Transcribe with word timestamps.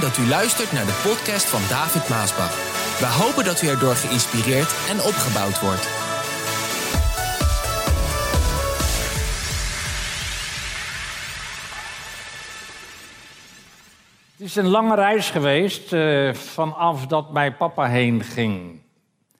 Dat 0.00 0.18
u 0.18 0.26
luistert 0.26 0.72
naar 0.72 0.84
de 0.86 1.00
podcast 1.08 1.46
van 1.46 1.60
David 1.68 2.08
Maasbach. 2.08 2.54
We 2.98 3.06
hopen 3.06 3.44
dat 3.44 3.62
u 3.62 3.66
erdoor 3.66 3.94
geïnspireerd 3.94 4.74
en 4.88 4.96
opgebouwd 5.00 5.60
wordt. 5.60 5.86
Het 14.36 14.46
is 14.46 14.56
een 14.56 14.68
lange 14.68 14.94
reis 14.94 15.30
geweest 15.30 15.92
uh, 15.92 16.34
vanaf 16.34 17.06
dat 17.06 17.32
mijn 17.32 17.56
papa 17.56 17.86
heen 17.86 18.22
ging. 18.22 18.80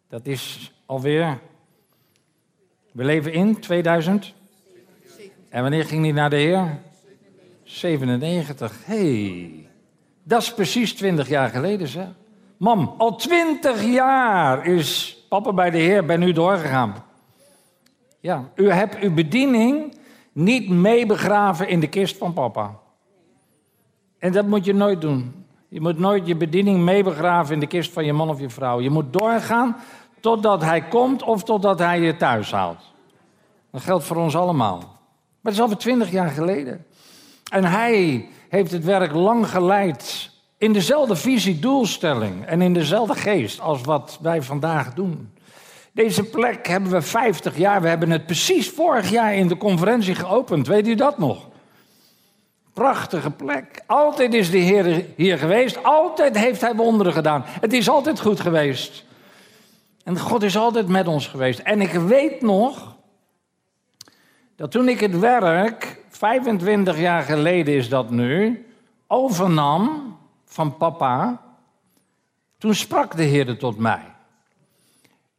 Dat 0.08 0.26
is 0.26 0.72
alweer. 0.86 1.38
We 2.92 3.04
leven 3.04 3.32
in 3.32 3.60
2000. 3.60 4.34
En 5.48 5.62
wanneer 5.62 5.84
ging 5.84 6.02
hij 6.02 6.12
naar 6.12 6.30
de 6.30 6.36
Heer? 6.36 6.78
97. 7.64 8.72
hey, 8.84 9.61
dat 10.22 10.42
is 10.42 10.54
precies 10.54 10.94
20 10.94 11.28
jaar 11.28 11.48
geleden, 11.48 11.88
zeg. 11.88 12.06
Mam, 12.56 12.94
al 12.98 13.16
20 13.16 13.84
jaar 13.84 14.66
is 14.66 15.18
papa 15.28 15.52
bij 15.52 15.70
de 15.70 15.78
Heer, 15.78 16.04
ben 16.04 16.22
u 16.22 16.32
doorgegaan. 16.32 16.94
Ja, 18.20 18.50
u 18.54 18.70
hebt 18.70 18.98
uw 18.98 19.14
bediening 19.14 19.96
niet 20.32 20.68
meebegraven 20.68 21.68
in 21.68 21.80
de 21.80 21.88
kist 21.88 22.16
van 22.16 22.32
papa. 22.32 22.78
En 24.18 24.32
dat 24.32 24.46
moet 24.46 24.64
je 24.64 24.74
nooit 24.74 25.00
doen. 25.00 25.44
Je 25.68 25.80
moet 25.80 25.98
nooit 25.98 26.26
je 26.26 26.36
bediening 26.36 26.78
meebegraven 26.78 27.54
in 27.54 27.60
de 27.60 27.66
kist 27.66 27.92
van 27.92 28.04
je 28.04 28.12
man 28.12 28.28
of 28.28 28.40
je 28.40 28.50
vrouw. 28.50 28.80
Je 28.80 28.90
moet 28.90 29.12
doorgaan 29.12 29.76
totdat 30.20 30.62
hij 30.62 30.82
komt 30.82 31.22
of 31.22 31.44
totdat 31.44 31.78
hij 31.78 32.00
je 32.00 32.16
thuis 32.16 32.52
haalt. 32.52 32.92
Dat 33.70 33.82
geldt 33.82 34.04
voor 34.04 34.16
ons 34.16 34.36
allemaal. 34.36 34.78
Maar 34.78 35.52
het 35.52 35.52
is 35.52 35.60
alweer 35.60 35.76
twintig 35.76 36.10
jaar 36.10 36.30
geleden. 36.30 36.86
En 37.50 37.64
hij 37.64 38.28
heeft 38.52 38.72
het 38.72 38.84
werk 38.84 39.12
lang 39.12 39.48
geleid 39.48 40.30
in 40.58 40.72
dezelfde 40.72 41.16
visie, 41.16 41.58
doelstelling 41.58 42.46
en 42.46 42.62
in 42.62 42.72
dezelfde 42.72 43.14
geest 43.14 43.60
als 43.60 43.80
wat 43.80 44.18
wij 44.22 44.42
vandaag 44.42 44.94
doen. 44.94 45.32
Deze 45.92 46.24
plek 46.24 46.68
hebben 46.68 46.90
we 46.90 47.02
50 47.02 47.56
jaar. 47.56 47.82
We 47.82 47.88
hebben 47.88 48.10
het 48.10 48.26
precies 48.26 48.70
vorig 48.70 49.10
jaar 49.10 49.34
in 49.34 49.48
de 49.48 49.56
conferentie 49.56 50.14
geopend. 50.14 50.66
Weet 50.66 50.88
u 50.88 50.94
dat 50.94 51.18
nog? 51.18 51.48
Prachtige 52.72 53.30
plek. 53.30 53.82
Altijd 53.86 54.34
is 54.34 54.50
de 54.50 54.58
Heer 54.58 55.04
hier 55.16 55.38
geweest. 55.38 55.82
Altijd 55.82 56.38
heeft 56.38 56.60
Hij 56.60 56.74
wonderen 56.74 57.12
gedaan. 57.12 57.44
Het 57.46 57.72
is 57.72 57.88
altijd 57.88 58.20
goed 58.20 58.40
geweest. 58.40 59.04
En 60.04 60.18
God 60.18 60.42
is 60.42 60.56
altijd 60.56 60.88
met 60.88 61.06
ons 61.06 61.26
geweest. 61.26 61.58
En 61.58 61.80
ik 61.80 61.92
weet 61.92 62.42
nog 62.42 62.91
dat 64.62 64.70
toen 64.70 64.88
ik 64.88 65.00
het 65.00 65.18
werk, 65.18 65.98
25 66.08 66.98
jaar 66.98 67.22
geleden 67.22 67.74
is 67.74 67.88
dat 67.88 68.10
nu, 68.10 68.66
overnam 69.06 70.16
van 70.44 70.76
papa, 70.76 71.40
toen 72.58 72.74
sprak 72.74 73.16
de 73.16 73.22
Heer 73.22 73.58
tot 73.58 73.78
mij. 73.78 74.02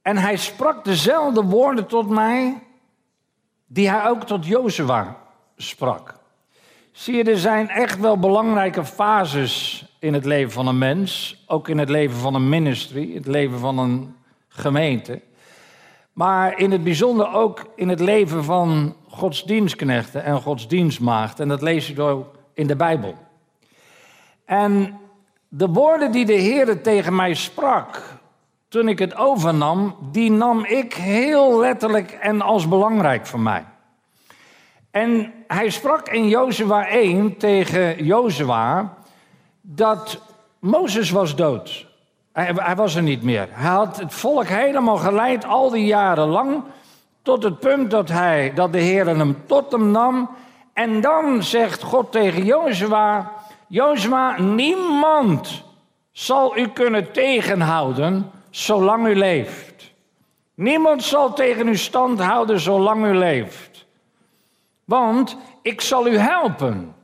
En 0.02 0.18
hij 0.18 0.38
sprak 0.38 0.84
dezelfde 0.84 1.44
woorden 1.44 1.88
tot 1.88 2.10
mij 2.10 2.64
die 3.66 3.90
hij 3.90 4.10
ook 4.10 4.24
tot 4.24 4.46
Jozua 4.46 5.18
sprak. 5.58 6.20
Zie 6.92 7.16
je, 7.16 7.24
er 7.24 7.40
zijn 7.40 7.70
echt 7.70 8.00
wel 8.00 8.20
belangrijke 8.20 8.86
fases 8.86 9.86
in 10.00 10.14
het 10.14 10.26
leven 10.26 10.52
van 10.52 10.68
een 10.68 10.78
mens, 10.78 11.44
ook 11.48 11.68
in 11.68 11.78
het 11.78 11.90
leven 11.90 12.18
van 12.18 12.36
een 12.36 12.50
ministry, 12.50 13.14
het 13.14 13.28
leven 13.28 13.60
van 13.60 13.78
een 13.78 14.16
gemeente. 14.48 15.22
Maar 16.14 16.60
in 16.60 16.72
het 16.72 16.84
bijzonder 16.84 17.34
ook 17.34 17.66
in 17.76 17.90
het 17.90 18.00
leven 18.00 18.44
van 18.44 18.96
godsdienstknechten 19.14 20.23
en 20.23 20.42
godsdienstmaagden. 20.42 21.44
En 21.44 21.47
dat 21.47 21.61
lees 21.61 21.88
je 21.88 21.94
door 21.94 22.25
in 22.53 22.67
de 22.67 22.75
Bijbel. 22.75 23.16
En 24.45 25.00
de 25.47 25.67
woorden 25.67 26.11
die 26.11 26.25
de 26.25 26.33
Heer 26.33 26.81
tegen 26.81 27.16
mij 27.16 27.34
sprak 27.34 28.02
toen 28.68 28.88
ik 28.88 29.00
het 29.00 29.16
overnam, 29.16 29.96
die 30.12 30.31
nam 30.31 30.66
ik 30.66 30.94
heel 30.94 31.59
letterlijk 31.59 32.12
en 32.12 32.41
als 32.41 32.68
belangrijk 32.68 33.25
voor 33.25 33.40
mij. 33.40 33.66
En 34.91 35.34
hij 35.47 35.69
sprak 35.69 36.09
in 36.09 36.28
Jozua 36.28 36.88
1 36.88 37.38
tegen 37.38 38.06
Jozua 38.06 38.94
dat 39.62 40.22
Mozes 40.59 41.09
was 41.09 41.35
dood. 41.35 41.88
Hij, 42.31 42.52
hij, 42.56 42.75
was 42.75 42.96
er 42.96 43.02
niet 43.02 43.23
meer. 43.23 43.47
Hij 43.52 43.72
had 43.72 43.97
het 43.97 44.13
volk 44.13 44.47
helemaal 44.47 44.97
geleid 44.97 45.46
al 45.46 45.69
die 45.69 45.85
jaren 45.85 46.28
lang. 46.28 46.63
Tot 47.23 47.44
het 47.44 47.59
punt 47.59 47.91
dat, 47.91 48.09
hij, 48.09 48.51
dat 48.56 48.72
de 48.72 48.79
Heer 48.79 49.07
hem 49.07 49.45
tot 49.45 49.72
hem 49.72 49.91
nam. 49.91 50.29
En 50.73 51.01
dan 51.01 51.44
zegt 51.44 51.84
God 51.84 52.11
tegen 52.11 52.45
Jozua: 52.45 53.31
Jozua, 53.67 54.41
niemand 54.41 55.63
zal 56.11 56.57
u 56.57 56.67
kunnen 56.67 57.11
tegenhouden 57.11 58.31
zolang 58.50 59.07
u 59.07 59.16
leeft. 59.16 59.94
Niemand 60.56 61.03
zal 61.03 61.34
tegen 61.34 61.67
u 61.67 61.75
stand 61.75 62.19
houden 62.19 62.59
zolang 62.59 63.06
u 63.06 63.13
leeft. 63.13 63.85
Want 64.85 65.38
ik 65.61 65.81
zal 65.81 66.07
u 66.07 66.17
helpen, 66.17 66.95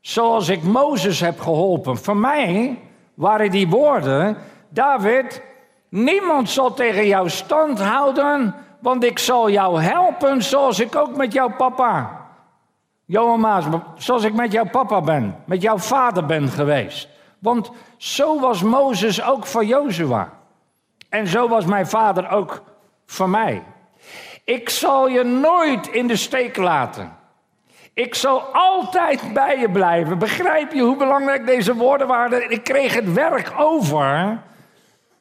zoals 0.00 0.48
ik 0.48 0.62
Mozes 0.62 1.20
heb 1.20 1.40
geholpen. 1.40 1.96
Voor 1.96 2.16
mij 2.16 2.78
waren 3.14 3.50
die 3.50 3.68
woorden 3.68 4.36
David, 4.68 5.42
niemand 5.88 6.50
zal 6.50 6.74
tegen 6.74 7.06
jou 7.06 7.30
stand 7.30 7.80
houden, 7.80 8.54
want 8.84 9.04
ik 9.04 9.18
zal 9.18 9.50
jou 9.50 9.82
helpen 9.82 10.42
zoals 10.42 10.80
ik 10.80 10.96
ook 10.96 11.16
met 11.16 11.32
jouw 11.32 11.50
papa. 11.56 12.20
Johan 13.04 13.40
Maas, 13.40 13.64
zoals 13.96 14.24
ik 14.24 14.34
met 14.34 14.52
jouw 14.52 14.68
papa 14.70 15.00
ben, 15.00 15.36
met 15.44 15.62
jouw 15.62 15.78
vader 15.78 16.26
ben 16.26 16.48
geweest. 16.48 17.08
Want 17.38 17.70
zo 17.96 18.40
was 18.40 18.62
Mozes 18.62 19.22
ook 19.22 19.46
voor 19.46 19.64
Jozua. 19.64 20.32
En 21.08 21.26
zo 21.26 21.48
was 21.48 21.64
mijn 21.64 21.86
vader 21.86 22.30
ook 22.30 22.62
voor 23.06 23.28
mij. 23.28 23.62
Ik 24.44 24.68
zal 24.68 25.08
je 25.08 25.22
nooit 25.22 25.86
in 25.86 26.06
de 26.06 26.16
steek 26.16 26.56
laten. 26.56 27.16
Ik 27.94 28.14
zal 28.14 28.40
altijd 28.52 29.32
bij 29.32 29.58
je 29.58 29.70
blijven. 29.70 30.18
Begrijp 30.18 30.72
je 30.72 30.82
hoe 30.82 30.96
belangrijk 30.96 31.46
deze 31.46 31.74
woorden 31.74 32.06
waren? 32.06 32.50
Ik 32.50 32.64
kreeg 32.64 32.94
het 32.94 33.12
werk 33.12 33.52
over 33.56 34.42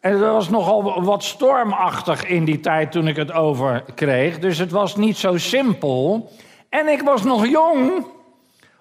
en 0.03 0.11
het 0.11 0.21
was 0.21 0.49
nogal 0.49 1.03
wat 1.03 1.23
stormachtig 1.23 2.25
in 2.25 2.45
die 2.45 2.59
tijd 2.59 2.91
toen 2.91 3.07
ik 3.07 3.15
het 3.15 3.31
over 3.31 3.83
kreeg. 3.95 4.39
Dus 4.39 4.57
het 4.57 4.71
was 4.71 4.95
niet 4.95 5.17
zo 5.17 5.37
simpel. 5.37 6.31
En 6.69 6.87
ik 6.87 7.01
was 7.01 7.23
nog 7.23 7.47
jong 7.47 8.05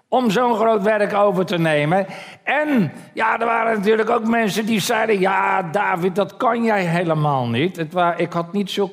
om 0.09 0.31
zo'n 0.31 0.55
groot 0.55 0.83
werk 0.83 1.15
over 1.15 1.47
te 1.47 1.59
nemen. 1.59 2.07
En 2.43 2.93
ja, 3.15 3.41
er 3.41 3.47
waren 3.47 3.77
natuurlijk 3.77 4.11
ook 4.11 4.27
mensen 4.27 4.67
die 4.67 4.81
zeiden: 4.81 5.21
Ja, 5.21 5.63
David, 5.63 6.15
dat 6.15 6.37
kan 6.37 6.65
jij 6.65 6.85
helemaal 6.85 7.49
niet. 7.49 7.77
Het 7.77 7.95
ik 8.17 8.33
had 8.33 8.53
niet 8.53 8.71
zo, 8.71 8.91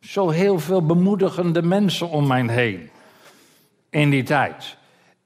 zo 0.00 0.30
heel 0.30 0.58
veel 0.58 0.86
bemoedigende 0.86 1.62
mensen 1.62 2.08
om 2.08 2.26
mij 2.26 2.46
heen 2.46 2.90
in 3.90 4.10
die 4.10 4.22
tijd. 4.22 4.76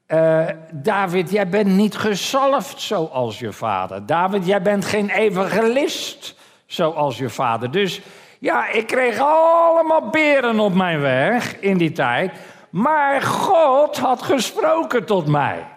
Uh, 0.07 0.45
David, 0.71 1.31
jij 1.31 1.49
bent 1.49 1.69
niet 1.69 1.97
gezalfd 1.97 2.81
zoals 2.81 3.39
je 3.39 3.53
vader. 3.53 4.05
David, 4.05 4.45
jij 4.45 4.61
bent 4.61 4.85
geen 4.85 5.09
evangelist 5.09 6.35
zoals 6.67 7.17
je 7.17 7.29
vader. 7.29 7.71
Dus 7.71 8.01
ja, 8.39 8.67
ik 8.67 8.87
kreeg 8.87 9.19
allemaal 9.19 10.09
beren 10.09 10.59
op 10.59 10.73
mijn 10.73 10.99
weg 10.99 11.59
in 11.59 11.77
die 11.77 11.91
tijd. 11.91 12.31
Maar 12.69 13.21
God 13.21 13.97
had 13.97 14.21
gesproken 14.21 15.05
tot 15.05 15.27
mij. 15.27 15.67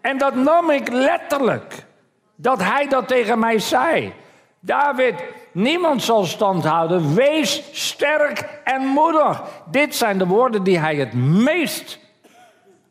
En 0.00 0.18
dat 0.18 0.34
nam 0.34 0.70
ik 0.70 0.88
letterlijk. 0.88 1.84
Dat 2.36 2.62
hij 2.62 2.88
dat 2.88 3.08
tegen 3.08 3.38
mij 3.38 3.58
zei. 3.58 4.12
David, 4.60 5.14
niemand 5.52 6.02
zal 6.02 6.24
stand 6.24 6.64
houden. 6.64 7.14
Wees 7.14 7.62
sterk 7.72 8.60
en 8.64 8.86
moedig. 8.86 9.42
Dit 9.70 9.94
zijn 9.94 10.18
de 10.18 10.26
woorden 10.26 10.62
die 10.62 10.78
hij 10.78 10.96
het 10.96 11.12
meest 11.14 11.98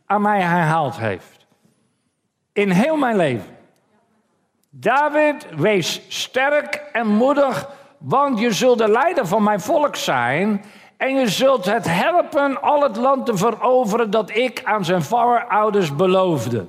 aan 0.06 0.22
mij 0.22 0.42
herhaald 0.42 0.98
heeft. 0.98 1.48
In 2.54 2.70
heel 2.70 2.96
mijn 2.96 3.16
leven. 3.16 3.58
David, 4.72 5.48
wees 5.56 6.02
sterk 6.08 6.84
en 6.92 7.08
moedig, 7.08 7.70
want 7.98 8.40
je 8.40 8.52
zult 8.52 8.78
de 8.78 8.90
leider 8.90 9.28
van 9.28 9.44
mijn 9.44 9.60
volk 9.60 9.96
zijn. 9.96 10.64
En 10.98 11.16
je 11.16 11.28
zult 11.28 11.66
het 11.66 11.86
helpen 11.88 12.62
al 12.62 12.84
het 12.84 12.98
land 12.98 13.26
te 13.26 13.38
veroveren 13.38 14.12
dat 14.12 14.36
ik 14.36 14.62
aan 14.64 14.86
zijn 14.86 15.04
voorouders 15.04 15.96
beloofde. 15.96 16.68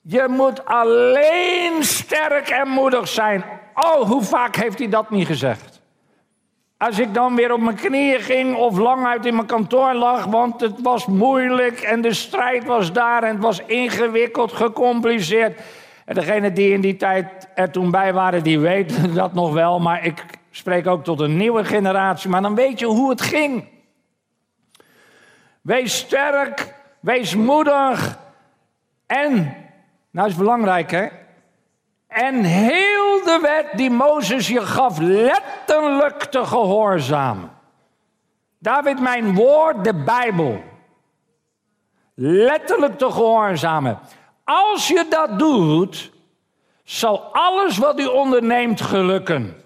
Je 0.00 0.26
moet 0.28 0.64
alleen 0.64 1.84
sterk 1.84 2.48
en 2.48 2.68
moedig 2.68 3.08
zijn. 3.08 3.44
Oh, 3.74 4.08
hoe 4.08 4.22
vaak 4.22 4.56
heeft 4.56 4.78
hij 4.78 4.88
dat 4.88 5.10
niet 5.10 5.26
gezegd? 5.26 5.80
Als 6.76 6.98
ik 6.98 7.14
dan 7.14 7.36
weer 7.36 7.52
op 7.52 7.60
mijn 7.60 7.76
knieën 7.76 8.20
ging 8.20 8.56
of 8.56 8.78
lang 8.78 9.06
uit 9.06 9.26
in 9.26 9.34
mijn 9.34 9.46
kantoor 9.46 9.94
lag, 9.94 10.24
want 10.24 10.60
het 10.60 10.80
was 10.82 11.06
moeilijk 11.06 11.80
en 11.80 12.00
de 12.00 12.14
strijd 12.14 12.64
was 12.64 12.92
daar 12.92 13.22
en 13.22 13.34
het 13.34 13.42
was 13.42 13.62
ingewikkeld, 13.66 14.52
gecompliceerd. 14.52 15.60
En 16.10 16.16
degenen 16.16 16.54
die 16.54 16.72
in 16.72 16.80
die 16.80 16.96
tijd 16.96 17.48
er 17.54 17.70
toen 17.70 17.90
bij 17.90 18.12
waren, 18.12 18.42
die 18.42 18.58
weten 18.58 19.14
dat 19.22 19.32
nog 19.32 19.52
wel. 19.52 19.80
Maar 19.80 20.04
ik 20.04 20.24
spreek 20.50 20.86
ook 20.86 21.04
tot 21.04 21.20
een 21.20 21.36
nieuwe 21.36 21.64
generatie. 21.64 22.30
Maar 22.30 22.42
dan 22.42 22.54
weet 22.54 22.78
je 22.78 22.86
hoe 22.86 23.10
het 23.10 23.20
ging. 23.20 23.68
Wees 25.60 25.96
sterk, 25.96 26.74
wees 27.00 27.34
moedig. 27.34 28.18
En, 29.06 29.56
nou 30.10 30.28
is 30.28 30.34
belangrijk 30.34 30.90
hè, 30.90 31.06
En 32.06 32.44
heel 32.44 33.24
de 33.24 33.38
wet 33.42 33.78
die 33.78 33.90
Mozes 33.90 34.48
je 34.48 34.66
gaf, 34.66 34.98
letterlijk 34.98 36.22
te 36.22 36.44
gehoorzamen. 36.44 37.50
David, 38.58 39.00
mijn 39.00 39.34
woord, 39.34 39.84
de 39.84 39.94
Bijbel. 39.94 40.62
Letterlijk 42.14 42.98
te 42.98 43.10
gehoorzamen. 43.10 43.98
Als 44.50 44.88
je 44.88 45.06
dat 45.08 45.38
doet, 45.38 46.10
zal 46.84 47.18
alles 47.32 47.78
wat 47.78 48.00
u 48.00 48.06
onderneemt 48.06 48.80
gelukken. 48.80 49.62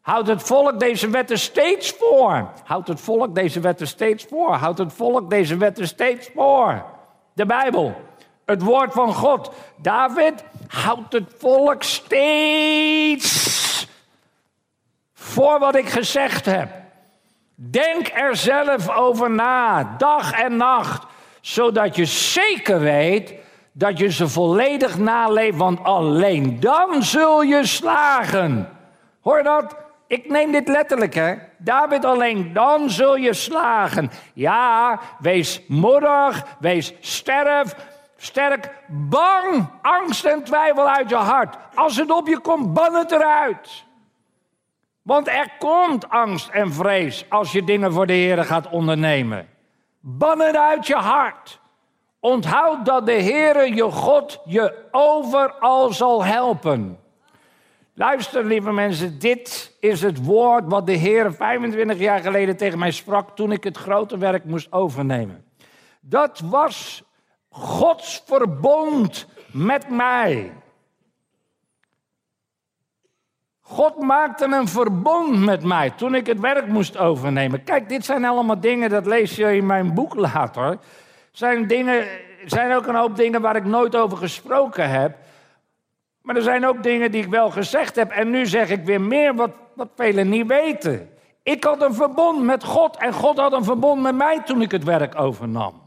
Houdt 0.00 0.28
het 0.28 0.42
volk 0.42 0.80
deze 0.80 1.10
wetten 1.10 1.38
steeds 1.38 1.94
voor. 1.98 2.50
Houdt 2.64 2.88
het 2.88 3.00
volk 3.00 3.34
deze 3.34 3.60
wetten 3.60 3.86
steeds 3.86 4.24
voor. 4.24 4.54
Houdt 4.54 4.78
het 4.78 4.92
volk 4.92 5.30
deze 5.30 5.56
wetten 5.56 5.86
steeds 5.86 6.28
voor. 6.34 6.84
De 7.32 7.46
Bijbel, 7.46 7.94
het 8.44 8.62
woord 8.62 8.92
van 8.92 9.14
God. 9.14 9.52
David, 9.76 10.44
houdt 10.66 11.12
het 11.12 11.34
volk 11.38 11.82
steeds 11.82 13.36
voor 15.14 15.58
wat 15.58 15.74
ik 15.74 15.88
gezegd 15.88 16.46
heb. 16.46 16.70
Denk 17.54 18.08
er 18.14 18.36
zelf 18.36 18.88
over 18.88 19.30
na, 19.30 19.94
dag 19.98 20.32
en 20.32 20.56
nacht, 20.56 21.06
zodat 21.48 21.96
je 21.96 22.04
zeker 22.04 22.80
weet 22.80 23.34
dat 23.72 23.98
je 23.98 24.12
ze 24.12 24.28
volledig 24.28 24.98
naleeft, 24.98 25.56
want 25.56 25.84
alleen 25.84 26.60
dan 26.60 27.02
zul 27.02 27.42
je 27.42 27.66
slagen. 27.66 28.68
Hoor 29.20 29.42
dat? 29.42 29.76
Ik 30.06 30.30
neem 30.30 30.52
dit 30.52 30.68
letterlijk, 30.68 31.14
hè. 31.14 31.34
David, 31.58 32.04
alleen 32.04 32.52
dan 32.52 32.90
zul 32.90 33.16
je 33.16 33.34
slagen. 33.34 34.10
Ja, 34.34 35.00
wees 35.18 35.62
moedig, 35.68 36.44
wees 36.58 36.94
sterf, 37.00 37.74
sterk, 38.16 38.70
bang, 38.88 39.68
angst 39.82 40.24
en 40.24 40.42
twijfel 40.44 40.88
uit 40.88 41.08
je 41.08 41.16
hart. 41.16 41.56
Als 41.74 41.96
het 41.96 42.10
op 42.10 42.28
je 42.28 42.38
komt, 42.38 42.74
ban 42.74 42.94
het 42.94 43.10
eruit. 43.12 43.84
Want 45.02 45.28
er 45.28 45.50
komt 45.58 46.08
angst 46.08 46.48
en 46.48 46.72
vrees 46.72 47.24
als 47.28 47.52
je 47.52 47.64
dingen 47.64 47.92
voor 47.92 48.06
de 48.06 48.12
Heer 48.12 48.44
gaat 48.44 48.70
ondernemen. 48.70 49.57
Ban 50.10 50.40
het 50.40 50.56
uit 50.56 50.86
je 50.86 50.94
hart. 50.94 51.60
Onthoud 52.20 52.86
dat 52.86 53.06
de 53.06 53.12
Heere 53.12 53.74
je 53.74 53.90
God 53.90 54.40
je 54.44 54.88
overal 54.90 55.92
zal 55.92 56.24
helpen. 56.24 56.98
Luister, 57.94 58.44
lieve 58.44 58.72
mensen, 58.72 59.18
dit 59.18 59.76
is 59.80 60.02
het 60.02 60.24
woord 60.24 60.64
wat 60.66 60.86
de 60.86 60.92
Heer 60.92 61.32
25 61.32 61.98
jaar 61.98 62.20
geleden 62.20 62.56
tegen 62.56 62.78
mij 62.78 62.90
sprak 62.90 63.36
toen 63.36 63.52
ik 63.52 63.64
het 63.64 63.76
grote 63.76 64.18
werk 64.18 64.44
moest 64.44 64.72
overnemen. 64.72 65.44
Dat 66.00 66.40
was 66.44 67.02
Gods 67.48 68.22
verbond 68.26 69.26
met 69.52 69.90
mij. 69.90 70.52
God 73.70 73.98
maakte 73.98 74.44
een 74.44 74.68
verbond 74.68 75.44
met 75.44 75.64
mij 75.64 75.90
toen 75.90 76.14
ik 76.14 76.26
het 76.26 76.40
werk 76.40 76.66
moest 76.66 76.98
overnemen. 76.98 77.64
Kijk, 77.64 77.88
dit 77.88 78.04
zijn 78.04 78.24
allemaal 78.24 78.60
dingen, 78.60 78.90
dat 78.90 79.06
lees 79.06 79.36
je 79.36 79.56
in 79.56 79.66
mijn 79.66 79.94
boek 79.94 80.14
later. 80.14 80.78
Zijn 81.30 81.66
dingen, 81.66 82.06
zijn 82.44 82.74
ook 82.74 82.86
een 82.86 82.94
hoop 82.94 83.16
dingen 83.16 83.40
waar 83.40 83.56
ik 83.56 83.64
nooit 83.64 83.96
over 83.96 84.18
gesproken 84.18 84.90
heb. 84.90 85.16
Maar 86.22 86.36
er 86.36 86.42
zijn 86.42 86.66
ook 86.66 86.82
dingen 86.82 87.10
die 87.10 87.22
ik 87.22 87.30
wel 87.30 87.50
gezegd 87.50 87.96
heb. 87.96 88.10
En 88.10 88.30
nu 88.30 88.46
zeg 88.46 88.70
ik 88.70 88.84
weer 88.84 89.00
meer 89.00 89.34
wat, 89.34 89.50
wat 89.74 89.88
velen 89.96 90.28
niet 90.28 90.46
weten. 90.46 91.10
Ik 91.42 91.64
had 91.64 91.82
een 91.82 91.94
verbond 91.94 92.42
met 92.42 92.64
God 92.64 92.96
en 92.96 93.12
God 93.12 93.38
had 93.38 93.52
een 93.52 93.64
verbond 93.64 94.02
met 94.02 94.14
mij 94.14 94.42
toen 94.44 94.62
ik 94.62 94.70
het 94.70 94.84
werk 94.84 95.20
overnam. 95.20 95.82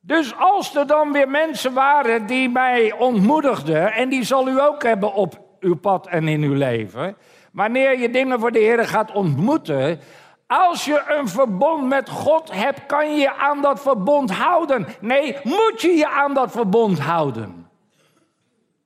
Dus 0.00 0.36
als 0.36 0.76
er 0.76 0.86
dan 0.86 1.12
weer 1.12 1.28
mensen 1.28 1.72
waren 1.72 2.26
die 2.26 2.48
mij 2.48 2.92
ontmoedigden, 2.92 3.92
en 3.92 4.08
die 4.08 4.24
zal 4.24 4.48
u 4.48 4.60
ook 4.60 4.82
hebben 4.82 5.14
op 5.14 5.48
uw 5.60 5.76
pad 5.76 6.06
en 6.06 6.28
in 6.28 6.42
uw 6.42 6.54
leven, 6.54 7.16
wanneer 7.52 7.98
je 7.98 8.10
dingen 8.10 8.40
voor 8.40 8.52
de 8.52 8.58
Heer 8.58 8.88
gaat 8.88 9.12
ontmoeten, 9.12 10.00
als 10.46 10.84
je 10.84 11.04
een 11.08 11.28
verbond 11.28 11.88
met 11.88 12.08
God 12.08 12.52
hebt, 12.52 12.86
kan 12.86 13.10
je 13.10 13.20
je 13.20 13.34
aan 13.34 13.62
dat 13.62 13.80
verbond 13.80 14.30
houden. 14.30 14.86
Nee, 15.00 15.36
moet 15.42 15.80
je 15.80 15.90
je 15.90 16.08
aan 16.08 16.34
dat 16.34 16.50
verbond 16.50 16.98
houden. 16.98 17.68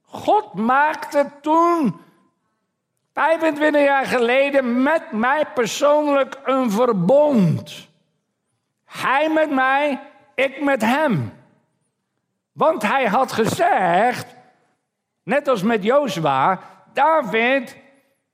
God 0.03 0.55
maakte 0.55 1.31
toen, 1.41 2.00
25 3.12 3.82
jaar 3.82 4.06
geleden, 4.06 4.82
met 4.82 5.12
mij 5.12 5.44
persoonlijk 5.55 6.41
een 6.44 6.71
verbond. 6.71 7.88
Hij 8.85 9.31
met 9.31 9.50
mij, 9.50 10.00
ik 10.35 10.62
met 10.62 10.82
hem. 10.82 11.32
Want 12.53 12.82
hij 12.82 13.06
had 13.06 13.32
gezegd, 13.32 14.34
net 15.25 15.49
als 15.49 15.62
met 15.62 15.85
Jozua, 15.85 16.61
David, 16.93 17.76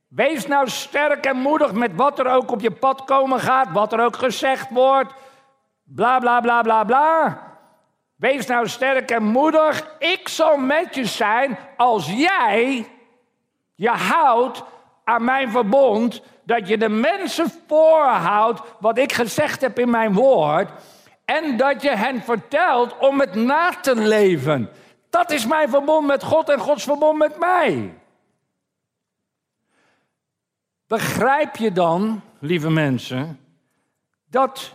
wees 0.08 0.46
nou 0.46 0.68
sterk 0.68 1.24
en 1.26 1.36
moedig 1.36 1.72
met 1.72 1.90
wat 1.94 2.18
er 2.18 2.26
ook 2.26 2.50
op 2.50 2.60
je 2.60 2.70
pad 2.70 3.04
komen 3.04 3.40
gaat, 3.40 3.72
wat 3.72 3.92
er 3.92 4.04
ook 4.04 4.16
gezegd 4.16 4.70
wordt, 4.70 5.12
bla 5.84 6.18
bla 6.18 6.40
bla 6.40 6.62
bla 6.62 6.84
bla. 6.84 7.48
Wees 8.16 8.46
nou 8.46 8.68
sterk 8.68 9.10
en 9.10 9.22
moedig. 9.22 9.96
Ik 9.98 10.28
zal 10.28 10.56
met 10.56 10.94
je 10.94 11.04
zijn 11.04 11.58
als 11.76 12.12
jij 12.12 12.86
je 13.74 13.88
houdt 13.88 14.62
aan 15.04 15.24
mijn 15.24 15.50
verbond. 15.50 16.22
Dat 16.44 16.68
je 16.68 16.78
de 16.78 16.88
mensen 16.88 17.52
voorhoudt 17.66 18.60
wat 18.78 18.98
ik 18.98 19.12
gezegd 19.12 19.60
heb 19.60 19.78
in 19.78 19.90
mijn 19.90 20.12
woord. 20.12 20.70
En 21.24 21.56
dat 21.56 21.82
je 21.82 21.96
hen 21.96 22.22
vertelt 22.22 22.98
om 22.98 23.20
het 23.20 23.34
na 23.34 23.70
te 23.70 23.96
leven. 23.96 24.70
Dat 25.10 25.30
is 25.30 25.46
mijn 25.46 25.68
verbond 25.68 26.06
met 26.06 26.22
God 26.22 26.48
en 26.48 26.58
Gods 26.58 26.84
verbond 26.84 27.18
met 27.18 27.38
mij. 27.38 27.98
Begrijp 30.86 31.56
je 31.56 31.72
dan, 31.72 32.20
lieve 32.38 32.70
mensen, 32.70 33.40
dat 34.24 34.74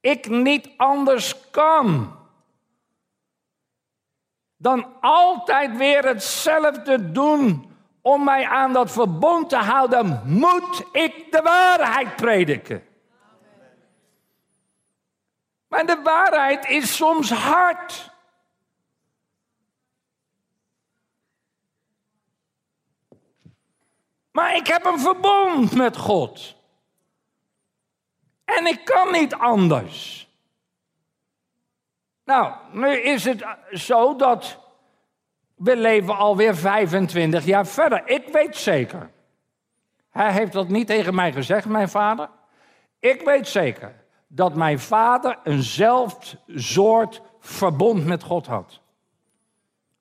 ik 0.00 0.28
niet 0.28 0.70
anders 0.76 1.50
kan 1.50 2.16
dan 4.56 4.86
altijd 5.00 5.76
weer 5.76 6.04
hetzelfde 6.04 7.12
doen 7.12 7.76
om 8.02 8.24
mij 8.24 8.46
aan 8.46 8.72
dat 8.72 8.90
verbond 8.90 9.48
te 9.48 9.56
houden, 9.56 10.22
moet 10.24 10.82
ik 10.92 11.32
de 11.32 11.42
waarheid 11.42 12.16
prediken. 12.16 12.82
Maar 15.68 15.86
de 15.86 16.00
waarheid 16.02 16.68
is 16.68 16.96
soms 16.96 17.30
hard. 17.30 18.10
Maar 24.38 24.56
ik 24.56 24.66
heb 24.66 24.84
een 24.84 24.98
verbond 24.98 25.74
met 25.74 25.96
God. 25.96 26.56
En 28.44 28.66
ik 28.66 28.84
kan 28.84 29.12
niet 29.12 29.34
anders. 29.34 30.28
Nou, 32.24 32.54
nu 32.72 32.96
is 32.96 33.24
het 33.24 33.44
zo 33.72 34.16
dat 34.16 34.58
we 35.54 35.76
leven 35.76 36.16
alweer 36.16 36.56
25 36.56 37.44
jaar 37.44 37.66
verder. 37.66 38.08
Ik 38.08 38.28
weet 38.32 38.56
zeker. 38.56 39.10
Hij 40.10 40.32
heeft 40.32 40.52
dat 40.52 40.68
niet 40.68 40.86
tegen 40.86 41.14
mij 41.14 41.32
gezegd, 41.32 41.66
mijn 41.66 41.88
vader. 41.88 42.28
Ik 42.98 43.20
weet 43.20 43.48
zeker 43.48 44.04
dat 44.26 44.54
mijn 44.54 44.80
vader 44.80 45.38
eenzelfde 45.44 46.38
soort 46.54 47.22
verbond 47.40 48.04
met 48.04 48.22
God 48.22 48.46
had. 48.46 48.80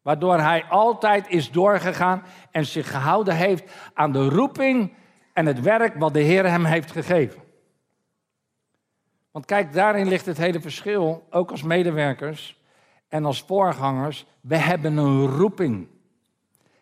Waardoor 0.08 0.40
hij 0.40 0.66
altijd 0.70 1.30
is 1.30 1.52
doorgegaan 1.52 2.24
en 2.52 2.66
zich 2.66 2.92
gehouden 2.92 3.36
heeft 3.36 3.72
aan 3.94 4.12
de 4.12 4.30
roeping 4.30 4.94
en 5.34 5.46
het 5.46 5.62
werk 5.62 5.96
wat 5.96 6.14
de 6.14 6.20
Heer 6.20 6.50
hem 6.50 6.66
heeft 6.66 6.92
gegeven. 6.92 7.42
Want 9.32 9.46
kijk, 9.46 9.74
daarin 9.74 10.08
ligt 10.08 10.26
het 10.26 10.38
hele 10.38 10.62
verschil, 10.62 11.28
ook 11.30 11.52
als 11.52 11.64
medewerkers 11.64 12.62
en 13.08 13.26
als 13.26 13.42
voorgangers. 13.42 14.26
We 14.42 14.58
hebben 14.58 14.98
een 14.98 15.26
roeping. 15.26 15.88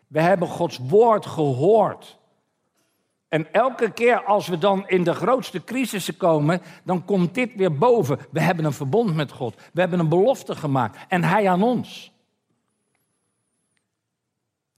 We 0.06 0.20
hebben 0.20 0.48
Gods 0.48 0.78
woord 0.78 1.26
gehoord. 1.26 2.18
En 3.28 3.52
elke 3.52 3.90
keer 3.90 4.24
als 4.24 4.48
we 4.48 4.58
dan 4.58 4.88
in 4.88 5.04
de 5.04 5.14
grootste 5.14 5.64
crisissen 5.64 6.16
komen, 6.16 6.62
dan 6.84 7.04
komt 7.04 7.34
dit 7.34 7.54
weer 7.54 7.78
boven. 7.78 8.18
We 8.30 8.40
hebben 8.40 8.64
een 8.64 8.72
verbond 8.72 9.14
met 9.14 9.32
God. 9.32 9.54
We 9.72 9.80
hebben 9.80 9.98
een 9.98 10.08
belofte 10.08 10.54
gemaakt. 10.54 10.98
En 11.08 11.24
Hij 11.24 11.48
aan 11.48 11.62
ons. 11.62 12.14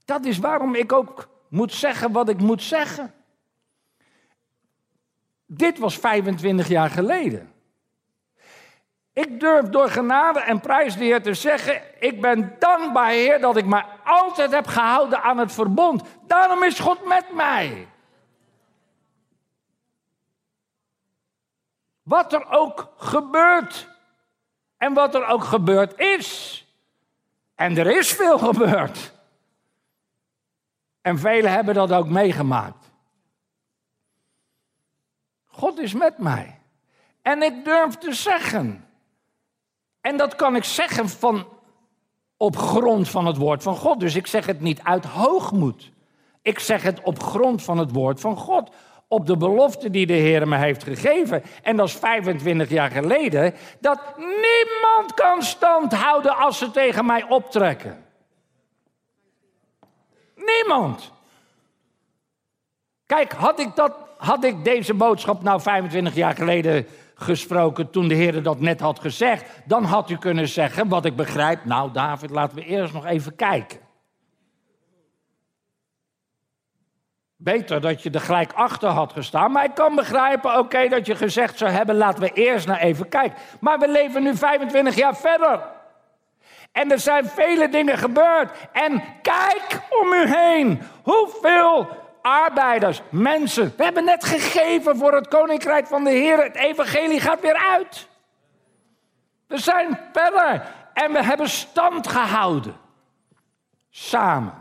Dat 0.09 0.25
is 0.25 0.37
waarom 0.37 0.75
ik 0.75 0.91
ook 0.91 1.29
moet 1.47 1.73
zeggen 1.73 2.11
wat 2.11 2.29
ik 2.29 2.39
moet 2.39 2.63
zeggen. 2.63 3.13
Dit 5.45 5.77
was 5.77 5.97
25 5.97 6.67
jaar 6.67 6.89
geleden. 6.89 7.53
Ik 9.13 9.39
durf 9.39 9.65
door 9.65 9.89
genade 9.89 10.39
en 10.39 10.59
prijs 10.59 10.95
de 10.95 11.03
Heer 11.03 11.21
te 11.21 11.33
zeggen, 11.33 11.81
ik 11.99 12.21
ben 12.21 12.55
dankbaar 12.59 13.09
Heer 13.09 13.41
dat 13.41 13.57
ik 13.57 13.65
me 13.65 13.83
altijd 14.03 14.51
heb 14.51 14.67
gehouden 14.67 15.21
aan 15.21 15.37
het 15.37 15.51
verbond. 15.51 16.03
Daarom 16.27 16.63
is 16.63 16.79
God 16.79 17.05
met 17.05 17.33
mij. 17.33 17.87
Wat 22.03 22.33
er 22.33 22.49
ook 22.49 22.93
gebeurt 22.97 23.87
en 24.77 24.93
wat 24.93 25.15
er 25.15 25.25
ook 25.25 25.43
gebeurd 25.43 25.99
is. 25.99 26.65
En 27.55 27.77
er 27.77 27.97
is 27.97 28.13
veel 28.13 28.37
gebeurd. 28.37 29.17
En 31.01 31.19
velen 31.19 31.51
hebben 31.51 31.73
dat 31.73 31.91
ook 31.91 32.07
meegemaakt. 32.07 32.91
God 35.45 35.79
is 35.79 35.93
met 35.93 36.17
mij. 36.17 36.59
En 37.21 37.41
ik 37.41 37.65
durf 37.65 37.95
te 37.95 38.13
zeggen. 38.13 38.87
En 40.01 40.17
dat 40.17 40.35
kan 40.35 40.55
ik 40.55 40.63
zeggen 40.63 41.09
van, 41.09 41.47
op 42.37 42.57
grond 42.57 43.09
van 43.09 43.25
het 43.25 43.37
woord 43.37 43.63
van 43.63 43.75
God. 43.75 43.99
Dus 43.99 44.15
ik 44.15 44.27
zeg 44.27 44.45
het 44.45 44.59
niet 44.59 44.81
uit 44.83 45.05
hoogmoed. 45.05 45.91
Ik 46.41 46.59
zeg 46.59 46.81
het 46.81 47.01
op 47.01 47.23
grond 47.23 47.63
van 47.63 47.77
het 47.77 47.91
woord 47.91 48.19
van 48.19 48.37
God. 48.37 48.69
Op 49.07 49.25
de 49.25 49.37
belofte 49.37 49.89
die 49.89 50.05
de 50.05 50.13
Heer 50.13 50.47
me 50.47 50.57
heeft 50.57 50.83
gegeven. 50.83 51.43
En 51.63 51.75
dat 51.75 51.87
is 51.87 51.93
25 51.93 52.69
jaar 52.69 52.91
geleden. 52.91 53.53
Dat 53.79 53.99
niemand 54.17 55.13
kan 55.13 55.43
stand 55.43 55.93
houden 55.93 56.37
als 56.37 56.57
ze 56.57 56.71
tegen 56.71 57.05
mij 57.05 57.23
optrekken. 57.23 58.05
Niemand. 60.57 61.11
Kijk, 63.05 63.33
had 63.33 63.59
ik, 63.59 63.75
dat, 63.75 63.93
had 64.17 64.43
ik 64.43 64.63
deze 64.63 64.93
boodschap 64.93 65.43
nou 65.43 65.61
25 65.61 66.15
jaar 66.15 66.35
geleden 66.35 66.87
gesproken 67.15 67.89
toen 67.89 68.07
de 68.07 68.15
Heer 68.15 68.43
dat 68.43 68.59
net 68.59 68.79
had 68.79 68.99
gezegd, 68.99 69.45
dan 69.65 69.83
had 69.83 70.09
u 70.09 70.17
kunnen 70.17 70.47
zeggen, 70.47 70.87
wat 70.87 71.05
ik 71.05 71.15
begrijp, 71.15 71.65
nou 71.65 71.91
David, 71.91 72.29
laten 72.29 72.55
we 72.55 72.65
eerst 72.65 72.93
nog 72.93 73.05
even 73.05 73.35
kijken. 73.35 73.79
Beter 77.41 77.81
dat 77.81 78.03
je 78.03 78.09
er 78.09 78.21
gelijk 78.21 78.53
achter 78.53 78.89
had 78.89 79.13
gestaan. 79.13 79.51
Maar 79.51 79.63
ik 79.63 79.75
kan 79.75 79.95
begrijpen, 79.95 80.57
oké, 80.57 80.87
dat 80.87 81.05
je 81.05 81.15
gezegd 81.15 81.57
zou 81.57 81.71
hebben: 81.71 81.95
laten 81.95 82.21
we 82.21 82.31
eerst 82.33 82.67
naar 82.67 82.79
even 82.79 83.09
kijken. 83.09 83.37
Maar 83.59 83.79
we 83.79 83.91
leven 83.91 84.23
nu 84.23 84.35
25 84.35 84.95
jaar 84.95 85.15
verder. 85.15 85.61
En 86.71 86.91
er 86.91 86.99
zijn 86.99 87.25
vele 87.25 87.69
dingen 87.69 87.97
gebeurd. 87.97 88.51
En 88.71 89.03
kijk 89.21 89.81
om 90.01 90.13
u 90.13 90.27
heen. 90.27 90.81
Hoeveel 91.03 91.87
arbeiders, 92.21 93.01
mensen. 93.09 93.73
We 93.77 93.83
hebben 93.83 94.03
net 94.03 94.23
gegeven 94.23 94.97
voor 94.97 95.13
het 95.13 95.27
koninkrijk 95.27 95.87
van 95.87 96.03
de 96.03 96.09
Heer. 96.09 96.43
Het 96.43 96.55
evangelie 96.55 97.19
gaat 97.19 97.41
weer 97.41 97.57
uit. 97.57 98.07
We 99.47 99.57
zijn 99.57 99.99
verder. 100.13 100.73
En 100.93 101.11
we 101.11 101.23
hebben 101.23 101.49
stand 101.49 102.07
gehouden. 102.07 102.75
Samen. 103.89 104.53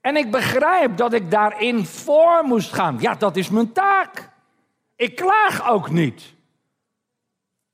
En 0.00 0.16
ik 0.16 0.30
begrijp 0.30 0.96
dat 0.96 1.12
ik 1.12 1.30
daarin 1.30 1.86
voor 1.86 2.44
moest 2.44 2.72
gaan. 2.72 2.96
Ja, 3.00 3.14
dat 3.14 3.36
is 3.36 3.48
mijn 3.48 3.72
taak. 3.72 4.28
Ik 4.96 5.16
klaag 5.16 5.68
ook 5.68 5.90
niet. 5.90 6.34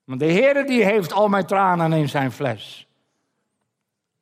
Want 0.07 0.21
de 0.21 0.27
Heer 0.27 0.67
die 0.67 0.85
heeft 0.85 1.13
al 1.13 1.29
mijn 1.29 1.47
tranen 1.47 1.93
in 1.93 2.09
zijn 2.09 2.33
fles. 2.33 2.87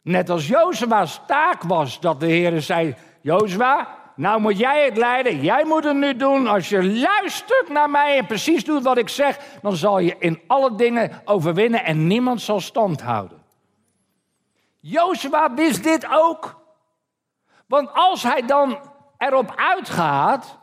Net 0.03 0.31
als 0.31 0.49
Jozua's 0.49 1.21
taak 1.27 1.63
was 1.63 2.01
dat 2.01 2.21
de 2.21 2.27
Heer 2.27 2.63
zei: 2.63 2.95
Jozua, 3.21 3.89
nou 4.17 4.41
moet 4.41 4.59
jij 4.59 4.85
het 4.85 4.97
leiden. 4.97 5.41
Jij 5.41 5.65
moet 5.65 5.85
het 5.85 5.97
nu 5.97 6.17
doen. 6.17 6.47
Als 6.47 6.69
je 6.69 6.85
luistert 6.85 7.69
naar 7.69 7.91
mij 7.91 8.19
en 8.19 8.27
precies 8.27 8.65
doet 8.65 8.83
wat 8.83 8.99
ik 8.99 9.09
zeg, 9.09 9.39
dan 9.63 9.77
zal 9.77 9.99
je 9.99 10.17
in 10.19 10.41
alle 10.47 10.75
dingen 10.75 11.23
overwinnen 11.25 11.85
en 11.85 12.07
niemand 12.07 12.41
zal 12.41 12.61
stand 12.61 13.01
houden. 13.01 13.43
Jozua 14.81 15.55
wist 15.55 15.83
dit 15.83 16.07
ook. 16.11 16.63
Want 17.67 17.91
als 17.93 18.23
hij 18.23 18.43
dan 18.43 18.79
erop 19.19 19.53
uitgaat, 19.57 20.59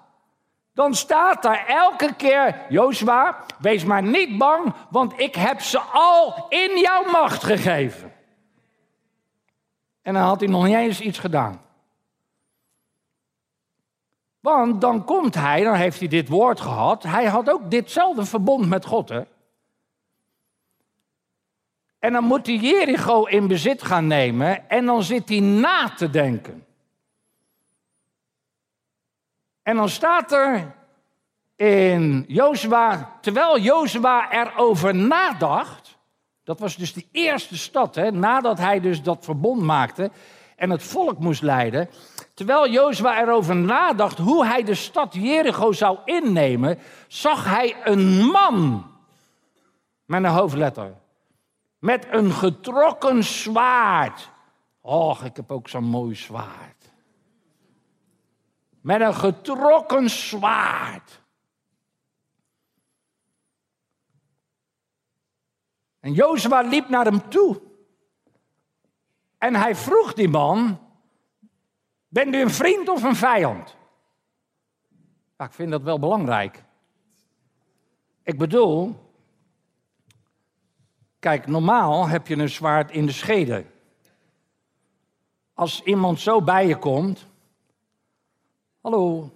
dan 0.74 0.94
staat 0.94 1.42
daar 1.42 1.66
elke 1.68 2.14
keer, 2.16 2.66
Jozua, 2.70 3.46
wees 3.60 3.84
maar 3.84 4.04
niet 4.04 4.38
bang, 4.38 4.74
want 4.90 5.20
ik 5.20 5.36
heb 5.36 5.62
ze 5.62 5.80
al 5.80 6.46
in 6.50 6.80
jouw 6.80 7.12
macht 7.12 7.44
gegeven. 7.44 8.14
En 10.02 10.14
dan 10.14 10.24
had 10.24 10.40
hij 10.40 10.50
nog 10.50 10.66
niet 10.66 10.76
eens 10.76 11.02
iets 11.02 11.20
gedaan. 11.20 11.62
Want 14.40 14.82
dan 14.82 15.06
komt 15.06 15.36
hij, 15.36 15.64
dan 15.64 15.76
heeft 15.76 16.00
hij 16.00 16.08
dit 16.08 16.28
woord 16.28 16.60
gehad. 16.60 17.04
Hij 17.04 17.26
had 17.26 17.50
ook 17.50 17.72
ditzelfde 17.72 18.26
verbond 18.26 18.70
met 18.70 18.86
God. 18.86 19.10
Hè? 19.10 19.22
En 22.00 22.14
dan 22.14 22.24
moet 22.24 22.46
hij 22.46 22.56
Jericho 22.56 23.24
in 23.24 23.48
bezit 23.48 23.84
gaan 23.84 24.08
nemen 24.08 24.70
en 24.70 24.86
dan 24.86 25.04
zit 25.04 25.30
hij 25.30 25.40
na 25.40 25.90
te 25.90 26.10
denken. 26.10 26.66
En 29.64 29.76
dan 29.76 29.90
staat 29.90 30.32
er 30.32 30.76
in 31.56 32.26
Jozua, 32.28 33.18
terwijl 33.22 33.60
Jozua 33.60 34.32
erover 34.32 34.96
nadacht, 34.96 35.98
dat 36.44 36.60
was 36.60 36.76
dus 36.76 36.94
de 36.94 37.06
eerste 37.12 37.58
stad, 37.58 37.96
hè, 37.96 38.12
nadat 38.12 38.58
hij 38.58 38.80
dus 38.80 39.02
dat 39.02 39.26
verbond 39.26 39.62
maakte 39.62 40.12
en 40.56 40.70
het 40.70 40.84
volk 40.84 41.20
moest 41.20 41.42
leiden, 41.42 41.90
terwijl 42.34 42.70
Jozua 42.70 43.22
erover 43.22 43.56
nadacht 43.56 44.18
hoe 44.18 44.46
hij 44.46 44.64
de 44.64 44.76
stad 44.76 45.14
Jericho 45.14 45.72
zou 45.72 45.98
innemen, 46.06 46.80
zag 47.08 47.46
hij 47.46 47.76
een 47.84 48.26
man 48.26 48.86
met 50.06 50.24
een 50.24 50.30
hoofdletter, 50.30 50.94
met 51.80 52.08
een 52.10 52.32
getrokken 52.32 53.24
zwaard. 53.24 54.30
Och, 54.82 55.24
ik 55.24 55.36
heb 55.36 55.52
ook 55.52 55.70
zo'n 55.70 55.84
mooi 55.84 56.16
zwaard 56.16 56.82
met 58.82 59.02
een 59.02 59.16
getrokken 59.16 60.10
zwaard. 60.10 61.22
En 66.00 66.14
Jozua 66.14 66.62
liep 66.62 66.90
naar 66.90 67.06
hem 67.06 67.30
toe. 67.30 67.62
En 69.38 69.56
hij 69.56 69.76
vroeg 69.76 70.14
die 70.14 70.30
man: 70.30 70.80
Bent 72.08 72.36
u 72.36 72.42
een 72.42 72.50
vriend 72.50 72.90
of 72.90 73.04
een 73.04 73.16
vijand? 73.16 73.76
Ja, 75.38 75.46
ik 75.46 75.54
vind 75.54 75.72
dat 75.72 75.82
wel 75.82 76.00
belangrijk. 76.00 76.64
Ik 78.24 78.38
bedoel, 78.38 78.96
kijk, 81.20 81.48
normaal 81.48 82.08
heb 82.08 82.28
je 82.28 82.38
een 82.38 82.50
zwaard 82.50 82.92
in 82.92 83.06
de 83.06 83.12
schede. 83.12 83.66
Als 85.54 85.84
iemand 85.84 86.20
zo 86.20 86.42
bij 86.42 86.68
je 86.68 86.78
komt, 86.78 87.28
Hallo. 88.82 89.32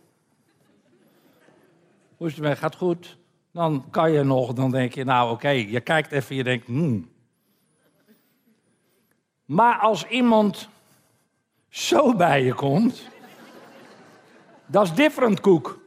Hoe 2.18 2.28
is 2.28 2.38
het? 2.38 2.58
Gaat 2.58 2.76
goed? 2.76 3.18
Dan 3.52 3.90
kan 3.90 4.12
je 4.12 4.24
nog, 4.24 4.54
dan 4.54 4.72
denk 4.72 4.94
je, 4.94 5.04
nou 5.04 5.32
oké, 5.32 5.50
je 5.50 5.82
kijkt 5.82 6.12
even, 6.12 6.36
je 6.36 6.44
denkt, 6.44 6.66
hmm. 6.66 7.10
Maar 9.46 9.80
als 9.80 10.08
iemand 10.08 10.70
zo 11.70 12.16
bij 12.16 12.44
je 12.44 12.54
komt, 12.54 13.10
dat 14.66 14.84
is 14.84 14.94
different 14.94 15.40
koek. 15.40 15.80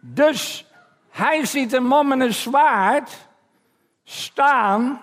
Dus 0.00 0.66
hij 1.08 1.44
ziet 1.44 1.72
een 1.72 1.86
man 1.86 2.08
met 2.08 2.20
een 2.20 2.34
zwaard 2.34 3.28
staan 4.04 5.00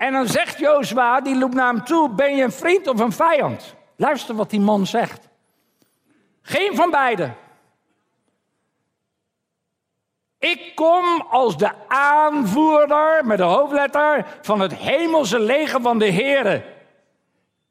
en 0.00 0.12
dan 0.12 0.26
zegt 0.26 0.58
Jozua, 0.58 1.20
die 1.20 1.38
loopt 1.38 1.54
naar 1.54 1.74
hem 1.74 1.84
toe, 1.84 2.10
ben 2.10 2.36
je 2.36 2.42
een 2.42 2.52
vriend 2.52 2.86
of 2.86 3.00
een 3.00 3.12
vijand? 3.12 3.74
Luister 3.96 4.34
wat 4.34 4.50
die 4.50 4.60
man 4.60 4.86
zegt. 4.86 5.28
Geen 6.42 6.76
van 6.76 6.90
beiden. 6.90 7.36
Ik 10.38 10.72
kom 10.74 11.20
als 11.30 11.56
de 11.56 11.88
aanvoerder 11.88 13.26
met 13.26 13.38
de 13.38 13.44
hoofdletter 13.44 14.38
van 14.42 14.60
het 14.60 14.74
hemelse 14.74 15.38
leger 15.38 15.80
van 15.80 15.98
de 15.98 16.04
Heeren. 16.04 16.62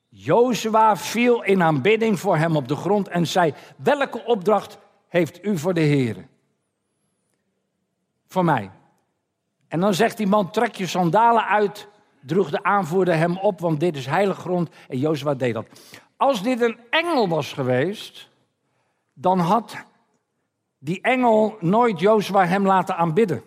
Jozua 0.10 0.98
viel 0.98 1.44
in 1.44 1.64
aanbidding 1.64 2.20
voor 2.20 2.38
hem 2.38 2.56
op 2.56 2.68
de 2.68 2.76
grond 2.76 3.08
en 3.08 3.28
zei: 3.28 3.54
Welke 3.78 4.26
opdracht 4.26 4.78
heeft 5.08 5.46
u 5.46 5.58
voor 5.58 5.74
de 5.74 5.82
Heeren? 5.82 6.30
Voor 8.28 8.46
mij. 8.46 8.72
En 9.68 9.80
dan 9.80 9.94
zegt 9.94 10.18
die 10.18 10.28
man: 10.28 10.52
Trek 10.52 10.76
je 10.76 10.88
sandalen 10.88 11.46
uit 11.46 11.88
droeg 12.22 12.50
de 12.50 12.64
aanvoerder 12.64 13.16
hem 13.16 13.38
op, 13.38 13.60
want 13.60 13.80
dit 13.80 13.96
is 13.96 14.06
heilig 14.06 14.38
grond. 14.38 14.70
En 14.88 14.98
Jozua 14.98 15.34
deed 15.34 15.54
dat. 15.54 15.68
Als 16.18 16.44
dit 16.44 16.62
een 16.62 16.80
engel 16.90 17.28
was 17.28 17.54
geweest, 17.54 18.30
dan 19.14 19.40
had 19.40 19.76
die 20.80 21.02
engel 21.02 21.58
nooit 21.60 22.00
Jozua 22.00 22.46
hem 22.46 22.66
laten 22.66 22.96
aanbidden. 22.96 23.44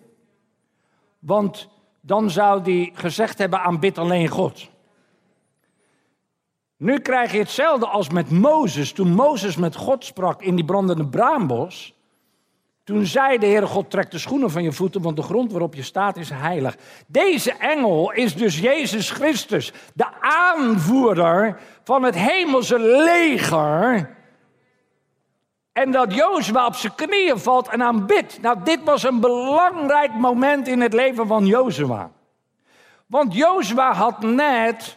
Want 1.19 1.69
dan 2.01 2.31
zou 2.31 2.63
die 2.63 2.91
gezegd 2.95 3.39
hebben, 3.39 3.61
aanbid 3.61 3.99
alleen 3.99 4.29
God. 4.29 4.71
Nu 6.77 6.99
krijg 6.99 7.33
je 7.33 7.39
hetzelfde 7.39 7.87
als 7.87 8.09
met 8.09 8.31
Mozes. 8.31 8.93
Toen 8.93 9.15
Mozes 9.15 9.57
met 9.57 9.77
God 9.77 10.05
sprak 10.05 10.43
in 10.43 10.55
die 10.55 10.65
brandende 10.65 11.07
braambos. 11.07 11.95
Toen 12.85 13.07
zei 13.07 13.39
de 13.39 13.47
Heere 13.47 13.67
God, 13.67 13.91
trek 13.91 14.11
de 14.11 14.19
schoenen 14.19 14.51
van 14.51 14.63
je 14.63 14.73
voeten, 14.73 15.03
want 15.03 15.17
de 15.17 15.23
grond 15.23 15.51
waarop 15.51 15.75
je 15.75 15.83
staat 15.83 16.17
is 16.17 16.31
heilig. 16.31 16.77
Deze 17.07 17.53
engel 17.53 18.13
is 18.13 18.37
dus 18.37 18.59
Jezus 18.59 19.11
Christus, 19.11 19.73
de 19.95 20.07
aanvoerder 20.21 21.61
van 21.85 22.03
het 22.03 22.15
hemelse 22.15 22.79
leger. 22.79 24.11
En 25.73 25.91
dat 25.91 26.15
Jozua 26.15 26.67
op 26.67 26.75
zijn 26.75 26.95
knieën 26.95 27.39
valt 27.39 27.69
en 27.69 27.83
aanbidt. 27.83 28.41
Nou, 28.41 28.59
dit 28.65 28.85
was 28.85 29.03
een 29.03 29.21
belangrijk 29.21 30.15
moment 30.15 30.69
in 30.69 30.81
het 30.81 30.93
leven 30.93 31.27
van 31.27 31.47
Jozua. 31.47 32.11
Want 33.07 33.35
Jozua 33.35 33.93
had 33.93 34.21
net 34.21 34.97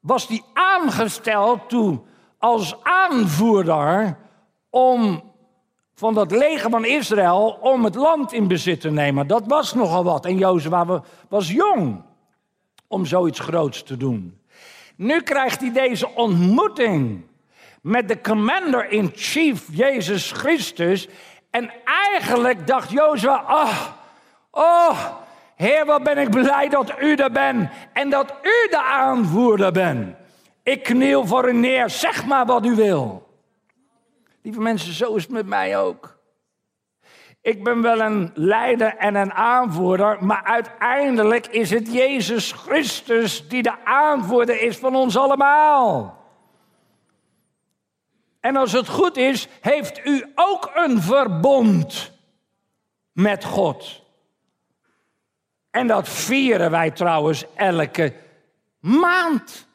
was 0.00 0.28
hij 0.28 0.42
aangesteld 0.52 1.68
toe 1.68 2.00
als 2.38 2.76
aanvoerder 2.82 4.16
om 4.70 5.31
van 6.02 6.14
dat 6.14 6.30
leger 6.30 6.70
van 6.70 6.84
Israël 6.84 7.58
om 7.60 7.84
het 7.84 7.94
land 7.94 8.32
in 8.32 8.48
bezit 8.48 8.80
te 8.80 8.90
nemen. 8.90 9.26
Dat 9.26 9.42
was 9.46 9.74
nogal 9.74 10.04
wat. 10.04 10.26
En 10.26 10.36
Jozua 10.36 11.02
was 11.28 11.50
jong 11.50 12.02
om 12.88 13.06
zoiets 13.06 13.38
groots 13.38 13.82
te 13.82 13.96
doen. 13.96 14.38
Nu 14.96 15.20
krijgt 15.20 15.60
hij 15.60 15.72
deze 15.72 16.08
ontmoeting 16.14 17.24
met 17.82 18.08
de 18.08 18.20
commander-in-chief 18.20 19.64
Jezus 19.72 20.32
Christus. 20.32 21.08
En 21.50 21.70
eigenlijk 21.84 22.66
dacht 22.66 22.90
Jozua, 22.90 23.44
oh, 23.48 23.80
oh, 24.50 24.98
Heer, 25.56 25.86
wat 25.86 26.02
ben 26.02 26.18
ik 26.18 26.30
blij 26.30 26.68
dat 26.68 26.92
u 27.00 27.14
er 27.14 27.32
bent 27.32 27.70
en 27.92 28.10
dat 28.10 28.34
u 28.42 28.68
de 28.70 28.82
aanvoerder 28.82 29.72
bent. 29.72 30.14
Ik 30.62 30.82
kniel 30.82 31.26
voor 31.26 31.48
u 31.48 31.52
neer, 31.52 31.90
zeg 31.90 32.26
maar 32.26 32.46
wat 32.46 32.66
u 32.66 32.74
wil. 32.74 33.30
Lieve 34.42 34.60
mensen, 34.60 34.92
zo 34.92 35.14
is 35.14 35.22
het 35.22 35.32
met 35.32 35.46
mij 35.46 35.78
ook. 35.78 36.20
Ik 37.40 37.64
ben 37.64 37.82
wel 37.82 38.00
een 38.00 38.30
leider 38.34 38.96
en 38.96 39.14
een 39.14 39.32
aanvoerder, 39.32 40.24
maar 40.24 40.42
uiteindelijk 40.44 41.46
is 41.46 41.70
het 41.70 41.92
Jezus 41.92 42.52
Christus 42.52 43.48
die 43.48 43.62
de 43.62 43.84
aanvoerder 43.84 44.60
is 44.60 44.76
van 44.76 44.94
ons 44.94 45.16
allemaal. 45.16 46.20
En 48.40 48.56
als 48.56 48.72
het 48.72 48.88
goed 48.88 49.16
is, 49.16 49.48
heeft 49.60 50.06
u 50.06 50.32
ook 50.34 50.70
een 50.74 51.02
verbond 51.02 52.12
met 53.12 53.44
God. 53.44 54.02
En 55.70 55.86
dat 55.86 56.08
vieren 56.08 56.70
wij 56.70 56.90
trouwens 56.90 57.44
elke 57.54 58.14
maand. 58.78 59.66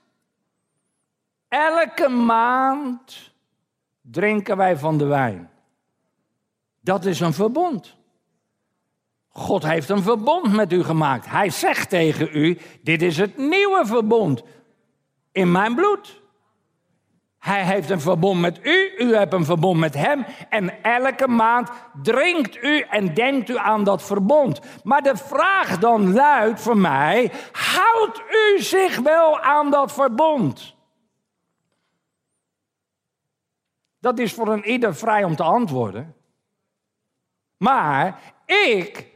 Elke 1.47 2.09
maand 2.09 3.31
drinken 4.11 4.57
wij 4.57 4.77
van 4.77 4.97
de 4.97 5.05
wijn. 5.05 5.49
Dat 6.81 7.05
is 7.05 7.19
een 7.19 7.33
verbond. 7.33 7.95
God 9.27 9.63
heeft 9.63 9.89
een 9.89 10.01
verbond 10.01 10.53
met 10.53 10.73
u 10.73 10.83
gemaakt. 10.83 11.29
Hij 11.29 11.49
zegt 11.49 11.89
tegen 11.89 12.29
u: 12.31 12.57
Dit 12.81 13.01
is 13.01 13.17
het 13.17 13.37
nieuwe 13.37 13.81
verbond 13.85 14.43
in 15.31 15.51
mijn 15.51 15.75
bloed. 15.75 16.21
Hij 17.39 17.63
heeft 17.63 17.89
een 17.89 18.01
verbond 18.01 18.41
met 18.41 18.59
u, 18.63 18.93
u 18.97 19.15
hebt 19.15 19.33
een 19.33 19.45
verbond 19.45 19.79
met 19.79 19.93
hem. 19.93 20.25
En 20.49 20.83
elke 20.83 21.27
maand 21.27 21.69
drinkt 22.01 22.63
u 22.63 22.79
en 22.79 23.13
denkt 23.13 23.49
u 23.49 23.57
aan 23.57 23.83
dat 23.83 24.03
verbond. 24.03 24.59
Maar 24.83 25.01
de 25.01 25.17
vraag 25.17 25.77
dan 25.77 26.13
luidt 26.13 26.61
voor 26.61 26.77
mij: 26.77 27.31
houdt 27.51 28.21
u 28.29 28.61
zich 28.61 28.99
wel 28.99 29.39
aan 29.39 29.71
dat 29.71 29.93
verbond? 29.93 30.76
Dat 33.99 34.19
is 34.19 34.33
voor 34.33 34.47
een 34.47 34.69
ieder 34.69 34.95
vrij 34.95 35.23
om 35.23 35.35
te 35.35 35.43
antwoorden. 35.43 36.15
Maar 37.57 38.19
ik 38.45 39.07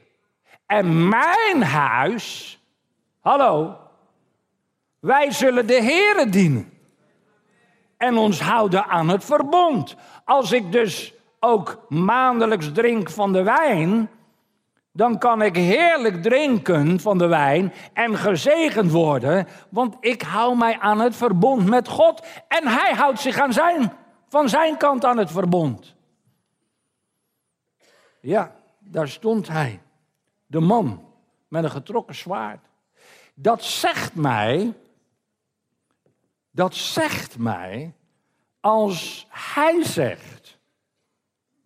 en 0.65 1.09
mijn 1.09 1.63
huis, 1.63 2.59
hallo, 3.19 3.77
wij 4.99 5.31
zullen 5.31 5.67
de 5.67 5.83
Here 5.83 6.29
dienen. 6.29 6.73
En 7.97 8.17
ons 8.17 8.41
houden 8.41 8.85
aan 8.85 9.09
het 9.09 9.25
verbond. 9.25 9.95
Als 10.25 10.51
ik 10.51 10.71
dus 10.71 11.13
ook 11.39 11.85
maandelijks 11.89 12.71
drink 12.71 13.09
van 13.09 13.33
de 13.33 13.43
wijn, 13.43 14.09
dan 14.93 15.17
kan 15.17 15.41
ik 15.41 15.55
heerlijk 15.55 16.21
drinken 16.23 16.99
van 16.99 17.17
de 17.17 17.27
wijn 17.27 17.73
en 17.93 18.17
gezegend 18.17 18.91
worden, 18.91 19.47
want 19.69 19.95
ik 19.99 20.21
hou 20.21 20.57
mij 20.57 20.79
aan 20.79 20.99
het 20.99 21.15
verbond 21.15 21.65
met 21.65 21.87
God 21.87 22.25
en 22.47 22.67
Hij 22.67 22.93
houdt 22.93 23.19
zich 23.19 23.39
aan 23.39 23.53
zijn, 23.53 23.93
van 24.31 24.49
zijn 24.49 24.77
kant 24.77 25.05
aan 25.05 25.17
het 25.17 25.31
verbond. 25.31 25.95
Ja, 28.19 28.55
daar 28.79 29.07
stond 29.07 29.47
hij. 29.47 29.81
De 30.47 30.59
man 30.59 31.05
met 31.47 31.63
een 31.63 31.69
getrokken 31.69 32.15
zwaard. 32.15 32.65
Dat 33.33 33.63
zegt 33.63 34.15
mij, 34.15 34.73
dat 36.51 36.75
zegt 36.75 37.37
mij, 37.37 37.93
als 38.59 39.27
hij 39.29 39.83
zegt, 39.83 40.57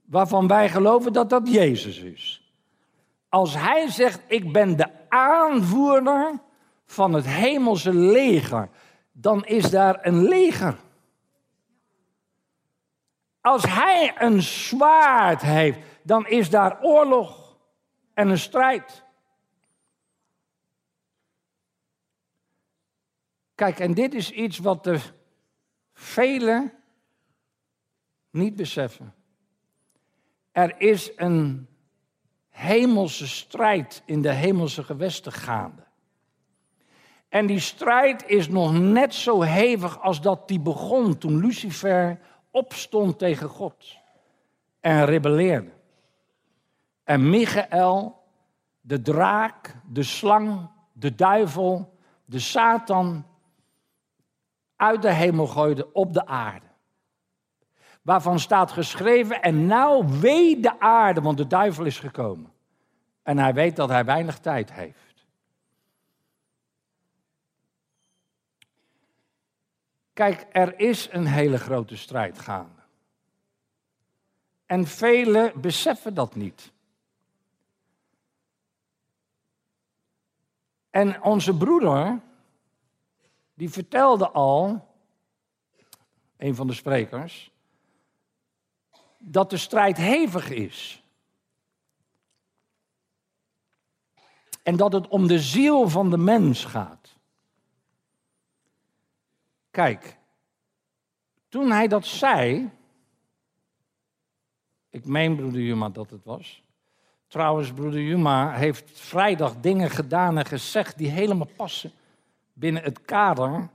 waarvan 0.06 0.48
wij 0.48 0.70
geloven 0.70 1.14
dat 1.14 1.30
dat 1.30 1.52
Jezus 1.52 1.98
is. 2.00 2.54
Als 3.30 3.56
hij 3.56 3.90
zegt, 3.90 4.22
ik 4.28 4.52
ben 4.52 4.78
de 4.78 5.10
aanvoerder 5.10 6.40
van 6.86 7.14
het 7.14 7.26
hemelse 7.26 7.94
leger, 7.94 8.70
dan 9.12 9.46
is 9.46 9.70
daar 9.70 10.06
een 10.06 10.24
leger. 10.24 10.84
Als 13.46 13.64
hij 13.64 14.14
een 14.18 14.42
zwaard 14.42 15.42
heeft, 15.42 15.80
dan 16.04 16.28
is 16.28 16.50
daar 16.50 16.82
oorlog 16.82 17.58
en 18.14 18.30
een 18.30 18.38
strijd. 18.38 19.04
Kijk, 23.56 23.80
en 23.80 23.94
dit 23.94 24.14
is 24.14 24.32
iets 24.32 24.58
wat 24.58 24.84
de 24.84 25.00
velen 25.94 26.74
niet 28.30 28.56
beseffen. 28.56 29.14
Er 30.52 30.82
is 30.82 31.12
een 31.16 31.68
hemelse 32.50 33.28
strijd 33.28 34.04
in 34.06 34.22
de 34.22 34.34
hemelse 34.34 34.84
gewesten 34.84 35.32
gaande. 35.32 35.84
En 37.30 37.46
die 37.46 37.60
strijd 37.60 38.28
is 38.28 38.48
nog 38.48 38.74
net 38.74 39.14
zo 39.14 39.42
hevig 39.42 40.02
als 40.02 40.22
dat 40.22 40.48
die 40.48 40.60
begon 40.60 41.18
toen 41.18 41.38
Lucifer 41.38 42.20
opstond 42.56 43.20
tegen 43.20 43.50
God 43.50 43.98
en 44.80 45.06
rebelleerde. 45.06 45.72
En 47.04 47.30
Michael, 47.30 48.24
de 48.82 49.02
draak, 49.02 49.76
de 49.90 50.04
slang, 50.04 50.70
de 50.94 51.16
duivel, 51.16 51.98
de 52.26 52.40
Satan 52.40 53.26
uit 54.76 55.02
de 55.02 55.12
hemel 55.12 55.48
gooide 55.48 55.94
op 55.94 56.14
de 56.14 56.26
aarde. 56.26 56.66
Waarvan 58.02 58.40
staat 58.40 58.72
geschreven, 58.72 59.42
en 59.42 59.66
nou 59.66 60.20
wee 60.20 60.60
de 60.60 60.80
aarde, 60.80 61.22
want 61.22 61.38
de 61.38 61.48
duivel 61.48 61.86
is 61.86 62.00
gekomen. 62.00 62.52
En 63.24 63.38
hij 63.38 63.54
weet 63.54 63.76
dat 63.76 63.90
hij 63.90 64.06
weinig 64.06 64.40
tijd 64.40 64.74
heeft. 64.74 65.05
Kijk, 70.16 70.48
er 70.52 70.80
is 70.80 71.12
een 71.12 71.26
hele 71.26 71.58
grote 71.58 71.98
strijd 71.98 72.40
gaande. 72.40 72.82
En 74.66 74.88
velen 74.88 75.62
beseffen 75.62 76.14
dat 76.14 76.36
niet. 76.36 76.72
En 80.90 81.24
onze 81.24 81.58
broeder, 81.58 82.20
die 83.54 83.70
vertelde 83.70 84.30
al, 84.30 84.88
een 86.38 86.56
van 86.56 86.68
de 86.68 86.74
sprekers, 86.74 87.52
dat 89.18 89.50
de 89.50 89.58
strijd 89.58 89.98
hevig 89.98 90.50
is. 90.50 91.04
En 94.64 94.76
dat 94.76 94.94
het 94.94 95.08
om 95.08 95.28
de 95.28 95.40
ziel 95.40 95.90
van 95.90 96.10
de 96.10 96.18
mens 96.18 96.66
gaat. 96.66 97.05
Kijk, 99.76 100.18
toen 101.50 101.72
hij 101.72 101.88
dat 101.88 102.06
zei, 102.06 102.70
ik 104.90 105.06
meen 105.06 105.36
broeder 105.36 105.62
Juma 105.62 105.90
dat 105.90 106.10
het 106.10 106.24
was. 106.24 106.64
Trouwens, 107.28 107.74
broeder 107.74 108.02
Juma 108.02 108.52
heeft 108.52 109.00
vrijdag 109.00 109.56
dingen 109.60 109.90
gedaan 109.90 110.38
en 110.38 110.46
gezegd 110.46 110.98
die 110.98 111.10
helemaal 111.10 111.50
passen 111.56 111.92
binnen 112.54 112.84
het 112.84 113.02
kader 113.02 113.70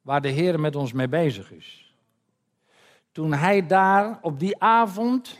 waar 0.00 0.20
de 0.20 0.28
Heer 0.28 0.60
met 0.60 0.76
ons 0.76 0.92
mee 0.92 1.08
bezig 1.08 1.52
is. 1.52 1.94
Toen 3.12 3.32
hij 3.32 3.66
daar 3.66 4.18
op 4.22 4.38
die 4.38 4.62
avond 4.62 5.38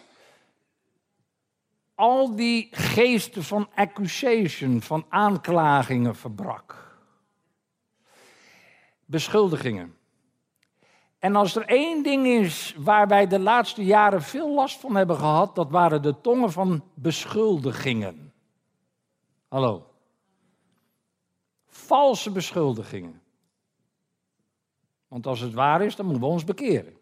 al 1.94 2.36
die 2.36 2.68
geesten 2.70 3.44
van 3.44 3.68
accusation, 3.74 4.80
van 4.82 5.06
aanklagingen 5.08 6.16
verbrak. 6.16 6.96
Beschuldigingen. 9.04 9.96
En 11.18 11.36
als 11.36 11.56
er 11.56 11.64
één 11.64 12.02
ding 12.02 12.26
is 12.26 12.74
waar 12.76 13.08
wij 13.08 13.26
de 13.26 13.38
laatste 13.38 13.84
jaren 13.84 14.22
veel 14.22 14.54
last 14.54 14.80
van 14.80 14.96
hebben 14.96 15.16
gehad, 15.16 15.54
dat 15.54 15.70
waren 15.70 16.02
de 16.02 16.20
tongen 16.20 16.52
van 16.52 16.84
beschuldigingen. 16.94 18.32
Hallo. 19.48 19.86
Valse 21.66 22.30
beschuldigingen. 22.30 23.22
Want 25.08 25.26
als 25.26 25.40
het 25.40 25.52
waar 25.54 25.82
is, 25.82 25.96
dan 25.96 26.06
moeten 26.06 26.24
we 26.24 26.30
ons 26.30 26.44
bekeren. 26.44 26.96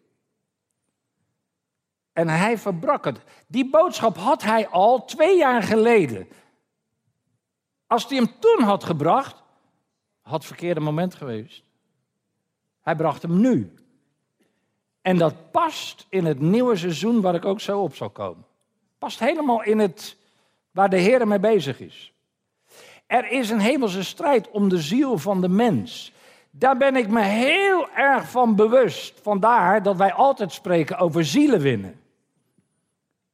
En 2.12 2.29
hij 2.29 2.59
verbrak 2.59 3.05
het. 3.05 3.20
Die 3.46 3.70
boodschap 3.70 4.16
had 4.16 4.42
hij 4.42 4.68
al 4.68 5.05
twee 5.05 5.37
jaar 5.37 5.62
geleden. 5.62 6.29
Als 7.87 8.09
hij 8.09 8.16
hem 8.16 8.40
toen 8.40 8.62
had 8.62 8.85
gebracht, 8.85 9.42
had 10.20 10.35
het 10.35 10.44
verkeerde 10.44 10.81
moment 10.81 11.14
geweest. 11.14 11.64
Hij 12.81 12.96
bracht 12.96 13.22
hem 13.22 13.40
nu. 13.40 13.86
En 15.07 15.16
dat 15.16 15.51
past 15.51 16.07
in 16.09 16.25
het 16.25 16.40
nieuwe 16.40 16.77
seizoen 16.77 17.21
waar 17.21 17.35
ik 17.35 17.45
ook 17.45 17.61
zo 17.61 17.81
op 17.81 17.95
zal 17.95 18.11
komen. 18.11 18.45
Past 18.99 19.19
helemaal 19.19 19.62
in 19.62 19.79
het 19.79 20.16
waar 20.71 20.90
de 20.90 20.97
Heer 20.97 21.29
mee 21.29 21.38
bezig 21.38 21.81
is. 21.81 22.12
Er 23.07 23.31
is 23.31 23.51
een 23.51 23.61
hemelse 23.61 24.05
strijd 24.05 24.51
om 24.51 24.69
de 24.69 24.79
ziel 24.79 25.19
van 25.19 25.40
de 25.40 25.49
mens. 25.49 26.12
Daar 26.51 26.77
ben 26.77 26.97
ik 26.97 27.09
me 27.09 27.23
heel 27.23 27.90
erg 27.90 28.31
van 28.31 28.57
bewust. 28.57 29.21
Vandaar 29.23 29.83
dat 29.83 29.97
wij 29.97 30.12
altijd 30.12 30.53
spreken 30.53 30.99
over 30.99 31.25
zielen 31.25 31.61
winnen. 31.61 32.01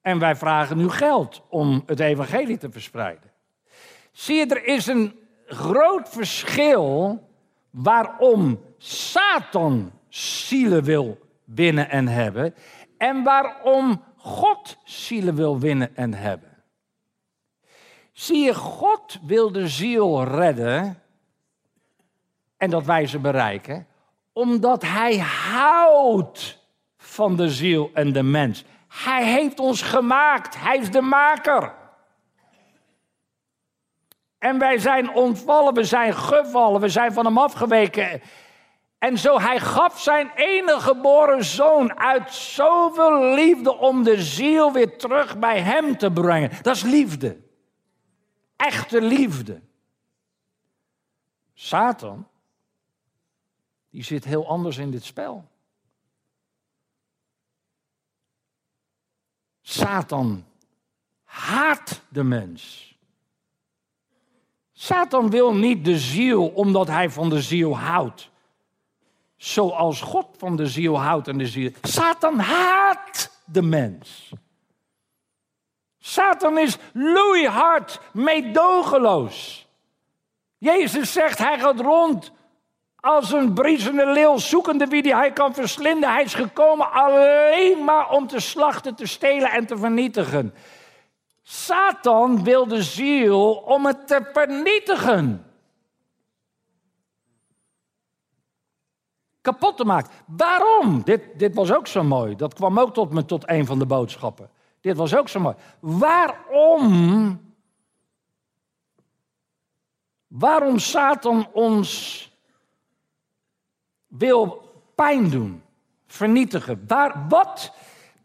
En 0.00 0.18
wij 0.18 0.36
vragen 0.36 0.76
nu 0.76 0.88
geld 0.88 1.42
om 1.48 1.82
het 1.86 2.00
evangelie 2.00 2.58
te 2.58 2.70
verspreiden. 2.70 3.30
Zie 4.10 4.36
je, 4.36 4.46
er 4.46 4.64
is 4.64 4.86
een 4.86 5.14
groot 5.46 6.08
verschil 6.08 7.20
waarom 7.70 8.60
Satan 8.78 9.92
zielen 10.08 10.84
wil 10.84 11.30
winnen 11.44 11.90
en 11.90 12.08
hebben 12.08 12.54
en 12.98 13.22
waarom 13.22 14.04
God 14.16 14.76
zielen 14.84 15.34
wil 15.34 15.58
winnen 15.58 15.96
en 15.96 16.14
hebben. 16.14 16.62
Zie 18.12 18.44
je, 18.44 18.54
God 18.54 19.18
wil 19.22 19.52
de 19.52 19.68
ziel 19.68 20.24
redden 20.24 21.02
en 22.56 22.70
dat 22.70 22.84
wij 22.84 23.06
ze 23.06 23.18
bereiken, 23.18 23.86
omdat 24.32 24.82
Hij 24.82 25.18
houdt 25.18 26.58
van 26.96 27.36
de 27.36 27.50
ziel 27.50 27.90
en 27.94 28.12
de 28.12 28.22
mens. 28.22 28.64
Hij 28.88 29.26
heeft 29.26 29.58
ons 29.58 29.82
gemaakt, 29.82 30.60
Hij 30.60 30.76
is 30.76 30.90
de 30.90 31.00
maker. 31.00 31.74
En 34.38 34.58
wij 34.58 34.78
zijn 34.78 35.14
ontvallen, 35.14 35.74
we 35.74 35.84
zijn 35.84 36.14
gevallen, 36.14 36.80
we 36.80 36.88
zijn 36.88 37.12
van 37.12 37.24
Hem 37.24 37.38
afgeweken. 37.38 38.22
En 39.02 39.18
zo 39.18 39.40
hij 39.40 39.60
gaf 39.60 40.00
zijn 40.00 40.30
enige 40.34 40.80
geboren 40.80 41.44
zoon 41.44 41.98
uit 41.98 42.32
zoveel 42.34 43.34
liefde 43.34 43.76
om 43.76 44.02
de 44.02 44.22
ziel 44.22 44.72
weer 44.72 44.98
terug 44.98 45.38
bij 45.38 45.60
hem 45.60 45.96
te 45.96 46.10
brengen. 46.10 46.62
Dat 46.62 46.76
is 46.76 46.82
liefde. 46.82 47.40
Echte 48.56 49.00
liefde. 49.00 49.60
Satan, 51.54 52.28
die 53.90 54.02
zit 54.02 54.24
heel 54.24 54.48
anders 54.48 54.76
in 54.76 54.90
dit 54.90 55.04
spel. 55.04 55.48
Satan 59.60 60.44
haat 61.22 62.02
de 62.08 62.22
mens. 62.22 62.94
Satan 64.72 65.30
wil 65.30 65.54
niet 65.54 65.84
de 65.84 65.98
ziel 65.98 66.48
omdat 66.48 66.86
hij 66.86 67.10
van 67.10 67.28
de 67.28 67.42
ziel 67.42 67.78
houdt. 67.78 68.31
Zoals 69.42 70.00
God 70.00 70.26
van 70.38 70.56
de 70.56 70.66
ziel 70.66 71.00
houdt 71.00 71.28
en 71.28 71.38
de 71.38 71.46
ziel. 71.46 71.70
Satan 71.82 72.38
haat 72.38 73.30
de 73.44 73.62
mens. 73.62 74.32
Satan 75.98 76.58
is 76.58 76.76
loeihard, 76.92 78.00
meedogenloos. 78.12 79.66
Jezus 80.58 81.12
zegt, 81.12 81.38
hij 81.38 81.58
gaat 81.58 81.80
rond 81.80 82.32
als 83.00 83.32
een 83.32 83.52
briesende 83.52 84.06
leeuw, 84.06 84.36
zoekende 84.36 84.86
wie 84.86 85.14
hij 85.14 85.32
kan 85.32 85.54
verslinden. 85.54 86.12
Hij 86.12 86.22
is 86.22 86.34
gekomen 86.34 86.92
alleen 86.92 87.84
maar 87.84 88.10
om 88.10 88.26
te 88.26 88.40
slachten, 88.40 88.94
te 88.94 89.06
stelen 89.06 89.50
en 89.50 89.66
te 89.66 89.76
vernietigen. 89.76 90.54
Satan 91.42 92.44
wil 92.44 92.66
de 92.66 92.82
ziel 92.82 93.52
om 93.52 93.86
het 93.86 94.06
te 94.06 94.30
vernietigen. 94.32 95.51
Kapot 99.42 99.76
te 99.76 99.84
maken. 99.84 100.10
Waarom? 100.26 101.02
Dit, 101.02 101.38
dit 101.38 101.54
was 101.54 101.72
ook 101.72 101.86
zo 101.86 102.02
mooi. 102.02 102.36
Dat 102.36 102.54
kwam 102.54 102.78
ook 102.78 102.94
tot 102.94 103.12
me 103.12 103.24
tot 103.24 103.48
een 103.48 103.66
van 103.66 103.78
de 103.78 103.86
boodschappen. 103.86 104.50
Dit 104.80 104.96
was 104.96 105.16
ook 105.16 105.28
zo 105.28 105.40
mooi. 105.40 105.54
Waarom? 105.80 107.40
Waarom 110.26 110.78
Satan 110.78 111.48
ons 111.52 112.30
wil 114.06 114.72
pijn 114.94 115.30
doen, 115.30 115.62
vernietigen? 116.06 116.84
Waar, 116.86 117.28
wat, 117.28 117.72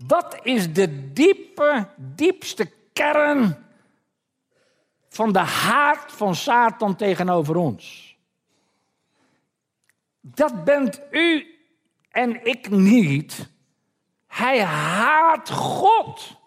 wat 0.08 0.40
is 0.44 0.74
de 0.74 1.14
diepe, 1.14 1.88
diepste 1.96 2.72
kern 2.94 3.66
van 5.10 5.32
de 5.32 5.40
haat 5.40 6.12
van 6.12 6.36
Satan 6.36 6.96
tegenover 6.96 7.56
ons. 7.56 8.07
Dat 10.34 10.64
bent 10.64 11.02
u 11.12 11.58
en 12.10 12.46
ik 12.46 12.70
niet. 12.70 13.50
Hij 14.28 14.64
haat 14.64 15.50
God. 15.50 16.38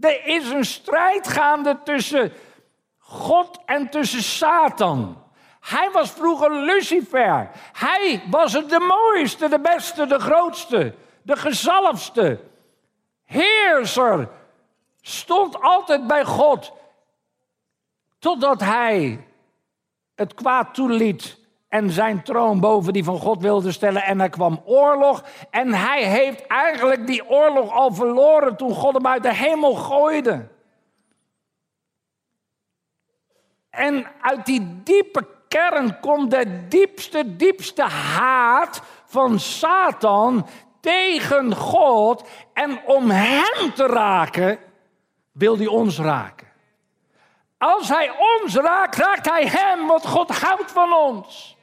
Er 0.00 0.26
is 0.26 0.50
een 0.50 0.64
strijd 0.64 1.28
gaande 1.28 1.78
tussen 1.84 2.32
God 2.98 3.58
en 3.66 3.90
tussen 3.90 4.22
Satan. 4.22 5.24
Hij 5.60 5.90
was 5.90 6.10
vroeger 6.10 6.52
Lucifer. 6.52 7.50
Hij 7.72 8.22
was 8.30 8.52
het 8.52 8.70
de 8.70 8.80
mooiste, 8.80 9.48
de 9.48 9.60
beste, 9.60 10.06
de 10.06 10.18
grootste, 10.18 10.94
de 11.22 11.36
gezalfste. 11.36 12.40
Heerser, 13.24 14.28
stond 15.00 15.60
altijd 15.60 16.06
bij 16.06 16.24
God. 16.24 16.72
Totdat 18.18 18.60
hij 18.60 19.26
het 20.14 20.34
kwaad 20.34 20.74
toeliet 20.74 21.45
en 21.68 21.90
zijn 21.90 22.22
troon 22.22 22.60
boven 22.60 22.92
die 22.92 23.04
van 23.04 23.18
God 23.18 23.40
wilde 23.40 23.72
stellen. 23.72 24.02
En 24.02 24.20
er 24.20 24.30
kwam 24.30 24.62
oorlog. 24.64 25.24
En 25.50 25.74
hij 25.74 26.04
heeft 26.04 26.46
eigenlijk 26.46 27.06
die 27.06 27.28
oorlog 27.28 27.72
al 27.72 27.94
verloren 27.94 28.56
toen 28.56 28.74
God 28.74 28.94
hem 28.94 29.06
uit 29.06 29.22
de 29.22 29.34
hemel 29.34 29.74
gooide. 29.74 30.48
En 33.70 34.06
uit 34.20 34.46
die 34.46 34.82
diepe 34.82 35.26
kern 35.48 36.00
komt 36.00 36.30
de 36.30 36.66
diepste, 36.68 37.36
diepste 37.36 37.82
haat 37.82 38.82
van 39.06 39.38
Satan 39.38 40.46
tegen 40.80 41.54
God. 41.54 42.28
En 42.52 42.80
om 42.86 43.10
hem 43.10 43.74
te 43.74 43.86
raken, 43.86 44.58
wil 45.32 45.56
hij 45.56 45.66
ons 45.66 45.98
raken. 45.98 46.46
Als 47.58 47.88
hij 47.88 48.10
ons 48.42 48.54
raakt, 48.54 48.96
raakt 48.96 49.28
hij 49.30 49.46
hem, 49.46 49.86
want 49.86 50.06
God 50.06 50.40
houdt 50.40 50.72
van 50.72 50.92
ons. 50.92 51.55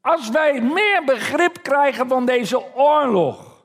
Als 0.00 0.28
wij 0.28 0.60
meer 0.60 1.02
begrip 1.04 1.62
krijgen 1.62 2.08
van 2.08 2.26
deze 2.26 2.74
oorlog, 2.74 3.64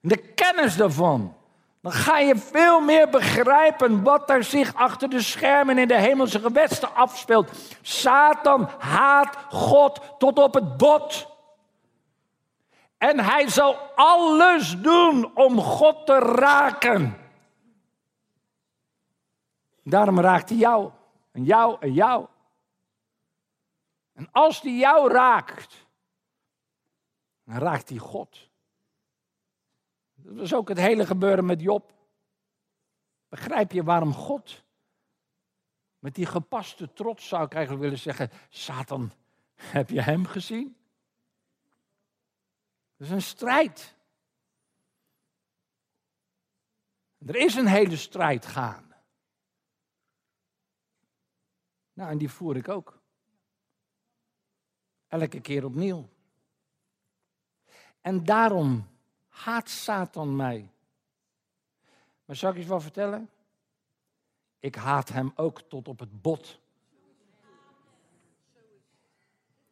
de 0.00 0.16
kennis 0.16 0.76
daarvan, 0.76 1.36
dan 1.80 1.92
ga 1.92 2.18
je 2.18 2.36
veel 2.36 2.80
meer 2.80 3.08
begrijpen 3.08 4.02
wat 4.02 4.30
er 4.30 4.44
zich 4.44 4.74
achter 4.74 5.10
de 5.10 5.22
schermen 5.22 5.78
in 5.78 5.88
de 5.88 5.98
hemelse 5.98 6.40
gewesten 6.40 6.94
afspeelt. 6.94 7.50
Satan 7.82 8.68
haat 8.78 9.36
God 9.50 10.00
tot 10.18 10.38
op 10.38 10.54
het 10.54 10.76
bot. 10.76 11.36
En 12.98 13.20
hij 13.20 13.48
zal 13.48 13.76
alles 13.94 14.76
doen 14.80 15.30
om 15.34 15.60
God 15.60 16.06
te 16.06 16.18
raken. 16.18 17.16
Daarom 19.82 20.20
raakt 20.20 20.48
hij 20.48 20.58
jou 20.58 20.90
en 21.32 21.44
jou 21.44 21.76
en 21.80 21.92
jou. 21.92 22.26
En 24.18 24.28
als 24.32 24.60
hij 24.60 24.76
jou 24.76 25.12
raakt, 25.12 25.86
dan 27.44 27.58
raakt 27.58 27.88
hij 27.88 27.98
God. 27.98 28.50
Dat 30.14 30.34
was 30.34 30.54
ook 30.54 30.68
het 30.68 30.78
hele 30.78 31.06
gebeuren 31.06 31.44
met 31.44 31.60
Job. 31.60 31.92
Begrijp 33.28 33.72
je 33.72 33.82
waarom 33.82 34.12
God 34.12 34.64
met 35.98 36.14
die 36.14 36.26
gepaste 36.26 36.92
trots 36.92 37.28
zou 37.28 37.44
ik 37.44 37.52
eigenlijk 37.52 37.82
willen 37.82 37.98
zeggen: 37.98 38.30
Satan, 38.48 39.12
heb 39.54 39.90
je 39.90 40.00
hem 40.00 40.26
gezien? 40.26 40.76
Het 42.96 43.06
is 43.06 43.10
een 43.10 43.22
strijd. 43.22 43.96
Er 47.18 47.36
is 47.36 47.54
een 47.54 47.66
hele 47.66 47.96
strijd 47.96 48.46
gaande. 48.46 48.96
Nou, 51.92 52.10
en 52.10 52.18
die 52.18 52.30
voer 52.30 52.56
ik 52.56 52.68
ook. 52.68 52.97
Elke 55.08 55.40
keer 55.40 55.64
opnieuw. 55.64 56.08
En 58.00 58.24
daarom 58.24 58.88
haat 59.28 59.68
Satan 59.68 60.36
mij. 60.36 60.70
Maar 62.24 62.36
zal 62.36 62.50
ik 62.50 62.56
eens 62.56 62.66
wat 62.66 62.82
vertellen? 62.82 63.30
Ik 64.58 64.74
haat 64.74 65.08
hem 65.08 65.32
ook 65.34 65.60
tot 65.60 65.88
op 65.88 65.98
het 65.98 66.22
bot. 66.22 66.60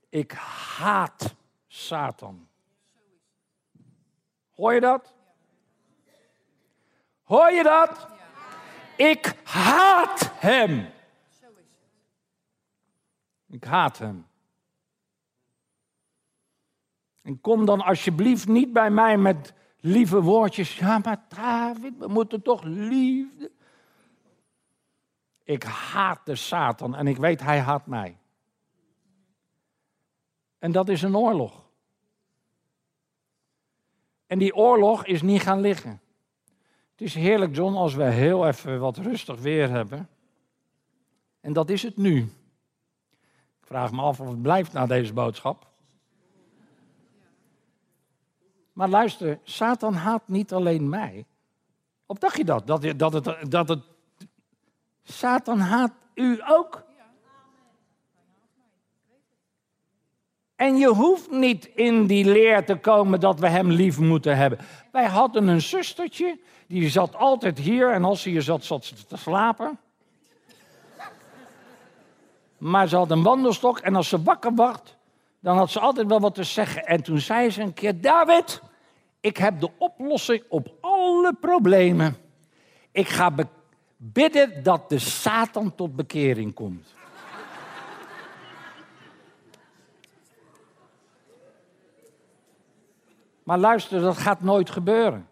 Ik 0.09 0.33
haat 0.77 1.35
Satan. 1.67 2.49
Hoor 4.55 4.75
je 4.75 4.81
dat? 4.81 5.15
Hoor 7.23 7.51
je 7.51 7.63
dat? 7.63 8.09
Ik 8.97 9.35
haat 9.45 10.31
hem. 10.41 10.91
Ik 13.47 13.65
haat 13.65 13.99
hem. 13.99 14.27
En 17.27 17.41
kom 17.41 17.65
dan 17.65 17.81
alsjeblieft 17.81 18.49
niet 18.49 18.73
bij 18.73 18.91
mij 18.91 19.19
met 19.19 19.55
lieve 19.81 20.23
woordjes. 20.23 20.79
Ja, 20.79 20.99
maar 20.99 21.25
David, 21.29 21.99
we 21.99 22.09
moeten 22.09 22.43
toch 22.43 22.63
liefde. 22.63 23.51
Ik 25.43 25.63
haat 25.63 26.27
de 26.27 26.35
Satan 26.35 26.95
en 26.95 27.07
ik 27.07 27.17
weet 27.17 27.41
hij 27.41 27.61
haat 27.61 27.87
mij. 27.87 28.19
En 30.59 30.73
dat 30.73 30.89
is 30.89 31.03
een 31.03 31.17
oorlog. 31.17 31.65
En 34.27 34.39
die 34.39 34.55
oorlog 34.55 35.05
is 35.05 35.23
niet 35.23 35.43
gaan 35.43 35.61
liggen. 35.61 36.01
Het 36.91 37.01
is 37.01 37.15
heerlijk, 37.15 37.57
John, 37.57 37.75
als 37.75 37.95
we 37.95 38.05
heel 38.05 38.47
even 38.47 38.81
wat 38.81 38.97
rustig 38.97 39.41
weer 39.41 39.71
hebben. 39.71 40.09
En 41.41 41.53
dat 41.53 41.71
is 41.71 41.83
het 41.83 41.97
nu. 41.97 42.19
Ik 43.61 43.67
vraag 43.67 43.93
me 43.93 44.03
af 44.03 44.21
of 44.21 44.29
het 44.29 44.43
blijft 44.43 44.73
na 44.73 44.87
deze 44.87 45.13
boodschap. 45.13 45.66
Maar 48.77 48.89
luister, 48.89 49.39
Satan 49.43 49.95
haat 49.95 50.23
niet 50.29 50.53
alleen 50.53 50.89
mij. 50.89 51.27
Of 52.07 52.19
dacht 52.19 52.37
je 52.37 52.45
dat? 52.45 52.67
Dat, 52.67 52.87
dat, 52.97 53.13
het, 53.13 53.51
dat 53.51 53.69
het. 53.69 53.83
Satan 55.03 55.59
haat 55.59 55.93
u 56.15 56.41
ook. 56.49 56.85
En 60.57 60.77
je 60.77 60.89
hoeft 60.89 61.31
niet 61.31 61.65
in 61.65 62.07
die 62.07 62.25
leer 62.25 62.65
te 62.65 62.77
komen 62.77 63.21
dat 63.21 63.41
we 63.41 63.49
hem 63.49 63.71
lief 63.71 63.99
moeten 63.99 64.37
hebben. 64.37 64.59
Wij 64.93 65.07
hadden 65.07 65.49
een 65.49 65.61
zustertje, 65.61 66.39
die 66.67 66.89
zat 66.89 67.15
altijd 67.15 67.59
hier 67.59 67.93
en 67.93 68.05
als 68.05 68.23
ze 68.23 68.29
hier 68.29 68.43
zat, 68.43 68.65
zat 68.65 68.85
ze 68.85 69.07
te 69.07 69.17
slapen. 69.17 69.79
Maar 72.59 72.89
ze 72.89 72.97
had 72.97 73.11
een 73.11 73.23
wandelstok 73.23 73.79
en 73.79 73.95
als 73.95 74.09
ze 74.09 74.23
wakker 74.23 74.55
werd, 74.55 74.96
dan 75.47 75.57
had 75.57 75.71
ze 75.71 75.81
altijd 75.81 76.07
wel 76.07 76.21
wat 76.21 76.35
te 76.35 76.45
zeggen. 76.45 76.87
En 76.87 77.03
toen 77.03 77.19
zei 77.19 77.51
ze 77.51 77.63
een 77.63 77.73
keer, 77.73 78.01
David, 78.01 78.63
ik 79.21 79.37
heb 79.37 79.61
de 79.61 79.71
oplossing 79.79 80.43
op 80.49 80.75
alle 80.81 81.35
problemen. 81.41 82.17
Ik 82.91 83.09
ga 83.09 83.35
bidden 83.97 84.63
dat 84.63 84.89
de 84.89 84.99
Satan 84.99 85.75
tot 85.75 85.97
bekering 85.97 86.55
komt. 86.55 86.95
Maar 93.43 93.59
luister, 93.59 94.01
dat 94.01 94.17
gaat 94.17 94.41
nooit 94.41 94.71
gebeuren. 94.71 95.29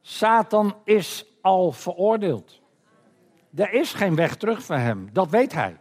Satan 0.00 0.76
is 0.84 1.24
al 1.40 1.72
veroordeeld. 1.72 2.60
Er 3.54 3.72
is 3.72 3.92
geen 3.92 4.14
weg 4.14 4.36
terug 4.36 4.62
voor 4.62 4.76
hem, 4.76 5.08
dat 5.12 5.28
weet 5.30 5.52
hij. 5.52 5.76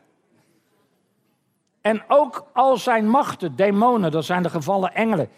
En 1.88 2.04
ook 2.08 2.50
al 2.54 2.78
zijn 2.78 3.10
machten, 3.10 3.56
demonen, 3.56 4.12
dat 4.12 4.26
zijn 4.26 4.43
de 4.43 4.50
gevallen 4.50 4.93
engelen, 4.93 5.30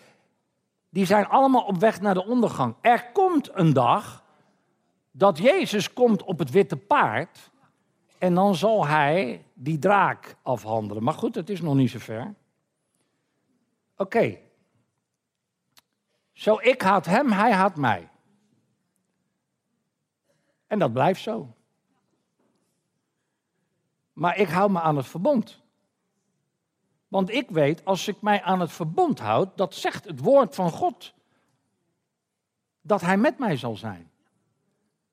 die 0.89 1.05
zijn 1.05 1.27
allemaal 1.27 1.61
op 1.61 1.77
weg 1.77 2.01
naar 2.01 2.13
de 2.13 2.25
ondergang. 2.25 2.75
Er 2.81 3.11
komt 3.11 3.49
een 3.53 3.73
dag 3.73 4.23
dat 5.11 5.37
Jezus 5.37 5.93
komt 5.93 6.23
op 6.23 6.39
het 6.39 6.49
witte 6.49 6.77
paard 6.77 7.51
en 8.17 8.33
dan 8.33 8.55
zal 8.55 8.87
hij 8.87 9.45
die 9.53 9.79
draak 9.79 10.35
afhandelen. 10.41 11.03
Maar 11.03 11.13
goed, 11.13 11.35
het 11.35 11.49
is 11.49 11.61
nog 11.61 11.75
niet 11.75 11.89
zover. 11.89 12.33
Oké. 13.97 14.37
Zo, 16.31 16.59
ik 16.61 16.81
haat 16.81 17.05
hem, 17.05 17.31
hij 17.31 17.53
haat 17.53 17.75
mij. 17.75 18.09
En 20.67 20.79
dat 20.79 20.93
blijft 20.93 21.21
zo. 21.21 21.53
Maar 24.13 24.37
ik 24.37 24.49
hou 24.49 24.71
me 24.71 24.79
aan 24.79 24.97
het 24.97 25.07
verbond. 25.07 25.58
Want 27.09 27.29
ik 27.29 27.49
weet, 27.49 27.85
als 27.85 28.07
ik 28.07 28.21
mij 28.21 28.41
aan 28.41 28.59
het 28.59 28.71
verbond 28.71 29.19
houd, 29.19 29.57
dat 29.57 29.75
zegt 29.75 30.05
het 30.05 30.19
woord 30.19 30.55
van 30.55 30.71
God, 30.71 31.13
dat 32.81 33.01
Hij 33.01 33.17
met 33.17 33.37
mij 33.37 33.57
zal 33.57 33.75
zijn. 33.75 34.11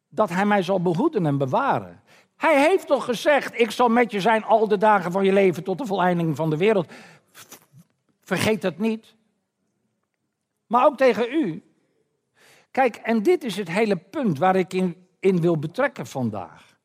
Dat 0.09 0.29
Hij 0.29 0.47
mij 0.47 0.63
zal 0.63 0.83
behoeden 0.83 1.27
en 1.27 1.39
bewaren. 1.39 2.03
Hij 2.37 2.61
heeft 2.69 2.87
toch 2.87 3.05
gezegd, 3.05 3.61
ik 3.61 3.71
zal 3.71 3.89
met 3.89 4.11
je 4.11 4.21
zijn 4.21 4.45
al 4.45 4.69
de 4.69 4.79
dagen 4.79 5.13
van 5.13 5.25
je 5.25 5.33
leven 5.33 5.65
tot 5.65 5.79
de 5.79 5.87
voleinding 5.87 6.37
van 6.37 6.51
de 6.51 6.57
wereld. 6.57 6.93
Vergeet 8.23 8.63
dat 8.63 8.79
niet. 8.79 9.15
Maar 10.67 10.85
ook 10.85 10.97
tegen 10.97 11.33
u. 11.33 11.63
Kijk, 12.71 12.97
en 12.97 13.23
dit 13.23 13.45
is 13.45 13.57
het 13.57 13.69
hele 13.69 13.97
punt 13.97 14.39
waar 14.39 14.57
ik 14.57 14.73
in, 14.73 15.07
in 15.21 15.41
wil 15.41 15.59
betrekken 15.59 16.07
vandaag. 16.07 16.79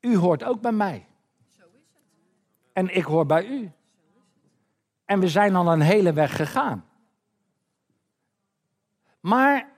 U 0.00 0.16
hoort 0.16 0.44
ook 0.44 0.60
bij 0.60 0.72
mij. 0.72 1.06
En 2.72 2.94
ik 2.96 3.04
hoor 3.04 3.26
bij 3.26 3.46
u. 3.46 3.72
En 5.04 5.20
we 5.20 5.28
zijn 5.28 5.56
al 5.56 5.72
een 5.72 5.80
hele 5.80 6.12
weg 6.12 6.36
gegaan. 6.36 6.84
Maar 9.20 9.70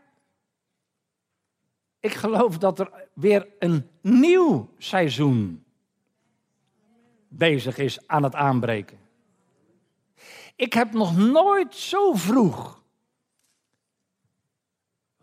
ik 2.00 2.14
geloof 2.14 2.58
dat 2.58 2.78
er 2.78 3.08
weer 3.12 3.48
een 3.58 3.88
nieuw 4.00 4.68
seizoen 4.78 5.64
bezig 7.28 7.78
is 7.78 8.08
aan 8.08 8.22
het 8.22 8.34
aanbreken. 8.34 8.98
Ik 10.56 10.72
heb 10.72 10.92
nog 10.92 11.16
nooit 11.16 11.74
zo 11.74 12.12
vroeg. 12.12 12.82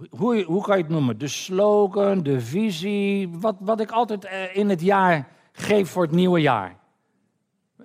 Hoe, 0.09 0.43
hoe 0.43 0.63
kan 0.63 0.77
je 0.77 0.83
het 0.83 0.91
noemen? 0.91 1.17
De 1.17 1.27
slogan, 1.27 2.23
de 2.23 2.41
visie, 2.41 3.29
wat, 3.29 3.55
wat 3.59 3.79
ik 3.79 3.91
altijd 3.91 4.25
eh, 4.25 4.55
in 4.55 4.69
het 4.69 4.81
jaar 4.81 5.27
geef 5.51 5.89
voor 5.89 6.03
het 6.03 6.11
nieuwe 6.11 6.41
jaar. 6.41 6.79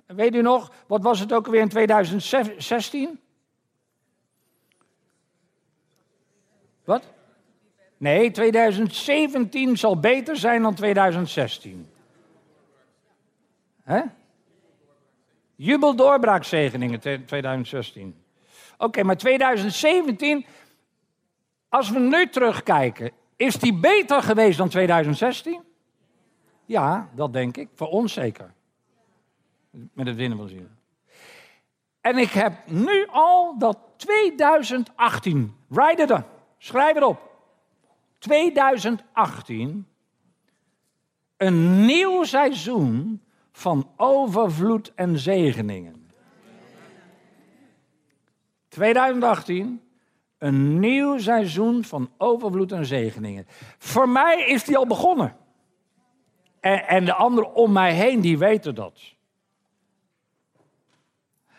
Weet 0.07 0.35
u 0.35 0.41
nog, 0.41 0.71
wat 0.87 1.01
was 1.01 1.19
het 1.19 1.33
ook 1.33 1.47
weer 1.47 1.61
in 1.61 1.69
2016? 1.69 3.19
Wat? 6.83 7.03
Nee, 7.97 8.31
2017 8.31 9.77
zal 9.77 9.99
beter 9.99 10.37
zijn 10.37 10.61
dan 10.61 10.73
2016. 10.75 11.89
Hè? 13.83 14.01
Jubeldoorbraakzegeningen 15.55 16.99
2016. 16.99 18.15
Oké, 18.77 19.03
maar 19.03 19.17
2017, 19.17 20.45
als 21.69 21.89
we 21.89 21.99
nu 21.99 22.29
terugkijken, 22.29 23.11
is 23.35 23.55
die 23.55 23.73
beter 23.73 24.23
geweest 24.23 24.57
dan 24.57 24.69
2016? 24.69 25.61
Ja, 26.65 27.09
dat 27.15 27.33
denk 27.33 27.57
ik. 27.57 27.69
Voor 27.73 27.87
ons 27.87 28.13
zeker. 28.13 28.53
Met 29.69 30.07
het 30.07 30.15
winnen 30.15 30.37
van 30.37 30.47
zielen. 30.47 30.77
En 32.01 32.17
ik 32.17 32.31
heb 32.31 32.53
nu 32.69 33.07
al 33.07 33.57
dat 33.57 33.77
2018. 33.95 35.55
Write 35.67 36.01
it 36.01 36.23
Schrijf 36.57 36.93
het 36.93 37.03
op. 37.03 37.19
2018. 38.17 39.87
Een 41.37 41.85
nieuw 41.85 42.23
seizoen 42.23 43.21
van 43.51 43.89
overvloed 43.95 44.93
en 44.93 45.17
zegeningen. 45.17 46.11
2018. 48.67 49.81
Een 50.37 50.79
nieuw 50.79 51.17
seizoen 51.17 51.83
van 51.83 52.09
overvloed 52.17 52.71
en 52.71 52.85
zegeningen. 52.85 53.45
Voor 53.77 54.09
mij 54.09 54.47
is 54.47 54.63
die 54.63 54.77
al 54.77 54.87
begonnen. 54.87 55.35
En, 56.59 56.87
en 56.87 57.05
de 57.05 57.13
anderen 57.13 57.53
om 57.53 57.71
mij 57.71 57.93
heen, 57.93 58.21
die 58.21 58.37
weten 58.37 58.75
dat. 58.75 59.15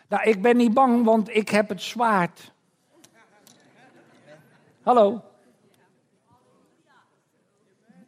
Nou, 0.09 0.29
ik 0.29 0.41
ben 0.41 0.57
niet 0.57 0.73
bang, 0.73 1.05
want 1.05 1.29
ik 1.29 1.49
heb 1.49 1.69
het 1.69 1.81
zwaard. 1.81 2.51
Hallo? 4.81 5.21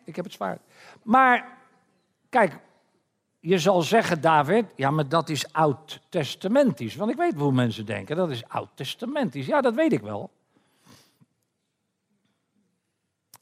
Ik 0.04 0.16
heb 0.16 0.26
het 0.26 0.34
zwaard. 0.34 0.62
Maar, 1.04 1.58
kijk, 2.30 2.60
je 3.40 3.60
zal 3.60 3.82
zeggen, 3.82 4.22
David, 4.22 4.66
ja, 4.76 4.92
maar 4.92 5.10
dat 5.10 5.30
is 5.30 5.54
oud-testamentisch. 5.54 6.96
Want 6.96 7.12
ik 7.12 7.18
weet 7.18 7.34
hoe 7.34 7.52
mensen 7.52 7.86
denken, 7.86 8.16
dat 8.16 8.30
is 8.30 8.48
oud-testamentisch. 8.48 9.46
Ja, 9.46 9.62
dat 9.62 9.74
weet 9.74 9.94
ik 9.94 10.02
wel. 10.02 10.32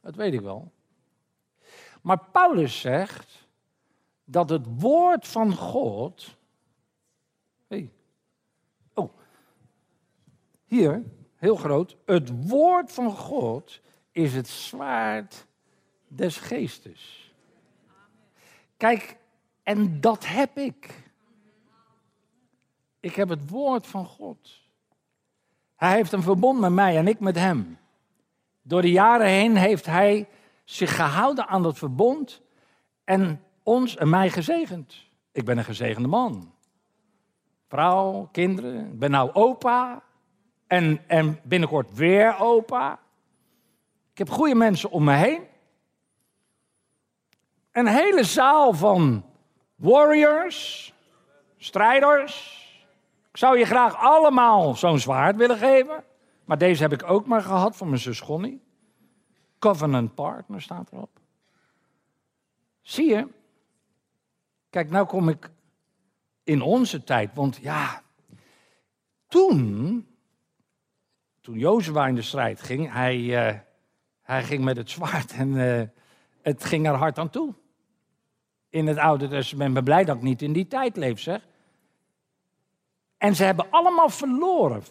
Dat 0.02 0.16
weet 0.16 0.34
ik 0.34 0.42
wel. 0.42 0.72
Maar 2.02 2.20
Paulus 2.32 2.80
zegt 2.80 3.48
dat 4.24 4.50
het 4.50 4.66
woord 4.80 5.28
van 5.28 5.56
God. 5.56 6.36
Hey, 7.68 7.92
hier, 10.70 11.04
heel 11.36 11.56
groot, 11.56 11.98
het 12.06 12.48
woord 12.48 12.92
van 12.92 13.12
God 13.12 13.80
is 14.12 14.36
het 14.36 14.48
zwaard 14.48 15.46
des 16.08 16.38
geestes. 16.38 17.34
Kijk, 18.78 19.18
en 19.64 20.02
dat 20.02 20.28
heb 20.28 20.58
ik. 20.58 21.04
Ik 23.00 23.16
heb 23.16 23.30
het 23.30 23.50
woord 23.50 23.88
van 23.88 24.06
God. 24.06 24.62
Hij 25.76 25.96
heeft 25.96 26.12
een 26.12 26.22
verbond 26.22 26.60
met 26.60 26.72
mij 26.72 26.98
en 26.98 27.08
ik 27.08 27.20
met 27.20 27.36
hem. 27.36 27.78
Door 28.62 28.82
de 28.82 28.92
jaren 28.92 29.28
heen 29.28 29.56
heeft 29.56 29.86
hij 29.86 30.28
zich 30.64 30.96
gehouden 30.96 31.48
aan 31.48 31.64
dat 31.64 31.78
verbond 31.78 32.42
en 33.04 33.44
ons 33.64 33.96
en 33.96 34.10
mij 34.10 34.30
gezegend. 34.30 35.06
Ik 35.32 35.46
ben 35.46 35.58
een 35.58 35.64
gezegende 35.64 36.08
man. 36.08 36.54
Vrouw, 37.68 38.30
kinderen. 38.32 38.86
Ik 38.86 39.00
ben 39.00 39.12
nou 39.12 39.34
opa. 39.34 40.04
En, 40.70 41.04
en 41.08 41.40
binnenkort 41.44 41.94
weer 41.94 42.38
opa. 42.40 43.00
Ik 44.12 44.18
heb 44.18 44.30
goede 44.30 44.56
mensen 44.56 44.90
om 44.90 45.04
me 45.04 45.14
heen. 45.14 45.44
Een 47.72 47.88
hele 47.88 48.24
zaal 48.24 48.74
van 48.74 49.26
warriors, 49.76 50.94
strijders. 51.58 52.58
Ik 53.32 53.38
zou 53.38 53.58
je 53.58 53.66
graag 53.66 53.96
allemaal 53.96 54.76
zo'n 54.76 55.00
zwaard 55.00 55.36
willen 55.36 55.58
geven. 55.58 56.04
Maar 56.46 56.58
deze 56.58 56.82
heb 56.82 56.94
ik 56.94 57.04
ook 57.04 57.26
maar 57.26 57.42
gehad 57.42 57.76
van 57.76 57.88
mijn 57.88 58.02
zus 58.02 58.24
Connie. 58.24 58.62
Covenant 59.60 60.16
partner 60.16 60.62
staat 60.62 60.92
erop. 60.92 61.20
Zie 62.82 63.10
je? 63.10 63.28
Kijk, 64.70 64.90
nou 64.90 65.06
kom 65.06 65.30
ik 65.30 65.50
in 66.44 66.62
onze 66.62 67.04
tijd. 67.04 67.30
Want 67.34 67.58
ja, 67.62 68.02
toen, 69.28 70.08
toen 71.42 71.58
Jozua 71.58 72.08
in 72.08 72.16
de 72.16 72.22
strijd 72.22 72.62
ging, 72.62 72.94
hij, 72.94 73.48
eh, 73.48 73.60
hij 74.22 74.44
ging 74.44 74.64
met 74.64 74.78
het 74.78 74.90
zwaard 74.90 75.32
en 75.34 75.50
uh, 75.50 75.82
het 76.42 76.64
ging 76.64 76.88
er 76.88 76.94
hard 76.94 77.18
aan 77.18 77.30
toe. 77.30 77.54
In 78.70 78.88
het 78.88 78.98
Oude 78.98 79.28
Testament 79.28 79.74
ben 79.74 79.84
blij 79.84 80.04
dat 80.06 80.16
ik 80.16 80.22
niet 80.22 80.42
in 80.42 80.54
die 80.54 80.68
tijd 80.68 80.98
leef, 80.98 81.20
zeg. 81.20 81.48
En 83.18 83.36
ze 83.36 83.44
hebben 83.44 83.66
allemaal 83.70 84.10
verloren. 84.10 84.84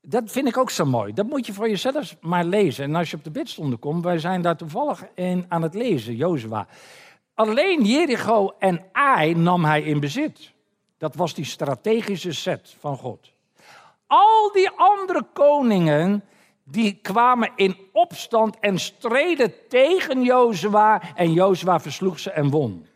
Dat 0.00 0.30
vind 0.30 0.48
ik 0.48 0.56
ook 0.56 0.70
zo 0.70 0.84
mooi. 0.84 1.12
Dat 1.12 1.26
moet 1.26 1.46
je 1.46 1.52
voor 1.52 1.68
jezelf 1.68 2.16
maar 2.20 2.44
lezen. 2.44 2.84
En 2.84 2.94
als 2.94 3.10
je 3.10 3.16
op 3.16 3.24
de 3.24 3.30
bidstonden 3.30 3.78
komt, 3.78 4.04
wij 4.04 4.18
zijn 4.18 4.42
daar 4.42 4.56
toevallig 4.56 5.04
in 5.14 5.44
aan 5.48 5.62
het 5.62 5.74
lezen, 5.74 6.16
Jozua. 6.16 6.66
Alleen 7.34 7.84
Jericho 7.84 8.54
en 8.58 8.84
Ai 8.92 9.34
nam 9.34 9.64
hij 9.64 9.82
in 9.82 10.00
bezit. 10.00 10.52
Dat 10.98 11.14
was 11.14 11.34
die 11.34 11.44
strategische 11.44 12.32
set 12.32 12.74
van 12.78 12.96
God. 12.96 13.32
Al 14.06 14.52
die 14.52 14.70
andere 14.70 15.22
koningen, 15.32 16.24
die 16.64 16.98
kwamen 17.02 17.52
in 17.56 17.76
opstand 17.92 18.58
en 18.60 18.78
streden 18.78 19.52
tegen 19.68 20.22
Jozua. 20.22 21.02
En 21.14 21.32
Jozua 21.32 21.80
versloeg 21.80 22.18
ze 22.18 22.30
en 22.30 22.50
won. 22.50 22.86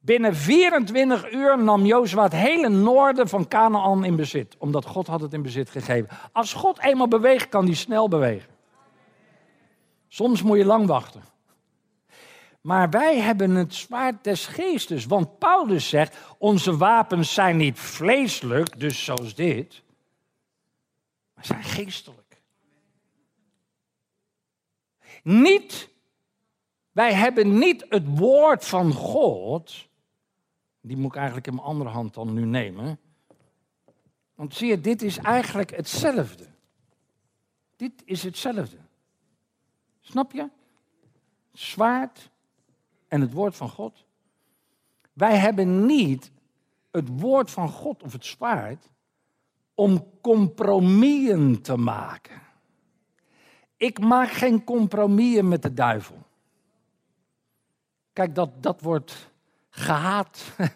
Binnen 0.00 0.36
24 0.36 1.32
uur 1.32 1.58
nam 1.58 1.84
Jozua 1.84 2.22
het 2.22 2.32
hele 2.32 2.68
noorden 2.68 3.28
van 3.28 3.48
Canaan 3.48 4.04
in 4.04 4.16
bezit. 4.16 4.56
Omdat 4.58 4.86
God 4.86 5.06
had 5.06 5.20
het 5.20 5.32
in 5.32 5.42
bezit 5.42 5.70
gegeven. 5.70 6.08
Als 6.32 6.52
God 6.52 6.80
eenmaal 6.80 7.08
beweegt, 7.08 7.48
kan 7.48 7.64
hij 7.64 7.74
snel 7.74 8.08
bewegen. 8.08 8.50
Soms 10.08 10.42
moet 10.42 10.58
je 10.58 10.64
lang 10.64 10.86
wachten. 10.86 11.29
Maar 12.60 12.90
wij 12.90 13.20
hebben 13.20 13.50
het 13.50 13.74
zwaard 13.74 14.24
des 14.24 14.46
geestes. 14.46 15.06
Want 15.06 15.38
Paulus 15.38 15.88
zegt, 15.88 16.16
onze 16.38 16.76
wapens 16.76 17.34
zijn 17.34 17.56
niet 17.56 17.78
vleeselijk, 17.78 18.80
dus 18.80 19.04
zoals 19.04 19.34
dit. 19.34 19.82
Maar 21.34 21.44
zijn 21.44 21.64
geestelijk. 21.64 22.42
Niet, 25.22 25.88
wij 26.92 27.14
hebben 27.14 27.58
niet 27.58 27.86
het 27.88 28.18
woord 28.18 28.64
van 28.64 28.92
God 28.92 29.88
die 30.80 30.96
moet 30.96 31.10
ik 31.10 31.16
eigenlijk 31.16 31.46
in 31.46 31.54
mijn 31.54 31.66
andere 31.66 31.90
hand 31.90 32.14
dan 32.14 32.32
nu 32.32 32.44
nemen. 32.44 32.98
Want 34.34 34.54
zie 34.54 34.68
je, 34.68 34.80
dit 34.80 35.02
is 35.02 35.18
eigenlijk 35.18 35.76
hetzelfde. 35.76 36.46
Dit 37.76 38.02
is 38.04 38.22
hetzelfde. 38.22 38.76
Snap 40.00 40.32
je? 40.32 40.48
Zwaard 41.52 42.30
en 43.10 43.20
het 43.20 43.32
woord 43.32 43.56
van 43.56 43.68
God. 43.68 44.04
Wij 45.12 45.36
hebben 45.36 45.86
niet 45.86 46.32
het 46.90 47.20
woord 47.20 47.50
van 47.50 47.68
God 47.68 48.02
of 48.02 48.12
het 48.12 48.24
zwaard 48.24 48.88
om 49.74 50.06
compromissen 50.20 51.62
te 51.62 51.76
maken. 51.76 52.40
Ik 53.76 53.98
maak 53.98 54.28
geen 54.28 54.64
compromissen 54.64 55.48
met 55.48 55.62
de 55.62 55.74
duivel. 55.74 56.22
Kijk, 58.12 58.34
dat, 58.34 58.62
dat 58.62 58.80
wordt 58.80 59.30
gehaat. 59.70 60.44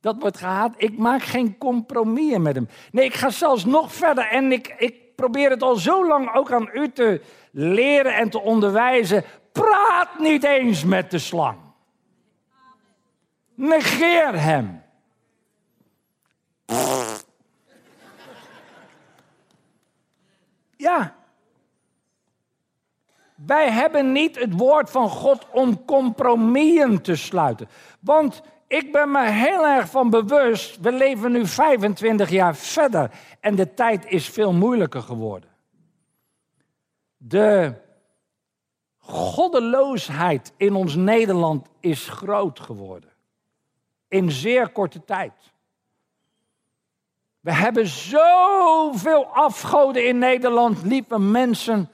Dat 0.00 0.16
wordt 0.18 0.36
gehaat. 0.36 0.74
Ik 0.76 0.98
maak 0.98 1.22
geen 1.22 1.58
compromis 1.58 2.38
met 2.38 2.54
hem. 2.54 2.68
Nee, 2.92 3.04
ik 3.04 3.14
ga 3.14 3.30
zelfs 3.30 3.64
nog 3.64 3.92
verder 3.92 4.26
en 4.26 4.52
ik, 4.52 4.74
ik 4.78 5.14
probeer 5.14 5.50
het 5.50 5.62
al 5.62 5.76
zo 5.76 6.06
lang 6.06 6.34
ook 6.34 6.52
aan 6.52 6.70
u 6.72 6.92
te 6.92 7.20
leren 7.50 8.14
en 8.14 8.30
te 8.30 8.40
onderwijzen. 8.40 9.24
Praat 9.52 10.18
niet 10.18 10.44
eens 10.44 10.84
met 10.84 11.10
de 11.10 11.18
slang. 11.18 11.58
Negeer 13.54 14.40
hem. 14.40 14.82
Ja, 20.76 21.14
wij 23.34 23.70
hebben 23.70 24.12
niet 24.12 24.38
het 24.38 24.58
woord 24.58 24.90
van 24.90 25.08
God 25.08 25.46
om 25.50 25.84
compromissen 25.84 27.02
te 27.02 27.16
sluiten. 27.16 27.68
Want 28.00 28.42
ik 28.66 28.92
ben 28.92 29.10
me 29.10 29.30
heel 29.30 29.66
erg 29.66 29.90
van 29.90 30.10
bewust, 30.10 30.80
we 30.80 30.92
leven 30.92 31.32
nu 31.32 31.46
25 31.46 32.30
jaar 32.30 32.56
verder 32.56 33.10
en 33.40 33.54
de 33.54 33.74
tijd 33.74 34.06
is 34.06 34.28
veel 34.28 34.52
moeilijker 34.52 35.02
geworden. 35.02 35.50
De 37.16 37.74
goddeloosheid 39.04 40.52
in 40.56 40.74
ons 40.74 40.94
Nederland 40.94 41.66
is 41.80 42.08
groot 42.08 42.60
geworden. 42.60 43.10
In 44.08 44.30
zeer 44.30 44.68
korte 44.68 45.04
tijd. 45.04 45.32
We 47.40 47.52
hebben 47.52 47.86
zoveel 47.86 49.26
afgoden 49.26 50.06
in 50.06 50.18
Nederland, 50.18 50.82
liepen 50.82 51.30
mensen 51.30 51.90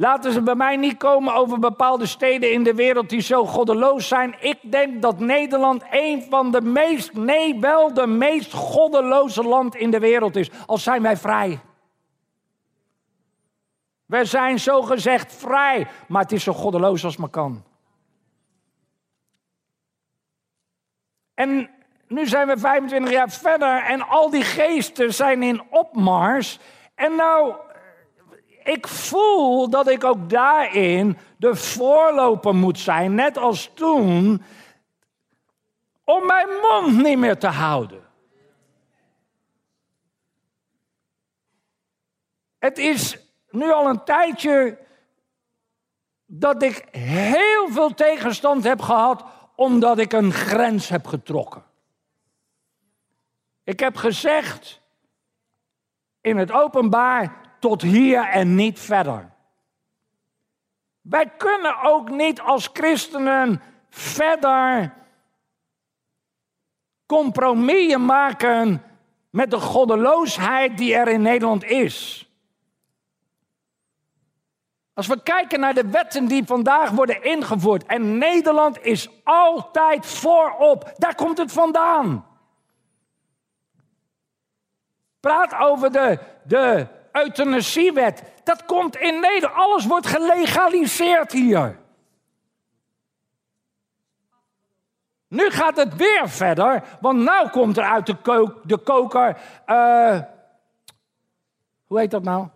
Laten 0.00 0.32
ze 0.32 0.42
bij 0.42 0.54
mij 0.54 0.76
niet 0.76 0.96
komen 0.96 1.34
over 1.34 1.58
bepaalde 1.58 2.06
steden 2.06 2.52
in 2.52 2.62
de 2.62 2.74
wereld 2.74 3.08
die 3.08 3.20
zo 3.20 3.46
goddeloos 3.46 4.08
zijn. 4.08 4.36
Ik 4.40 4.58
denk 4.62 5.02
dat 5.02 5.18
Nederland 5.18 5.82
een 5.90 6.26
van 6.30 6.50
de 6.50 6.60
meest, 6.60 7.12
nee 7.12 7.60
wel 7.60 7.94
de 7.94 8.06
meest 8.06 8.52
goddeloze 8.52 9.42
land 9.42 9.74
in 9.74 9.90
de 9.90 9.98
wereld 9.98 10.36
is. 10.36 10.50
Al 10.66 10.78
zijn 10.78 11.02
wij 11.02 11.16
vrij. 11.16 11.60
We 14.08 14.24
zijn 14.24 14.58
zo 14.58 14.82
gezegd 14.82 15.34
vrij, 15.34 15.86
maar 16.06 16.22
het 16.22 16.32
is 16.32 16.42
zo 16.42 16.52
goddeloos 16.52 17.04
als 17.04 17.16
maar 17.16 17.28
kan. 17.28 17.64
En 21.34 21.70
nu 22.06 22.26
zijn 22.26 22.46
we 22.46 22.58
25 22.58 23.10
jaar 23.12 23.30
verder 23.30 23.82
en 23.82 24.08
al 24.08 24.30
die 24.30 24.42
geesten 24.42 25.14
zijn 25.14 25.42
in 25.42 25.62
opmars. 25.70 26.58
En 26.94 27.14
nou 27.14 27.54
ik 28.62 28.86
voel 28.86 29.70
dat 29.70 29.88
ik 29.88 30.04
ook 30.04 30.30
daarin 30.30 31.18
de 31.36 31.54
voorloper 31.54 32.54
moet 32.54 32.78
zijn, 32.78 33.14
net 33.14 33.36
als 33.36 33.70
toen, 33.74 34.42
om 36.04 36.26
mijn 36.26 36.48
mond 36.48 37.02
niet 37.02 37.18
meer 37.18 37.38
te 37.38 37.46
houden. 37.46 38.06
Het 42.58 42.78
is 42.78 43.27
nu 43.50 43.72
al 43.72 43.88
een 43.88 44.04
tijdje 44.04 44.78
dat 46.26 46.62
ik 46.62 46.88
heel 46.90 47.68
veel 47.68 47.94
tegenstand 47.94 48.64
heb 48.64 48.80
gehad 48.80 49.24
omdat 49.54 49.98
ik 49.98 50.12
een 50.12 50.32
grens 50.32 50.88
heb 50.88 51.06
getrokken. 51.06 51.64
Ik 53.64 53.80
heb 53.80 53.96
gezegd 53.96 54.80
in 56.20 56.36
het 56.36 56.52
openbaar, 56.52 57.40
tot 57.58 57.82
hier 57.82 58.24
en 58.24 58.54
niet 58.54 58.78
verder. 58.78 59.30
Wij 61.00 61.30
kunnen 61.36 61.82
ook 61.82 62.10
niet 62.10 62.40
als 62.40 62.70
christenen 62.72 63.62
verder 63.88 64.94
compromissen 67.06 68.04
maken 68.04 68.82
met 69.30 69.50
de 69.50 69.60
goddeloosheid 69.60 70.78
die 70.78 70.94
er 70.94 71.08
in 71.08 71.22
Nederland 71.22 71.64
is. 71.64 72.27
Als 74.98 75.06
we 75.06 75.22
kijken 75.22 75.60
naar 75.60 75.74
de 75.74 75.88
wetten 75.88 76.26
die 76.26 76.44
vandaag 76.44 76.90
worden 76.90 77.22
ingevoerd, 77.22 77.86
en 77.86 78.18
Nederland 78.18 78.82
is 78.82 79.08
altijd 79.24 80.06
voorop, 80.06 80.92
daar 80.96 81.14
komt 81.14 81.38
het 81.38 81.52
vandaan. 81.52 82.26
Praat 85.20 85.54
over 85.54 85.92
de, 85.92 86.18
de 86.44 86.86
euthanasiewet. 87.12 88.22
Dat 88.44 88.64
komt 88.64 88.96
in 88.96 89.20
Nederland. 89.20 89.54
Alles 89.54 89.86
wordt 89.86 90.06
gelegaliseerd 90.06 91.32
hier. 91.32 91.78
Nu 95.28 95.50
gaat 95.50 95.76
het 95.76 95.96
weer 95.96 96.28
verder, 96.28 96.84
want 97.00 97.18
nu 97.18 97.48
komt 97.50 97.76
er 97.76 97.84
uit 97.84 98.06
de, 98.06 98.54
de 98.62 98.78
koker. 98.78 99.38
Uh, 99.66 100.20
hoe 101.86 101.98
heet 101.98 102.10
dat 102.10 102.22
nou? 102.22 102.48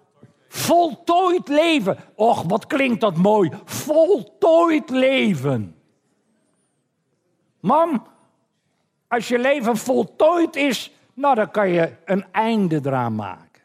Voltooid 0.55 1.49
leven. 1.49 1.99
Och, 2.15 2.43
wat 2.43 2.67
klinkt 2.67 3.01
dat 3.01 3.17
mooi. 3.17 3.51
Voltooid 3.65 4.91
leven. 4.91 5.77
Man, 7.61 8.07
als 9.09 9.29
je 9.29 9.39
leven 9.39 9.77
voltooid 9.77 10.57
is, 10.57 10.93
nou 11.15 11.35
dan 11.35 11.51
kan 11.51 11.69
je 11.69 11.93
een 12.05 12.25
einde 12.33 12.81
eraan 12.85 13.15
maken. 13.15 13.63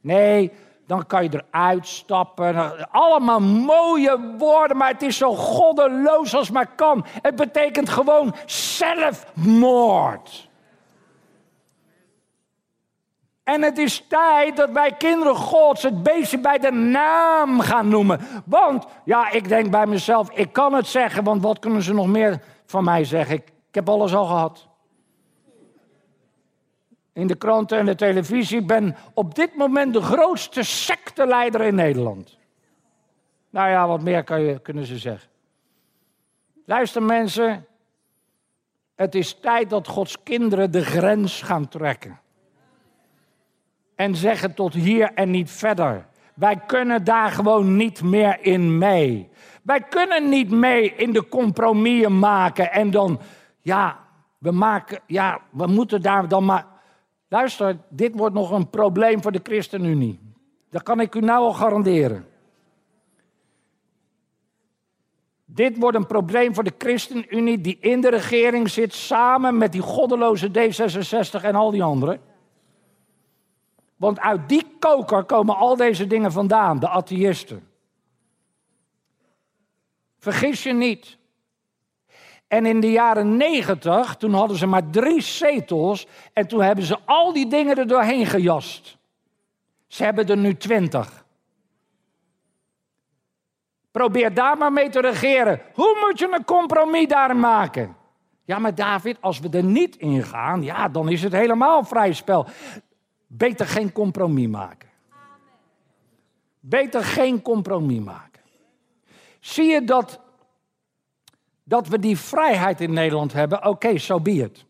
Nee, 0.00 0.52
dan 0.86 1.06
kan 1.06 1.22
je 1.22 1.44
eruit 1.50 1.86
stappen. 1.86 2.90
Allemaal 2.90 3.40
mooie 3.40 4.34
woorden, 4.36 4.76
maar 4.76 4.92
het 4.92 5.02
is 5.02 5.16
zo 5.16 5.34
goddeloos 5.34 6.34
als 6.34 6.50
maar 6.50 6.74
kan. 6.74 7.04
Het 7.22 7.36
betekent 7.36 7.88
gewoon 7.88 8.34
zelfmoord. 8.46 10.47
En 13.48 13.62
het 13.62 13.78
is 13.78 14.04
tijd 14.08 14.56
dat 14.56 14.70
wij 14.70 14.92
kinderen 14.92 15.34
Gods 15.34 15.82
het 15.82 16.02
beestje 16.02 16.38
bij 16.38 16.58
de 16.58 16.70
naam 16.70 17.60
gaan 17.60 17.88
noemen. 17.88 18.20
Want, 18.44 18.86
ja, 19.04 19.30
ik 19.30 19.48
denk 19.48 19.70
bij 19.70 19.86
mezelf, 19.86 20.30
ik 20.30 20.52
kan 20.52 20.72
het 20.74 20.86
zeggen, 20.86 21.24
want 21.24 21.42
wat 21.42 21.58
kunnen 21.58 21.82
ze 21.82 21.94
nog 21.94 22.06
meer 22.06 22.40
van 22.66 22.84
mij 22.84 23.04
zeggen? 23.04 23.34
Ik, 23.36 23.52
heb 23.70 23.88
alles 23.88 24.14
al 24.14 24.26
gehad. 24.26 24.68
In 27.12 27.26
de 27.26 27.34
kranten 27.34 27.78
en 27.78 27.86
de 27.86 27.94
televisie 27.94 28.62
ben 28.62 28.96
op 29.14 29.34
dit 29.34 29.56
moment 29.56 29.92
de 29.92 30.02
grootste 30.02 30.62
secteleider 30.62 31.60
in 31.60 31.74
Nederland. 31.74 32.38
Nou 33.50 33.70
ja, 33.70 33.86
wat 33.86 34.02
meer 34.02 34.24
kan 34.24 34.40
je, 34.40 34.58
kunnen 34.58 34.86
ze 34.86 34.98
zeggen. 34.98 35.30
Luister 36.64 37.02
mensen, 37.02 37.66
het 38.94 39.14
is 39.14 39.34
tijd 39.40 39.70
dat 39.70 39.88
Gods 39.88 40.22
kinderen 40.22 40.70
de 40.70 40.84
grens 40.84 41.42
gaan 41.42 41.68
trekken 41.68 42.20
en 43.98 44.16
zeggen 44.16 44.54
tot 44.54 44.74
hier 44.74 45.12
en 45.14 45.30
niet 45.30 45.50
verder. 45.50 46.06
Wij 46.34 46.56
kunnen 46.66 47.04
daar 47.04 47.30
gewoon 47.30 47.76
niet 47.76 48.02
meer 48.02 48.38
in 48.40 48.78
mee. 48.78 49.28
Wij 49.62 49.80
kunnen 49.80 50.28
niet 50.28 50.50
mee 50.50 50.94
in 50.94 51.12
de 51.12 51.28
compromissen 51.28 52.18
maken 52.18 52.72
en 52.72 52.90
dan, 52.90 53.20
ja, 53.60 53.98
we 54.38 54.50
maken, 54.50 55.00
ja, 55.06 55.40
we 55.50 55.66
moeten 55.66 56.02
daar 56.02 56.28
dan 56.28 56.44
maar. 56.44 56.66
Luister, 57.28 57.78
dit 57.88 58.12
wordt 58.14 58.34
nog 58.34 58.50
een 58.50 58.70
probleem 58.70 59.22
voor 59.22 59.32
de 59.32 59.40
ChristenUnie. 59.42 60.20
Dat 60.70 60.82
kan 60.82 61.00
ik 61.00 61.14
u 61.14 61.20
nou 61.20 61.44
al 61.44 61.52
garanderen. 61.52 62.26
Dit 65.44 65.78
wordt 65.78 65.96
een 65.96 66.06
probleem 66.06 66.54
voor 66.54 66.64
de 66.64 66.74
ChristenUnie 66.78 67.60
die 67.60 67.78
in 67.80 68.00
de 68.00 68.10
regering 68.10 68.70
zit 68.70 68.94
samen 68.94 69.58
met 69.58 69.72
die 69.72 69.82
goddeloze 69.82 70.48
D66 70.48 71.44
en 71.44 71.54
al 71.54 71.70
die 71.70 71.82
anderen. 71.82 72.20
Want 73.98 74.20
uit 74.20 74.48
die 74.48 74.66
koker 74.78 75.24
komen 75.24 75.56
al 75.56 75.76
deze 75.76 76.06
dingen 76.06 76.32
vandaan, 76.32 76.78
de 76.78 76.88
atheïsten. 76.88 77.68
Vergis 80.18 80.62
je 80.62 80.72
niet. 80.72 81.16
En 82.48 82.66
in 82.66 82.80
de 82.80 82.90
jaren 82.90 83.36
negentig, 83.36 84.16
toen 84.16 84.34
hadden 84.34 84.56
ze 84.56 84.66
maar 84.66 84.90
drie 84.90 85.20
zetels 85.20 86.06
en 86.32 86.48
toen 86.48 86.62
hebben 86.62 86.84
ze 86.84 86.98
al 87.04 87.32
die 87.32 87.46
dingen 87.46 87.76
er 87.76 87.86
doorheen 87.86 88.26
gejast. 88.26 88.96
Ze 89.86 90.04
hebben 90.04 90.26
er 90.26 90.36
nu 90.36 90.56
twintig. 90.56 91.24
Probeer 93.90 94.34
daar 94.34 94.58
maar 94.58 94.72
mee 94.72 94.88
te 94.88 95.00
regeren. 95.00 95.60
Hoe 95.74 96.06
moet 96.06 96.18
je 96.18 96.28
een 96.32 96.44
compromis 96.44 97.06
daar 97.06 97.36
maken? 97.36 97.96
Ja, 98.44 98.58
maar 98.58 98.74
David, 98.74 99.16
als 99.20 99.40
we 99.40 99.48
er 99.48 99.64
niet 99.64 99.96
in 99.96 100.22
gaan, 100.22 100.62
ja, 100.62 100.88
dan 100.88 101.08
is 101.08 101.22
het 101.22 101.32
helemaal 101.32 101.84
vrij 101.84 102.12
spel. 102.12 102.46
Beter 103.28 103.66
geen 103.66 103.92
compromis 103.92 104.46
maken. 104.46 104.88
Beter 106.60 107.04
geen 107.04 107.42
compromis 107.42 108.00
maken. 108.00 108.42
Zie 109.40 109.64
je 109.64 109.84
dat, 109.84 110.20
dat 111.62 111.88
we 111.88 111.98
die 111.98 112.18
vrijheid 112.18 112.80
in 112.80 112.92
Nederland 112.92 113.32
hebben? 113.32 113.58
Oké, 113.58 113.68
okay, 113.68 113.98
so 113.98 114.20
be 114.20 114.32
it. 114.32 114.64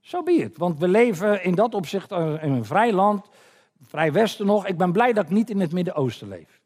So 0.00 0.22
be 0.22 0.32
it. 0.32 0.56
Want 0.56 0.78
we 0.78 0.88
leven 0.88 1.44
in 1.44 1.54
dat 1.54 1.74
opzicht 1.74 2.10
in 2.10 2.52
een 2.52 2.64
vrij 2.64 2.92
land, 2.92 3.28
vrij 3.80 4.12
westen 4.12 4.46
nog. 4.46 4.66
Ik 4.66 4.76
ben 4.76 4.92
blij 4.92 5.12
dat 5.12 5.24
ik 5.24 5.30
niet 5.30 5.50
in 5.50 5.60
het 5.60 5.72
Midden-Oosten 5.72 6.28
leef. 6.28 6.60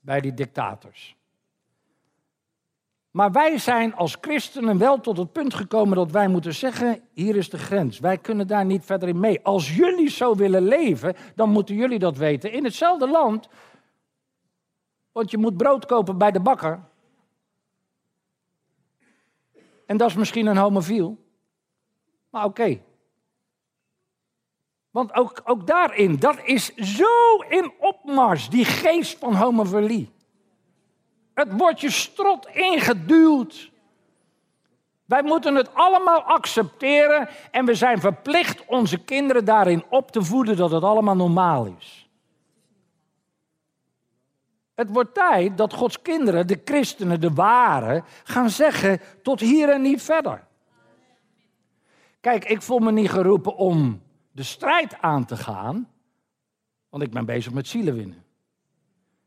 Bij 0.00 0.20
die 0.20 0.34
dictators. 0.34 1.17
Maar 3.10 3.32
wij 3.32 3.58
zijn 3.58 3.94
als 3.94 4.16
christenen 4.20 4.78
wel 4.78 5.00
tot 5.00 5.16
het 5.16 5.32
punt 5.32 5.54
gekomen 5.54 5.96
dat 5.96 6.10
wij 6.10 6.28
moeten 6.28 6.54
zeggen: 6.54 7.02
hier 7.12 7.36
is 7.36 7.50
de 7.50 7.58
grens. 7.58 7.98
Wij 7.98 8.18
kunnen 8.18 8.46
daar 8.46 8.64
niet 8.64 8.84
verder 8.84 9.08
in 9.08 9.20
mee. 9.20 9.44
Als 9.44 9.76
jullie 9.76 10.10
zo 10.10 10.34
willen 10.34 10.62
leven, 10.62 11.14
dan 11.34 11.50
moeten 11.50 11.74
jullie 11.74 11.98
dat 11.98 12.16
weten. 12.16 12.52
In 12.52 12.64
hetzelfde 12.64 13.08
land, 13.08 13.48
want 15.12 15.30
je 15.30 15.38
moet 15.38 15.56
brood 15.56 15.86
kopen 15.86 16.18
bij 16.18 16.30
de 16.30 16.40
bakker. 16.40 16.80
En 19.86 19.96
dat 19.96 20.08
is 20.08 20.16
misschien 20.16 20.46
een 20.46 20.56
homofiel. 20.56 21.18
Maar 22.30 22.44
oké. 22.44 22.80
Want 24.90 25.14
ook, 25.14 25.40
ook 25.44 25.66
daarin, 25.66 26.18
dat 26.18 26.38
is 26.44 26.74
zo 26.74 27.36
in 27.48 27.72
opmars, 27.78 28.50
die 28.50 28.64
geest 28.64 29.18
van 29.18 29.34
homofilie. 29.34 30.10
Het 31.38 31.52
wordt 31.52 31.80
je 31.80 31.90
strot 31.90 32.46
ingeduwd. 32.46 33.70
Wij 35.04 35.22
moeten 35.22 35.54
het 35.54 35.74
allemaal 35.74 36.22
accepteren 36.22 37.28
en 37.50 37.64
we 37.64 37.74
zijn 37.74 38.00
verplicht 38.00 38.64
onze 38.66 38.98
kinderen 38.98 39.44
daarin 39.44 39.84
op 39.88 40.10
te 40.10 40.22
voeden 40.22 40.56
dat 40.56 40.70
het 40.70 40.82
allemaal 40.82 41.16
normaal 41.16 41.74
is. 41.78 42.08
Het 44.74 44.90
wordt 44.90 45.14
tijd 45.14 45.58
dat 45.58 45.72
Gods 45.72 46.02
kinderen, 46.02 46.46
de 46.46 46.60
christenen, 46.64 47.20
de 47.20 47.32
ware, 47.32 48.02
gaan 48.24 48.50
zeggen 48.50 49.00
tot 49.22 49.40
hier 49.40 49.68
en 49.68 49.82
niet 49.82 50.02
verder. 50.02 50.46
Kijk, 52.20 52.44
ik 52.44 52.62
voel 52.62 52.78
me 52.78 52.92
niet 52.92 53.10
geroepen 53.10 53.56
om 53.56 54.02
de 54.32 54.42
strijd 54.42 55.00
aan 55.00 55.24
te 55.24 55.36
gaan, 55.36 55.88
want 56.88 57.02
ik 57.02 57.10
ben 57.10 57.24
bezig 57.24 57.52
met 57.52 57.68
zielen 57.68 57.94
winnen. 57.94 58.24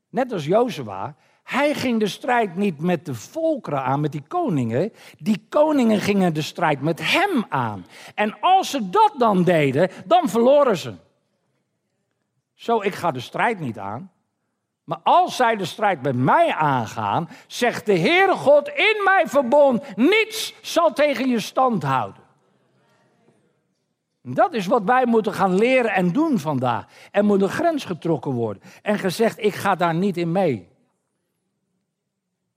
Net 0.10 0.32
als 0.32 0.46
Jozua 0.46 1.16
hij 1.44 1.74
ging 1.74 2.00
de 2.00 2.08
strijd 2.08 2.56
niet 2.56 2.80
met 2.80 3.06
de 3.06 3.14
volkeren 3.16 3.84
aan, 3.84 4.00
met 4.00 4.12
die 4.12 4.24
koningen. 4.28 4.94
Die 5.18 5.46
koningen 5.50 6.00
gingen 6.00 6.34
de 6.34 6.42
strijd 6.42 6.82
met 6.82 7.12
hem 7.12 7.46
aan. 7.50 7.86
En 8.16 8.40
als 8.40 8.70
ze 8.70 8.90
dat 8.90 9.14
dan 9.18 9.44
deden, 9.44 9.90
dan 10.06 10.30
verloren 10.30 10.78
ze. 10.78 10.94
Zo, 12.54 12.82
ik 12.82 12.96
ga 12.96 13.12
de 13.12 13.20
strijd 13.20 13.60
niet 13.60 13.80
aan. 13.80 14.12
Maar 14.84 15.00
als 15.04 15.36
zij 15.36 15.56
de 15.56 15.66
strijd 15.66 16.02
met 16.02 16.16
mij 16.16 16.54
aangaan, 16.54 17.30
zegt 17.48 17.86
de 17.86 18.00
Heere 18.00 18.36
God 18.36 18.68
in 18.68 19.02
mijn 19.04 19.30
verbond, 19.30 19.96
niets 19.96 20.54
zal 20.62 20.94
tegen 20.94 21.30
je 21.30 21.40
stand 21.40 21.84
houden. 21.84 22.24
Dat 24.22 24.54
is 24.54 24.66
wat 24.66 24.84
wij 24.84 25.06
moeten 25.06 25.34
gaan 25.34 25.56
leren 25.56 25.92
en 25.92 26.12
doen 26.12 26.40
vandaag. 26.40 26.86
Er 27.12 27.26
moet 27.26 27.42
een 27.42 27.50
grens 27.50 27.86
getrokken 27.86 28.32
worden. 28.32 28.64
En 28.82 29.00
gezegd, 29.00 29.40
ik 29.40 29.56
ga 29.56 29.76
daar 29.76 29.96
niet 29.96 30.18
in 30.18 30.32
mee. 30.32 30.71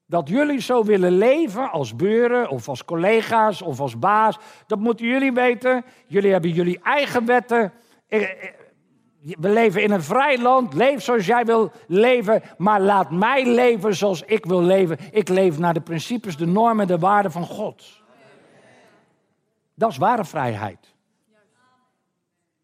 Dat 0.07 0.29
jullie 0.29 0.61
zo 0.61 0.85
willen 0.85 1.13
leven 1.19 1.71
als 1.71 1.97
buren 1.97 2.49
of 2.49 2.69
als 2.69 2.85
collega's 2.85 3.63
of 3.63 3.81
als 3.81 3.99
baas, 3.99 4.39
dat 4.67 4.79
moeten 4.79 5.07
jullie 5.07 5.33
weten. 5.33 5.85
Jullie 6.07 6.33
hebben 6.33 6.51
jullie 6.51 6.81
eigen 6.83 7.27
wetten. 7.27 7.73
Eh, 8.09 8.23
eh, 8.23 8.29
we 9.41 9.49
leven 9.49 9.83
in 9.83 9.91
een 9.91 10.03
vrij 10.03 10.39
land. 10.39 10.75
Leef 10.75 11.03
zoals 11.03 11.27
jij 11.27 11.45
wil 11.45 11.73
leven, 11.87 12.43
maar 12.57 12.81
laat 12.81 13.11
mij 13.11 13.47
leven 13.47 13.97
zoals 13.97 14.23
ik 14.23 14.45
wil 14.45 14.63
leven. 14.63 14.99
Ik 15.11 15.29
leef 15.29 15.59
naar 15.59 15.75
de 15.75 15.81
principes, 15.81 16.37
de 16.37 16.47
normen, 16.47 16.87
de 16.87 16.99
waarden 16.99 17.33
van 17.33 17.47
God. 17.47 18.03
Dat 19.75 19.91
is 19.91 19.97
ware 19.97 20.25
vrijheid. 20.25 20.95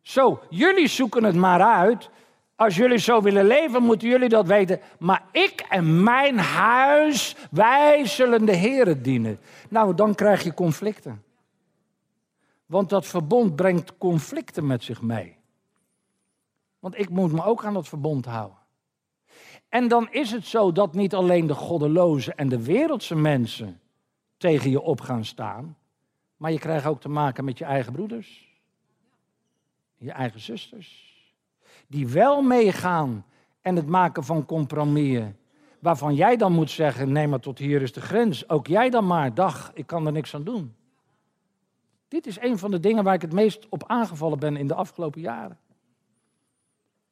Zo, 0.02 0.40
jullie 0.48 0.88
zoeken 0.88 1.24
het 1.24 1.34
maar 1.34 1.62
uit. 1.62 2.10
Als 2.60 2.76
jullie 2.76 2.98
zo 2.98 3.22
willen 3.22 3.46
leven, 3.46 3.82
moeten 3.82 4.08
jullie 4.08 4.28
dat 4.28 4.46
weten. 4.46 4.80
Maar 4.98 5.24
ik 5.32 5.66
en 5.68 6.02
mijn 6.02 6.38
huis, 6.38 7.36
wij 7.50 8.06
zullen 8.06 8.46
de 8.46 8.56
Heer 8.56 9.02
dienen. 9.02 9.38
Nou, 9.70 9.94
dan 9.94 10.14
krijg 10.14 10.42
je 10.42 10.54
conflicten. 10.54 11.24
Want 12.66 12.88
dat 12.88 13.06
verbond 13.06 13.56
brengt 13.56 13.98
conflicten 13.98 14.66
met 14.66 14.84
zich 14.84 15.02
mee. 15.02 15.36
Want 16.78 16.98
ik 16.98 17.08
moet 17.08 17.32
me 17.32 17.44
ook 17.44 17.64
aan 17.64 17.74
dat 17.74 17.88
verbond 17.88 18.24
houden. 18.24 18.58
En 19.68 19.88
dan 19.88 20.08
is 20.10 20.30
het 20.30 20.46
zo 20.46 20.72
dat 20.72 20.94
niet 20.94 21.14
alleen 21.14 21.46
de 21.46 21.54
goddeloze 21.54 22.34
en 22.34 22.48
de 22.48 22.62
wereldse 22.62 23.14
mensen 23.14 23.80
tegen 24.36 24.70
je 24.70 24.80
op 24.80 25.00
gaan 25.00 25.24
staan, 25.24 25.76
maar 26.36 26.52
je 26.52 26.58
krijgt 26.58 26.86
ook 26.86 27.00
te 27.00 27.08
maken 27.08 27.44
met 27.44 27.58
je 27.58 27.64
eigen 27.64 27.92
broeders, 27.92 28.48
je 29.96 30.12
eigen 30.12 30.40
zusters 30.40 31.09
die 31.90 32.08
wel 32.08 32.42
meegaan 32.42 33.24
en 33.60 33.76
het 33.76 33.86
maken 33.86 34.24
van 34.24 34.46
compromissen. 34.46 35.38
Waarvan 35.78 36.14
jij 36.14 36.36
dan 36.36 36.52
moet 36.52 36.70
zeggen, 36.70 37.12
nee 37.12 37.28
maar 37.28 37.40
tot 37.40 37.58
hier 37.58 37.82
is 37.82 37.92
de 37.92 38.00
grens. 38.00 38.48
Ook 38.48 38.66
jij 38.66 38.90
dan 38.90 39.06
maar, 39.06 39.34
dag, 39.34 39.70
ik 39.74 39.86
kan 39.86 40.06
er 40.06 40.12
niks 40.12 40.34
aan 40.34 40.44
doen. 40.44 40.74
Dit 42.08 42.26
is 42.26 42.40
een 42.40 42.58
van 42.58 42.70
de 42.70 42.80
dingen 42.80 43.04
waar 43.04 43.14
ik 43.14 43.22
het 43.22 43.32
meest 43.32 43.66
op 43.68 43.84
aangevallen 43.86 44.38
ben 44.38 44.56
in 44.56 44.66
de 44.66 44.74
afgelopen 44.74 45.20
jaren. 45.20 45.58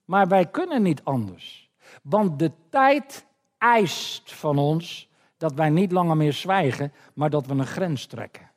Maar 0.04 0.28
wij 0.28 0.46
kunnen 0.46 0.82
niet 0.82 1.04
anders. 1.04 1.70
Want 2.02 2.38
de 2.38 2.52
tijd 2.70 3.26
eist 3.58 4.34
van 4.34 4.58
ons 4.58 5.06
Dat 5.36 5.54
wij 5.54 5.70
niet 5.70 5.92
langer 5.92 6.16
meer 6.16 6.32
zwijgen, 6.32 6.92
maar 7.14 7.30
dat 7.30 7.46
we 7.46 7.54
een 7.54 7.66
grens 7.66 8.06
trekken. 8.06 8.50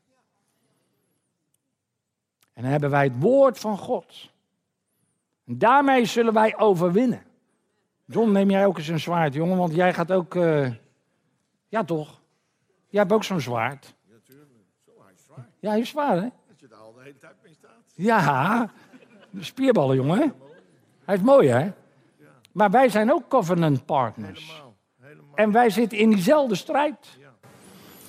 En 2.53 2.61
dan 2.61 2.71
hebben 2.71 2.89
wij 2.89 3.03
het 3.03 3.21
woord 3.21 3.59
van 3.59 3.77
God. 3.77 4.31
Daarmee 5.57 6.05
zullen 6.05 6.33
wij 6.33 6.57
overwinnen. 6.57 7.23
John, 8.05 8.31
neem 8.31 8.49
jij 8.49 8.65
ook 8.65 8.77
eens 8.77 8.87
een 8.87 8.99
zwaard, 8.99 9.33
jongen, 9.33 9.57
want 9.57 9.73
jij 9.75 9.93
gaat 9.93 10.11
ook. 10.11 10.35
eh, 10.35 10.69
Ja, 11.67 11.83
toch? 11.83 12.19
Jij 12.89 12.99
hebt 13.01 13.13
ook 13.13 13.23
zo'n 13.23 13.39
zwaard. 13.41 13.95
Natuurlijk. 14.11 14.49
Zo, 14.85 14.91
hij 15.03 15.13
is 15.13 15.23
zwaar. 15.25 15.47
Ja, 15.59 15.69
hij 15.69 15.79
is 15.79 15.89
zwaar, 15.89 16.15
hè? 16.15 16.21
Dat 16.47 16.59
je 16.59 16.67
er 16.69 16.75
al 16.75 16.93
de 16.93 17.01
hele 17.01 17.17
tijd 17.17 17.35
mee 17.43 17.53
staat. 17.53 17.71
Ja, 17.95 18.69
spierballen, 19.39 19.95
jongen. 19.95 20.33
Hij 21.05 21.15
is 21.15 21.21
mooi, 21.21 21.47
hè? 21.49 21.71
Maar 22.51 22.69
wij 22.71 22.89
zijn 22.89 23.11
ook 23.11 23.27
covenant 23.27 23.85
partners. 23.85 24.47
Helemaal. 24.49 24.75
Helemaal. 24.99 25.35
En 25.35 25.51
wij 25.51 25.69
zitten 25.69 25.97
in 25.97 26.09
diezelfde 26.09 26.55
strijd. 26.55 27.19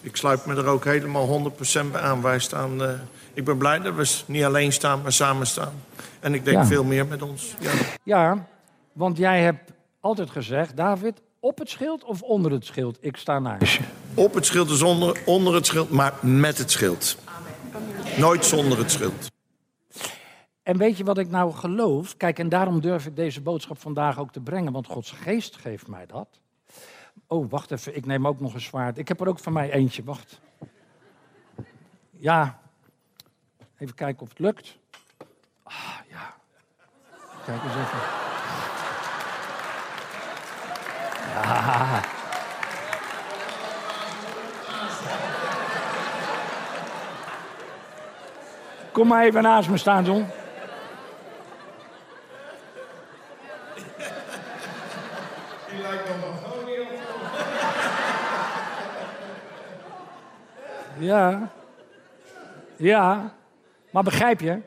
Ik 0.01 0.17
sluit 0.17 0.47
me 0.47 0.55
er 0.55 0.67
ook 0.67 0.85
helemaal 0.85 1.27
100% 1.27 1.93
bij 1.93 2.01
aan. 2.01 2.23
Wij 2.23 2.39
staan, 2.39 2.83
eh, 2.83 3.01
ik 3.35 3.45
ben 3.45 3.59
blij 3.59 3.79
dat 3.79 3.95
we 3.95 4.23
niet 4.27 4.45
alleen 4.45 4.73
staan, 4.73 5.03
maar 5.03 5.13
samen 5.13 5.47
staan. 5.47 5.73
En 6.21 6.35
ik 6.35 6.45
denk 6.45 6.57
Ja. 6.57 6.67
veel 6.67 6.85
meer 6.85 7.07
met 7.07 7.23
ons. 7.23 7.55
Ja. 7.61 7.71
Ja, 8.03 8.47
want 8.93 9.17
jij 9.17 9.43
hebt 9.43 9.73
altijd 10.01 10.31
gezegd, 10.31 10.77
David, 10.77 11.21
op 11.41 11.59
het 11.59 11.71
schild 11.71 12.05
of 12.05 12.23
onder 12.23 12.53
het 12.53 12.67
schild? 12.67 12.99
Ik 13.01 13.17
sta 13.17 13.39
naast 13.39 13.73
je. 13.73 13.83
Op 14.15 14.35
het 14.35 14.47
schild 14.47 14.71
is 14.71 14.83
onder, 14.83 15.21
onder 15.27 15.55
het 15.55 15.67
schild, 15.67 15.91
maar 15.91 16.13
met 16.21 16.59
het 16.59 16.71
schild. 16.71 17.19
Nooit 18.19 18.45
zonder 18.45 18.79
het 18.79 18.91
schild. 18.91 19.31
En 20.63 20.77
weet 20.77 20.97
je 20.97 21.05
wat 21.05 21.19
ik 21.19 21.29
nou 21.31 21.53
geloof? 21.53 22.17
Kijk, 22.17 22.39
en 22.39 22.49
daarom 22.49 22.81
durf 22.81 23.07
ik 23.07 23.17
deze 23.17 23.41
boodschap 23.41 23.79
vandaag 23.81 24.19
ook 24.19 24.33
te 24.33 24.41
brengen, 24.41 24.73
want 24.73 24.87
Gods 24.87 25.11
geest 25.11 25.57
geeft 25.57 25.87
mij 25.87 26.07
dat. 26.07 26.29
Oh, 27.27 27.51
wacht 27.51 27.71
even, 27.71 27.97
ik 27.97 28.07
neem 28.07 28.27
ook 28.27 28.41
nog 28.41 28.55
een 28.55 28.61
zwaard. 28.61 28.99
Ik 28.99 29.09
heb 29.09 29.21
er 29.21 29.29
ook 29.29 29.39
van 29.39 29.53
mij 29.53 29.71
eentje, 29.73 30.05
wacht. 30.05 30.41
Ja, 32.11 32.61
even 33.83 33.95
kijken 33.95 34.23
of 34.23 34.29
het 34.29 34.39
lukt. 34.39 34.79
Ah, 35.63 35.99
ja. 36.09 36.35
Kijk 37.45 37.63
eens 37.63 37.75
even. 37.75 37.99
Ja. 41.35 42.01
Kom 48.93 49.07
maar 49.07 49.25
even 49.25 49.43
naast 49.43 49.69
me 49.69 49.77
staan, 49.77 50.05
John. 50.05 50.27
Ja. 60.99 61.51
Ja. 62.77 63.33
Maar 63.93 64.03
begrijp 64.03 64.41
je? 64.41 64.61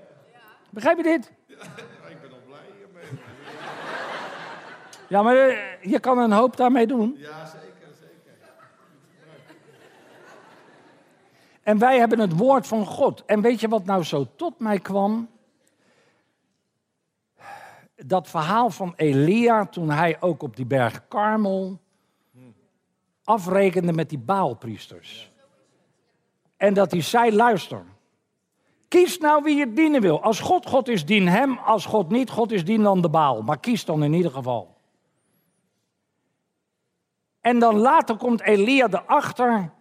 Begrijp 0.70 0.98
je 0.98 1.04
dit? 1.04 1.32
Ik 1.48 1.58
ben 2.22 2.32
al 2.32 2.40
blij 2.48 2.60
hiermee. 2.78 3.20
Ja, 5.08 5.22
maar 5.22 5.36
eh, 5.36 5.58
je 5.82 6.00
kan 6.00 6.18
een 6.18 6.32
hoop 6.32 6.58
daarmee 6.58 6.88
doen. 6.88 7.16
Ja, 7.18 7.46
zeker, 7.46 7.94
zeker. 8.00 8.34
En 11.64 11.78
wij 11.78 11.98
hebben 11.98 12.20
het 12.20 12.38
woord 12.38 12.68
van 12.68 12.86
God. 12.86 13.26
En 13.26 13.42
weet 13.42 13.60
je 13.60 13.68
wat 13.68 13.86
nou 13.86 14.04
zo 14.04 14.28
tot 14.36 14.60
mij 14.60 14.80
kwam? 14.80 15.30
Dat 17.96 18.30
verhaal 18.30 18.70
van 18.70 18.94
Elia 18.96 19.66
toen 19.66 19.90
hij 19.90 20.18
ook 20.20 20.44
op 20.44 20.56
die 20.56 20.66
berg 20.66 21.08
Karmel 21.08 21.80
afrekende 23.26 23.94
met 23.94 24.10
die 24.10 24.20
baalpriesters. 24.20 25.32
En 26.58 26.74
dat 26.74 26.92
hij 26.92 27.02
zei, 27.02 27.36
luister, 27.36 27.84
kies 28.96 29.18
nou 29.18 29.44
wie 29.44 29.56
je 29.56 29.74
dienen 29.74 30.02
wil. 30.02 30.22
Als 30.22 30.40
God 30.40 30.66
God 30.66 30.88
is, 30.88 31.06
dien 31.06 31.28
hem. 31.28 31.58
Als 31.58 31.86
God 31.86 32.10
niet 32.10 32.30
God 32.30 32.52
is, 32.52 32.66
dien 32.66 32.84
dan 32.84 33.02
de 33.02 33.10
baal. 33.10 33.42
Maar 33.42 33.60
kies 33.60 33.86
dan 33.86 34.04
in 34.04 34.14
ieder 34.14 34.32
geval. 34.32 34.76
En 37.42 37.60
dan 37.60 37.78
later 37.78 38.18
komt 38.18 38.42
Elia 38.42 38.88
erachter 38.92 39.72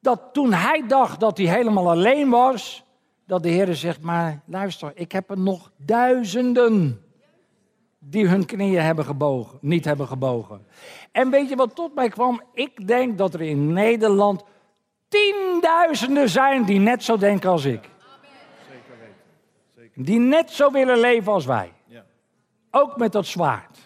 dat 0.00 0.20
toen 0.32 0.52
hij 0.52 0.86
dacht 0.86 1.20
dat 1.20 1.38
hij 1.38 1.46
helemaal 1.46 1.90
alleen 1.90 2.30
was, 2.30 2.84
dat 3.26 3.42
de 3.42 3.48
Heer 3.48 3.74
zegt, 3.74 4.02
maar 4.02 4.42
luister, 4.46 4.92
ik 4.94 5.12
heb 5.12 5.30
er 5.30 5.38
nog 5.38 5.70
duizenden 5.76 7.02
die 7.98 8.28
hun 8.28 8.46
knieën 8.46 8.82
hebben 8.82 9.04
gebogen, 9.04 9.58
niet 9.60 9.84
hebben 9.84 10.06
gebogen. 10.06 10.66
En 11.12 11.30
weet 11.30 11.48
je 11.48 11.56
wat 11.56 11.74
tot 11.74 11.94
mij 11.94 12.08
kwam? 12.08 12.42
Ik 12.52 12.86
denk 12.86 13.18
dat 13.18 13.34
er 13.34 13.40
in 13.40 13.72
Nederland 13.72 14.44
tienduizenden 15.08 16.28
zijn 16.28 16.64
die 16.64 16.78
net 16.78 17.02
zo 17.04 17.16
denken 17.16 17.50
als 17.50 17.64
ik. 17.64 17.92
Die 19.94 20.18
net 20.18 20.50
zo 20.50 20.70
willen 20.70 20.98
leven 20.98 21.32
als 21.32 21.44
wij. 21.44 21.72
Ja. 21.84 22.04
Ook 22.70 22.96
met 22.96 23.12
dat 23.12 23.26
zwaard. 23.26 23.76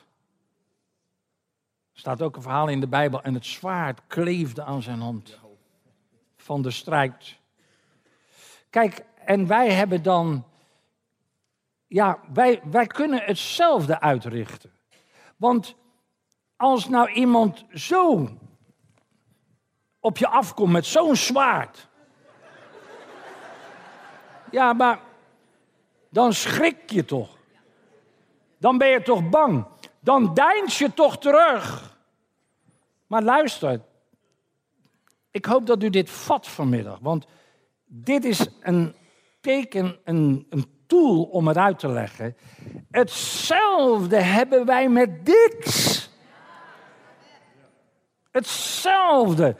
Er 1.92 2.04
staat 2.04 2.22
ook 2.22 2.36
een 2.36 2.42
verhaal 2.42 2.68
in 2.68 2.80
de 2.80 2.88
Bijbel. 2.88 3.22
En 3.22 3.34
het 3.34 3.46
zwaard 3.46 4.00
kleefde 4.06 4.64
aan 4.64 4.82
zijn 4.82 5.00
hand. 5.00 5.38
Van 6.36 6.62
de 6.62 6.70
strijd. 6.70 7.38
Kijk, 8.70 9.04
en 9.24 9.46
wij 9.46 9.72
hebben 9.72 10.02
dan. 10.02 10.46
Ja, 11.86 12.18
wij, 12.32 12.60
wij 12.64 12.86
kunnen 12.86 13.22
hetzelfde 13.22 14.00
uitrichten. 14.00 14.72
Want 15.36 15.76
als 16.56 16.88
nou 16.88 17.10
iemand 17.10 17.64
zo 17.72 18.28
op 20.00 20.18
je 20.18 20.28
afkomt 20.28 20.72
met 20.72 20.86
zo'n 20.86 21.16
zwaard. 21.16 21.88
Ja, 24.50 24.72
maar 24.72 25.00
dan 26.18 26.32
schrik 26.32 26.90
je 26.90 27.04
toch. 27.04 27.36
Dan 28.58 28.78
ben 28.78 28.88
je 28.88 29.02
toch 29.02 29.28
bang. 29.28 29.66
Dan 30.00 30.34
deins 30.34 30.78
je 30.78 30.94
toch 30.94 31.18
terug. 31.18 31.96
Maar 33.06 33.22
luister. 33.22 33.80
Ik 35.30 35.44
hoop 35.44 35.66
dat 35.66 35.82
u 35.82 35.90
dit 35.90 36.10
vat 36.10 36.48
vanmiddag. 36.48 36.98
Want 37.00 37.26
dit 37.84 38.24
is 38.24 38.46
een 38.60 38.94
teken, 39.40 39.98
een, 40.04 40.46
een 40.50 40.66
tool 40.86 41.22
om 41.22 41.48
het 41.48 41.56
uit 41.56 41.78
te 41.78 41.88
leggen. 41.88 42.36
Hetzelfde 42.90 44.20
hebben 44.20 44.66
wij 44.66 44.88
met 44.88 45.26
dit. 45.26 46.10
Hetzelfde. 48.30 49.56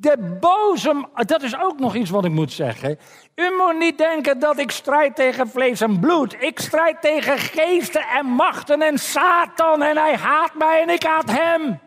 De 0.00 0.36
boze, 0.40 1.08
dat 1.14 1.42
is 1.42 1.58
ook 1.58 1.78
nog 1.78 1.94
iets 1.94 2.10
wat 2.10 2.24
ik 2.24 2.30
moet 2.30 2.52
zeggen. 2.52 2.98
U 3.34 3.56
moet 3.56 3.78
niet 3.78 3.98
denken 3.98 4.38
dat 4.38 4.58
ik 4.58 4.70
strijd 4.70 5.16
tegen 5.16 5.48
vlees 5.48 5.80
en 5.80 6.00
bloed. 6.00 6.42
Ik 6.42 6.60
strijd 6.60 7.00
tegen 7.00 7.38
geesten 7.38 8.02
en 8.02 8.26
machten 8.26 8.82
en 8.82 8.98
Satan. 8.98 9.82
En 9.82 9.96
hij 9.96 10.16
haat 10.16 10.54
mij 10.54 10.82
en 10.82 10.88
ik 10.88 11.02
haat 11.02 11.30
hem. 11.30 11.80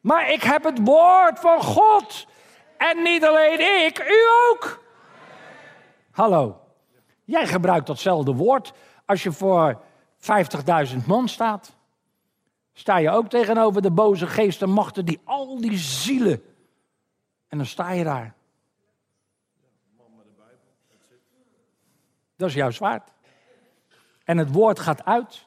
Maar 0.00 0.30
ik 0.30 0.42
heb 0.42 0.64
het 0.64 0.78
woord 0.84 1.38
van 1.38 1.62
God. 1.62 2.26
En 2.76 3.02
niet 3.02 3.24
alleen 3.24 3.84
ik, 3.84 3.98
u 3.98 4.18
ook. 4.50 4.84
Hallo. 6.10 6.60
Jij 7.24 7.46
gebruikt 7.46 7.86
datzelfde 7.86 8.32
woord 8.32 8.72
als 9.06 9.22
je 9.22 9.32
voor 9.32 9.80
50.000 10.18 11.06
man 11.06 11.28
staat. 11.28 11.76
Sta 12.72 12.96
je 12.96 13.10
ook 13.10 13.28
tegenover 13.28 13.82
de 13.82 13.90
boze 13.90 14.26
geesten 14.26 14.66
en 14.66 14.72
machten 14.72 15.04
die 15.04 15.20
al 15.24 15.60
die 15.60 15.78
zielen. 15.78 16.42
En 17.48 17.56
dan 17.58 17.66
sta 17.66 17.90
je 17.90 18.04
daar. 18.04 18.34
Dat 22.36 22.48
is 22.48 22.54
jouw 22.54 22.70
zwaard. 22.70 23.10
En 24.24 24.38
het 24.38 24.52
woord 24.52 24.80
gaat 24.80 25.04
uit. 25.04 25.46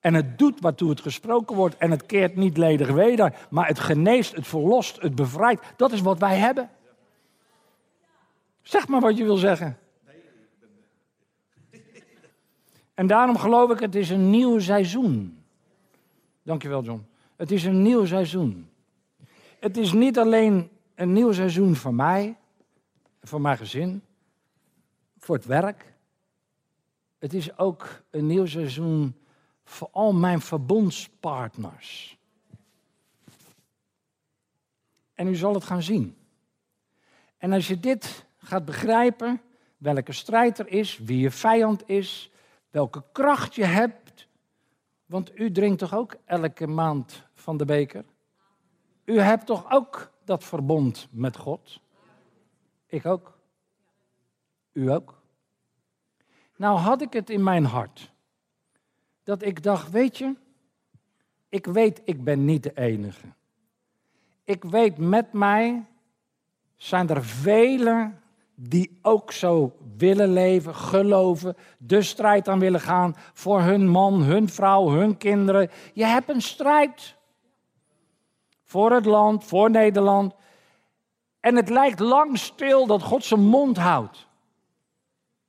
En 0.00 0.14
het 0.14 0.38
doet 0.38 0.60
waartoe 0.60 0.90
het 0.90 1.00
gesproken 1.00 1.56
wordt. 1.56 1.76
En 1.76 1.90
het 1.90 2.06
keert 2.06 2.36
niet 2.36 2.56
ledig 2.56 2.90
weder. 2.90 3.46
Maar 3.50 3.66
het 3.66 3.78
geneest, 3.78 4.34
het 4.34 4.46
verlost, 4.46 5.00
het 5.00 5.14
bevrijdt. 5.14 5.62
Dat 5.76 5.92
is 5.92 6.00
wat 6.00 6.18
wij 6.18 6.36
hebben. 6.36 6.70
Zeg 8.62 8.88
maar 8.88 9.00
wat 9.00 9.16
je 9.16 9.24
wil 9.24 9.36
zeggen. 9.36 9.78
En 12.94 13.06
daarom 13.06 13.38
geloof 13.38 13.70
ik, 13.70 13.80
het 13.80 13.94
is 13.94 14.10
een 14.10 14.30
nieuw 14.30 14.58
seizoen. 14.58 15.39
Dankjewel, 16.50 16.82
John. 16.82 17.06
Het 17.36 17.50
is 17.50 17.64
een 17.64 17.82
nieuw 17.82 18.04
seizoen. 18.04 18.70
Het 19.60 19.76
is 19.76 19.92
niet 19.92 20.18
alleen 20.18 20.70
een 20.94 21.12
nieuw 21.12 21.32
seizoen 21.32 21.76
voor 21.76 21.94
mij, 21.94 22.36
voor 23.22 23.40
mijn 23.40 23.56
gezin, 23.56 24.02
voor 25.18 25.34
het 25.34 25.44
werk. 25.44 25.94
Het 27.18 27.34
is 27.34 27.58
ook 27.58 28.02
een 28.10 28.26
nieuw 28.26 28.46
seizoen 28.46 29.16
voor 29.64 29.88
al 29.92 30.12
mijn 30.12 30.40
verbondspartners. 30.40 32.18
En 35.14 35.26
u 35.26 35.34
zal 35.34 35.54
het 35.54 35.64
gaan 35.64 35.82
zien. 35.82 36.16
En 37.38 37.52
als 37.52 37.68
je 37.68 37.80
dit 37.80 38.26
gaat 38.38 38.64
begrijpen, 38.64 39.40
welke 39.76 40.12
strijd 40.12 40.58
er 40.58 40.68
is, 40.68 40.98
wie 40.98 41.18
je 41.18 41.30
vijand 41.30 41.88
is, 41.88 42.30
welke 42.70 43.04
kracht 43.12 43.54
je 43.54 43.64
hebt, 43.64 44.09
want 45.10 45.38
u 45.38 45.52
drinkt 45.52 45.78
toch 45.78 45.94
ook 45.94 46.16
elke 46.24 46.66
maand 46.66 47.22
van 47.34 47.56
de 47.56 47.64
beker? 47.64 48.04
U 49.04 49.18
hebt 49.18 49.46
toch 49.46 49.70
ook 49.70 50.12
dat 50.24 50.44
verbond 50.44 51.08
met 51.10 51.36
God? 51.36 51.80
Ik 52.86 53.06
ook. 53.06 53.38
U 54.72 54.90
ook. 54.90 55.22
Nou 56.56 56.78
had 56.78 57.02
ik 57.02 57.12
het 57.12 57.30
in 57.30 57.42
mijn 57.42 57.64
hart. 57.64 58.12
Dat 59.22 59.42
ik 59.42 59.62
dacht, 59.62 59.90
weet 59.90 60.18
je, 60.18 60.34
ik 61.48 61.66
weet, 61.66 62.00
ik 62.04 62.24
ben 62.24 62.44
niet 62.44 62.62
de 62.62 62.76
enige. 62.76 63.26
Ik 64.44 64.64
weet, 64.64 64.98
met 64.98 65.32
mij 65.32 65.86
zijn 66.76 67.08
er 67.08 67.24
velen 67.24 68.19
die 68.62 68.98
ook 69.02 69.32
zo 69.32 69.76
willen 69.96 70.32
leven, 70.32 70.74
geloven, 70.74 71.56
de 71.78 72.02
strijd 72.02 72.48
aan 72.48 72.58
willen 72.58 72.80
gaan 72.80 73.16
voor 73.32 73.60
hun 73.60 73.88
man, 73.88 74.22
hun 74.22 74.48
vrouw, 74.48 74.88
hun 74.88 75.16
kinderen. 75.16 75.70
Je 75.92 76.04
hebt 76.04 76.28
een 76.28 76.42
strijd 76.42 77.16
voor 78.64 78.92
het 78.92 79.04
land, 79.04 79.44
voor 79.44 79.70
Nederland. 79.70 80.34
En 81.40 81.56
het 81.56 81.68
lijkt 81.68 82.00
lang 82.00 82.38
stil 82.38 82.86
dat 82.86 83.02
God 83.02 83.24
zijn 83.24 83.40
mond 83.40 83.76
houdt. 83.76 84.26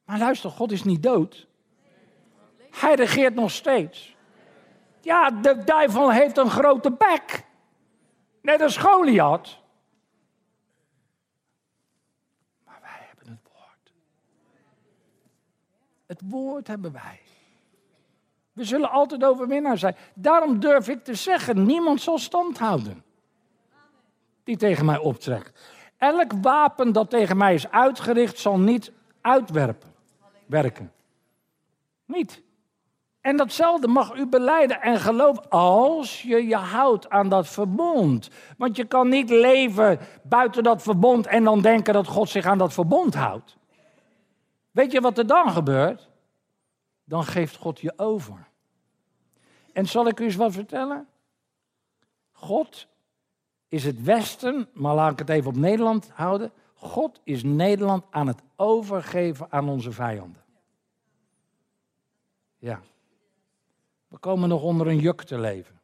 Maar 0.05 0.20
luister, 0.20 0.49
God 0.49 0.72
is 0.72 0.84
niet 0.84 1.03
dood. 1.03 1.47
Hij 2.72 2.95
regeert 2.95 3.36
nog 3.36 3.51
steeds. 3.51 4.16
Ja, 5.01 5.32
de 5.32 5.64
duivel 5.64 6.12
heeft 6.12 6.38
een 6.38 6.49
grote 6.49 6.91
bek. 6.91 7.45
Net 8.41 8.62
als 8.62 8.78
Goliath. 8.78 9.59
Maar 12.66 12.80
wij 12.82 13.05
hebben 13.07 13.28
het 13.28 13.51
woord. 13.53 13.93
Het 16.12 16.22
woord 16.30 16.68
hebben 16.68 16.91
wij. 16.91 17.20
We 18.53 18.64
zullen 18.64 18.89
altijd 18.89 19.24
overwinnaar 19.24 19.78
zijn. 19.78 19.95
Daarom 20.14 20.59
durf 20.59 20.88
ik 20.88 21.03
te 21.03 21.16
zeggen, 21.16 21.66
niemand 21.66 22.01
zal 22.01 22.18
stand 22.18 22.57
houden. 22.57 23.03
Die 24.43 24.57
tegen 24.57 24.86
mij 24.86 24.97
optrekt. 24.97 25.62
Elk 25.97 26.32
wapen 26.41 26.91
dat 26.91 27.09
tegen 27.09 27.38
mij 27.38 27.53
is 27.53 27.72
uitgericht, 27.72 28.39
zal 28.39 28.59
niet 28.59 28.91
uitwerpen. 29.22 29.93
Werken. 30.45 30.91
Niet. 32.05 32.41
En 33.22 33.38
datzelfde 33.38 33.88
mag 33.88 34.16
u 34.16 34.28
beleiden 34.28 34.82
en 34.82 34.99
geloof 34.99 35.39
als 35.49 36.22
je 36.22 36.47
je 36.47 36.55
houdt 36.55 37.09
aan 37.09 37.30
dat 37.30 37.47
verbond. 37.47 38.30
Want 38.57 38.76
je 38.76 38.86
kan 38.86 39.09
niet 39.09 39.30
leven 39.30 39.99
buiten 40.24 40.64
dat 40.64 40.82
verbond 40.82 41.28
en 41.28 41.43
dan 41.43 41.62
denken 41.62 41.93
dat 41.93 42.07
God 42.07 42.30
zich 42.30 42.45
aan 42.45 42.57
dat 42.57 42.74
verbond 42.74 43.14
houdt. 43.14 43.59
Weet 44.72 44.92
je 44.92 45.02
wat 45.02 45.18
er 45.18 45.28
dan 45.28 45.50
gebeurt? 45.50 46.10
Dan 47.04 47.24
geeft 47.24 47.56
God 47.56 47.80
je 47.80 47.94
over. 47.96 48.48
En 49.74 49.86
zal 49.86 50.08
ik 50.08 50.20
u 50.20 50.24
eens 50.24 50.36
wat 50.36 50.54
vertellen? 50.54 51.08
God 52.32 52.88
is 53.68 53.84
het 53.84 54.04
Westen, 54.04 54.70
maar 54.74 54.96
laat 54.96 55.12
ik 55.12 55.20
het 55.20 55.30
even 55.30 55.50
op 55.50 55.56
Nederland 55.56 56.10
houden. 56.10 56.52
God 56.74 57.22
is 57.24 57.44
Nederland 57.44 58.06
aan 58.10 58.28
het 58.28 58.42
overgeven 58.56 59.52
aan 59.52 59.70
onze 59.70 59.92
vijanden. 59.92 60.44
Ja. 62.58 62.82
We 64.08 64.18
komen 64.18 64.50
nog 64.50 64.64
onder 64.64 64.88
een 64.88 65.00
juk 65.00 65.22
te 65.22 65.40
leven. 65.40 65.80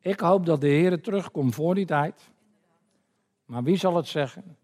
Ik 0.00 0.20
hoop 0.20 0.46
dat 0.46 0.60
de 0.60 0.66
Heer 0.66 1.02
terugkomt 1.02 1.54
voor 1.54 1.74
die 1.74 1.86
tijd. 1.86 2.30
Maar 3.44 3.62
wie 3.62 3.76
zal 3.76 3.96
het 3.96 4.06
zeggen? 4.06 4.56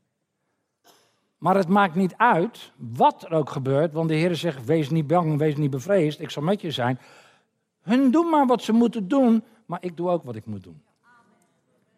Maar 1.38 1.56
het 1.56 1.68
maakt 1.68 1.94
niet 1.94 2.14
uit 2.16 2.72
wat 2.76 3.22
er 3.22 3.32
ook 3.32 3.50
gebeurt, 3.50 3.92
want 3.92 4.08
de 4.08 4.14
Heer 4.14 4.34
zegt: 4.34 4.64
Wees 4.64 4.90
niet 4.90 5.06
bang, 5.06 5.38
wees 5.38 5.56
niet 5.56 5.70
bevreesd, 5.70 6.20
ik 6.20 6.30
zal 6.30 6.42
met 6.42 6.60
je 6.60 6.70
zijn. 6.70 6.98
Hun 7.82 8.10
doen 8.10 8.30
maar 8.30 8.46
wat 8.46 8.62
ze 8.62 8.72
moeten 8.72 9.08
doen, 9.08 9.44
maar 9.66 9.78
ik 9.82 9.96
doe 9.96 10.10
ook 10.10 10.24
wat 10.24 10.36
ik 10.36 10.46
moet 10.46 10.62
doen. 10.62 10.82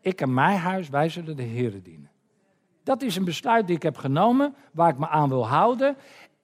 Ik 0.00 0.20
en 0.20 0.34
mijn 0.34 0.58
huis, 0.58 0.88
wij 0.88 1.08
zullen 1.08 1.36
de 1.36 1.42
Heer 1.42 1.82
dienen. 1.82 2.10
Dat 2.82 3.02
is 3.02 3.16
een 3.16 3.24
besluit 3.24 3.66
die 3.66 3.76
ik 3.76 3.82
heb 3.82 3.96
genomen, 3.96 4.54
waar 4.72 4.88
ik 4.88 4.98
me 4.98 5.08
aan 5.08 5.28
wil 5.28 5.46
houden. 5.46 5.96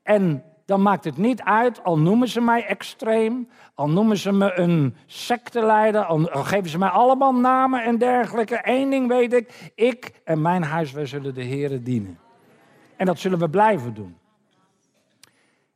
En 0.03 0.45
dan 0.65 0.83
maakt 0.83 1.05
het 1.05 1.17
niet 1.17 1.43
uit, 1.43 1.85
al 1.85 1.99
noemen 1.99 2.29
ze 2.29 2.41
mij 2.41 2.67
extreem, 2.67 3.49
al 3.75 3.89
noemen 3.89 4.17
ze 4.17 4.33
me 4.33 4.59
een 4.59 4.97
secteleider, 5.07 6.05
al 6.05 6.45
geven 6.45 6.71
ze 6.71 6.79
mij 6.79 6.89
allemaal 6.89 7.35
namen 7.35 7.85
en 7.85 7.99
dergelijke. 7.99 8.61
Eén 8.63 8.91
ding 8.91 9.09
weet 9.09 9.33
ik, 9.33 9.73
ik 9.75 10.21
en 10.25 10.43
mijn 10.43 10.63
huis, 10.63 10.93
wij 10.93 11.07
zullen 11.07 11.35
de 11.35 11.43
Heer 11.43 11.83
dienen. 11.83 12.19
En 12.97 13.07
dat 13.07 13.19
zullen 13.19 13.39
we 13.39 13.51
blijven 13.51 13.95
doen. 13.95 14.17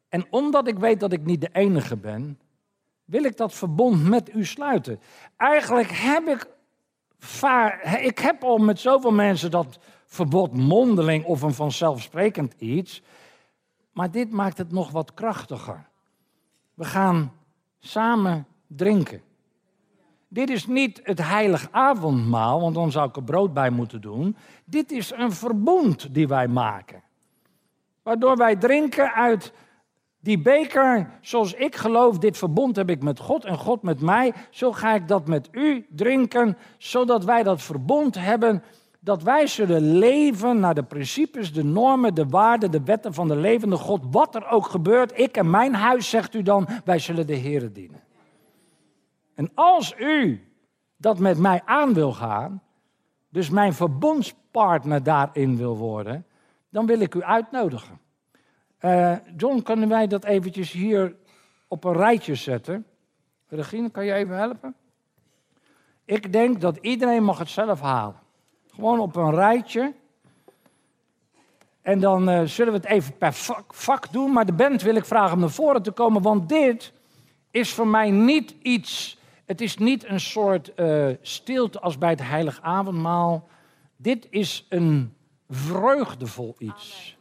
En 0.09 0.27
omdat 0.31 0.69
ik 0.69 0.79
weet 0.79 1.01
dat 1.01 1.13
ik 1.13 1.25
niet 1.25 1.41
de 1.41 1.51
enige 1.53 1.97
ben, 1.97 2.39
wil 3.05 3.25
ik 3.25 3.37
dat 3.37 3.55
verbond 3.55 4.09
met 4.09 4.35
u 4.35 4.45
sluiten. 4.45 5.01
Eigenlijk 5.37 5.91
heb 5.91 6.27
ik, 6.27 6.47
ik 8.01 8.19
heb 8.19 8.43
al 8.45 8.59
met 8.59 8.79
zoveel 8.79 9.13
mensen 9.13 9.51
dat 9.51 9.79
verbod 10.07 10.57
mondeling 10.57 11.25
of 11.25 11.43
een 11.43 11.55
vanzelfsprekend 11.55 12.55
iets. 12.59 13.03
Maar 13.93 14.11
dit 14.11 14.31
maakt 14.31 14.59
het 14.59 14.73
nog 14.73 14.91
wat 14.91 15.15
krachtiger. 15.15 15.87
We 16.75 16.85
gaan 16.85 17.33
samen 17.79 18.47
drinken. 18.67 19.23
Dit 20.29 20.51
is 20.51 20.67
niet 20.67 21.01
het 21.03 21.19
heilig 21.23 21.69
avondmaal, 21.71 22.61
want 22.61 22.75
dan 22.75 22.91
zou 22.91 23.09
ik 23.09 23.17
er 23.17 23.25
brood 23.25 23.55
bij 23.55 23.71
moeten 23.71 24.01
doen. 24.01 24.37
Dit 24.65 24.91
is 24.91 25.13
een 25.13 25.33
verbond 25.33 26.15
die 26.15 26.29
wij 26.29 26.49
maken. 26.49 27.03
Waardoor 28.09 28.37
wij 28.37 28.57
drinken 28.57 29.13
uit 29.13 29.53
die 30.21 30.43
beker, 30.43 31.11
zoals 31.21 31.53
ik 31.55 31.77
geloof, 31.77 32.19
dit 32.19 32.37
verbond 32.37 32.77
heb 32.77 32.91
ik 32.91 33.03
met 33.03 33.19
God 33.19 33.45
en 33.45 33.59
God 33.59 33.83
met 33.83 34.01
mij. 34.01 34.33
Zo 34.51 34.73
ga 34.73 34.95
ik 34.95 35.09
dat 35.09 35.27
met 35.27 35.49
u 35.53 35.87
drinken, 35.91 36.57
zodat 36.79 37.25
wij 37.25 37.43
dat 37.43 37.63
verbond 37.63 38.15
hebben 38.15 38.63
dat 39.01 39.23
wij 39.23 39.47
zullen 39.47 39.99
leven 39.99 40.61
naar 40.61 40.75
de 40.75 40.83
principes, 40.83 41.53
de 41.53 41.65
normen, 41.65 42.15
de 42.15 42.27
waarden, 42.27 42.71
de 42.71 42.83
wetten 42.83 43.15
van 43.15 43.29
de 43.29 43.37
levende 43.37 43.77
God. 43.77 44.05
Wat 44.11 44.35
er 44.35 44.49
ook 44.49 44.67
gebeurt, 44.67 45.19
ik 45.19 45.37
en 45.37 45.51
mijn 45.51 45.75
huis, 45.75 46.11
zegt 46.11 46.35
u 46.35 46.43
dan, 46.43 46.69
wij 46.85 46.99
zullen 46.99 47.27
de 47.27 47.35
Heer 47.35 47.73
dienen. 47.73 48.03
En 49.35 49.51
als 49.55 49.95
u 49.99 50.45
dat 50.97 51.19
met 51.19 51.39
mij 51.39 51.63
aan 51.65 51.95
wil 51.95 52.13
gaan, 52.13 52.63
dus 53.31 53.51
mijn 53.51 53.73
verbondspartner 53.73 55.03
daarin 55.03 55.57
wil 55.57 55.77
worden, 55.77 56.27
dan 56.69 56.87
wil 56.87 57.01
ik 57.01 57.15
u 57.15 57.23
uitnodigen. 57.23 57.99
Uh, 58.81 59.17
John, 59.37 59.63
kunnen 59.63 59.89
wij 59.89 60.07
dat 60.07 60.25
eventjes 60.25 60.73
hier 60.73 61.17
op 61.69 61.85
een 61.85 61.93
rijtje 61.93 62.35
zetten? 62.35 62.87
Regine, 63.49 63.91
kan 63.91 64.05
je 64.05 64.13
even 64.13 64.37
helpen? 64.37 64.75
Ik 66.05 66.33
denk 66.33 66.61
dat 66.61 66.77
iedereen 66.77 67.25
mag 67.25 67.39
het 67.39 67.49
zelf 67.49 67.81
halen. 67.81 68.21
Gewoon 68.75 69.01
op 69.01 69.17
een 69.17 69.35
rijtje. 69.35 69.95
En 71.83 72.01
dan 72.01 72.29
uh, 72.29 72.43
zullen 72.45 72.73
we 72.73 72.79
het 72.79 72.89
even 72.89 73.17
per 73.17 73.33
vak, 73.69 74.13
doen. 74.13 74.33
Maar 74.33 74.47
de 74.47 74.53
band 74.53 74.83
wil 74.83 74.95
ik 74.95 75.05
vragen 75.05 75.33
om 75.35 75.41
naar 75.41 75.51
voren 75.51 75.83
te 75.83 75.91
komen. 75.91 76.23
Want 76.23 76.49
dit 76.49 76.93
is 77.51 77.73
voor 77.73 77.87
mij 77.87 78.11
niet 78.11 78.55
iets. 78.63 79.19
Het 79.45 79.61
is 79.61 79.77
niet 79.77 80.05
een 80.05 80.21
soort 80.21 80.73
uh, 80.77 81.09
stilte 81.21 81.81
als 81.81 81.99
bij 81.99 82.11
het 82.11 82.23
heilig 82.23 82.61
avondmaal. 82.63 83.49
Dit 83.97 84.27
is 84.31 84.67
een 84.69 85.15
vreugdevol 85.49 86.55
iets. 86.59 87.17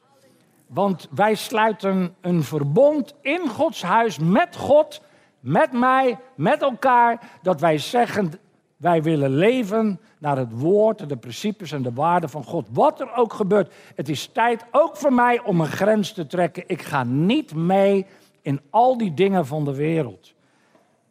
Want 0.67 1.07
wij 1.11 1.35
sluiten 1.35 2.15
een 2.21 2.43
verbond 2.43 3.13
in 3.21 3.49
Gods 3.49 3.81
huis 3.81 4.19
met 4.19 4.55
God, 4.55 5.01
met 5.39 5.71
mij, 5.71 6.19
met 6.35 6.61
elkaar. 6.61 7.29
Dat 7.41 7.59
wij 7.59 7.77
zeggen, 7.77 8.31
wij 8.77 9.03
willen 9.03 9.35
leven 9.35 9.99
naar 10.17 10.37
het 10.37 10.59
woord, 10.59 11.09
de 11.09 11.17
principes 11.17 11.71
en 11.71 11.81
de 11.81 11.93
waarden 11.93 12.29
van 12.29 12.43
God. 12.43 12.67
Wat 12.71 12.99
er 12.99 13.15
ook 13.15 13.33
gebeurt, 13.33 13.73
het 13.95 14.09
is 14.09 14.27
tijd 14.27 14.65
ook 14.71 14.97
voor 14.97 15.13
mij 15.13 15.43
om 15.43 15.61
een 15.61 15.67
grens 15.67 16.13
te 16.13 16.27
trekken. 16.27 16.63
Ik 16.67 16.81
ga 16.81 17.03
niet 17.03 17.55
mee 17.55 18.05
in 18.41 18.61
al 18.69 18.97
die 18.97 19.13
dingen 19.13 19.45
van 19.45 19.65
de 19.65 19.75
wereld. 19.75 20.33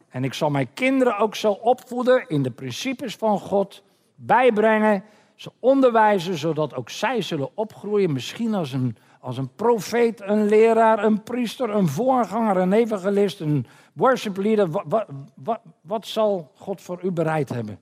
En 0.08 0.24
ik 0.24 0.34
zal 0.34 0.50
mijn 0.50 0.72
kinderen 0.74 1.18
ook 1.18 1.34
zo 1.34 1.50
opvoeden 1.50 2.24
in 2.28 2.42
de 2.42 2.50
principes 2.50 3.16
van 3.16 3.38
God, 3.38 3.82
bijbrengen, 4.14 5.04
ze 5.36 5.52
onderwijzen, 5.58 6.36
zodat 6.36 6.74
ook 6.74 6.90
zij 6.90 7.22
zullen 7.22 7.48
opgroeien, 7.54 8.12
misschien 8.12 8.54
als 8.54 8.72
een, 8.72 8.96
als 9.20 9.38
een 9.38 9.54
profeet, 9.54 10.20
een 10.22 10.48
leraar, 10.48 11.04
een 11.04 11.22
priester, 11.22 11.70
een 11.70 11.88
voorganger, 11.88 12.56
een 12.56 12.72
evangelist, 12.72 13.40
een 13.40 13.66
worship 13.92 14.36
leader. 14.36 14.70
Wat, 14.70 15.06
wat, 15.34 15.60
wat 15.80 16.06
zal 16.06 16.50
God 16.54 16.80
voor 16.80 16.98
u 17.02 17.10
bereid 17.10 17.48
hebben? 17.48 17.80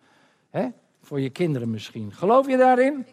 He? 0.50 0.68
Voor 1.02 1.20
je 1.20 1.30
kinderen 1.30 1.70
misschien. 1.70 2.12
Geloof 2.12 2.46
je 2.46 2.56
daarin? 2.56 3.06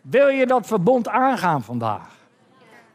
Wil 0.00 0.28
je 0.28 0.46
dat 0.46 0.66
verbond 0.66 1.08
aangaan 1.08 1.62
vandaag? 1.62 2.20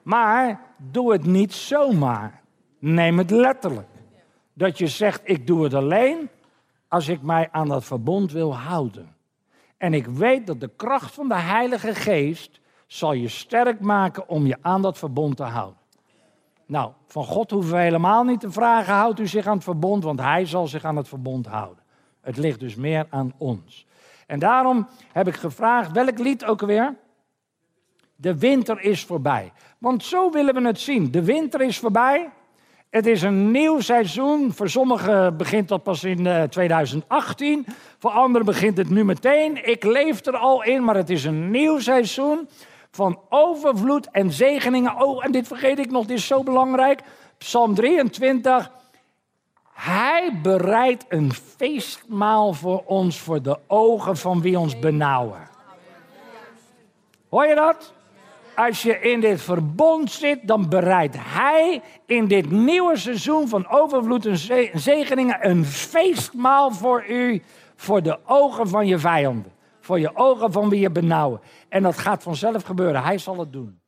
Maar 0.03 0.61
doe 0.77 1.11
het 1.11 1.25
niet 1.25 1.53
zomaar. 1.53 2.41
Neem 2.79 3.17
het 3.17 3.31
letterlijk. 3.31 3.87
Dat 4.53 4.77
je 4.77 4.87
zegt, 4.87 5.21
ik 5.23 5.47
doe 5.47 5.63
het 5.63 5.73
alleen 5.73 6.29
als 6.87 7.07
ik 7.07 7.21
mij 7.21 7.49
aan 7.51 7.67
dat 7.67 7.85
verbond 7.85 8.31
wil 8.31 8.55
houden. 8.55 9.15
En 9.77 9.93
ik 9.93 10.05
weet 10.05 10.47
dat 10.47 10.59
de 10.59 10.71
kracht 10.75 11.13
van 11.13 11.27
de 11.27 11.35
Heilige 11.35 11.95
Geest 11.95 12.59
zal 12.87 13.13
je 13.13 13.27
sterk 13.27 13.79
maken 13.79 14.29
om 14.29 14.45
je 14.45 14.57
aan 14.61 14.81
dat 14.81 14.97
verbond 14.97 15.37
te 15.37 15.43
houden. 15.43 15.79
Nou, 16.65 16.91
van 17.05 17.23
God 17.23 17.51
hoeven 17.51 17.73
we 17.73 17.81
helemaal 17.81 18.23
niet 18.23 18.39
te 18.39 18.51
vragen, 18.51 18.93
houdt 18.93 19.19
u 19.19 19.27
zich 19.27 19.47
aan 19.47 19.55
het 19.55 19.63
verbond, 19.63 20.03
want 20.03 20.19
Hij 20.19 20.45
zal 20.45 20.67
zich 20.67 20.85
aan 20.85 20.95
het 20.95 21.07
verbond 21.07 21.45
houden. 21.45 21.83
Het 22.21 22.37
ligt 22.37 22.59
dus 22.59 22.75
meer 22.75 23.07
aan 23.09 23.33
ons. 23.37 23.85
En 24.27 24.39
daarom 24.39 24.87
heb 25.11 25.27
ik 25.27 25.35
gevraagd, 25.35 25.91
welk 25.91 26.17
lied 26.17 26.45
ook 26.45 26.61
alweer? 26.61 26.95
De 28.15 28.37
winter 28.37 28.81
is 28.81 29.05
voorbij. 29.05 29.53
Want 29.77 30.03
zo 30.03 30.31
willen 30.31 30.53
we 30.53 30.61
het 30.61 30.79
zien. 30.79 31.11
De 31.11 31.23
winter 31.23 31.61
is 31.61 31.79
voorbij. 31.79 32.29
Het 32.97 33.05
is 33.05 33.21
een 33.21 33.51
nieuw 33.51 33.79
seizoen. 33.79 34.53
Voor 34.53 34.69
sommigen 34.69 35.37
begint 35.37 35.67
dat 35.67 35.83
pas 35.83 36.03
in 36.03 36.47
2018. 36.49 37.63
Eh, 37.67 37.73
Voor 37.97 38.11
anderen 38.11 38.45
begint 38.45 38.77
het 38.77 38.89
nu 38.89 39.05
meteen. 39.05 39.67
Ik 39.67 39.83
leef 39.83 40.25
er 40.25 40.37
al 40.37 40.63
in, 40.63 40.83
maar 40.83 40.95
het 40.95 41.09
is 41.09 41.23
een 41.23 41.51
nieuw 41.51 41.79
seizoen 41.79 42.49
van 42.91 43.19
overvloed 43.29 44.11
en 44.11 44.31
zegeningen. 44.31 45.01
Oh, 45.01 45.25
en 45.25 45.31
dit 45.31 45.47
vergeet 45.47 45.79
ik 45.79 45.91
nog, 45.91 46.05
dit 46.05 46.17
is 46.17 46.27
zo 46.27 46.43
belangrijk. 46.43 47.01
Psalm 47.37 47.75
23. 47.75 48.71
Hij 49.73 50.39
bereidt 50.41 51.05
een 51.09 51.33
feestmaal 51.33 52.53
voor 52.53 52.83
ons 52.85 53.19
voor 53.19 53.41
de 53.41 53.59
ogen 53.67 54.17
van 54.17 54.41
wie 54.41 54.59
ons 54.59 54.79
benauwen. 54.79 55.49
Hoor 57.29 57.45
je 57.45 57.55
dat? 57.55 57.93
Als 58.57 58.81
je 58.81 58.99
in 58.99 59.19
dit 59.19 59.41
verbond 59.41 60.11
zit, 60.11 60.39
dan 60.43 60.69
bereidt 60.69 61.15
Hij 61.19 61.81
in 62.05 62.27
dit 62.27 62.51
nieuwe 62.51 62.97
seizoen 62.97 63.47
van 63.47 63.69
overvloed 63.69 64.25
en 64.25 64.37
zegeningen 64.73 65.49
een 65.49 65.65
feestmaal 65.65 66.71
voor 66.71 67.05
u, 67.09 67.41
voor 67.75 68.03
de 68.03 68.19
ogen 68.25 68.67
van 68.67 68.87
je 68.87 68.99
vijanden. 68.99 69.51
Voor 69.79 69.99
je 69.99 70.15
ogen 70.15 70.51
van 70.51 70.69
wie 70.69 70.79
je 70.79 70.89
benauwen. 70.89 71.41
En 71.69 71.83
dat 71.83 71.97
gaat 71.97 72.23
vanzelf 72.23 72.63
gebeuren. 72.63 73.03
Hij 73.03 73.17
zal 73.17 73.39
het 73.39 73.53
doen. 73.53 73.79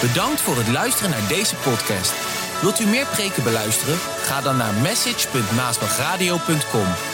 Bedankt 0.00 0.40
voor 0.40 0.56
het 0.56 0.68
luisteren 0.68 1.10
naar 1.10 1.28
deze 1.28 1.56
podcast. 1.56 2.14
Wilt 2.60 2.80
u 2.80 2.86
meer 2.86 3.06
preken 3.06 3.42
beluisteren? 3.42 3.96
Ga 3.96 4.40
dan 4.40 4.56
naar 4.56 4.74
message.maasbachradio.com. 4.82 7.13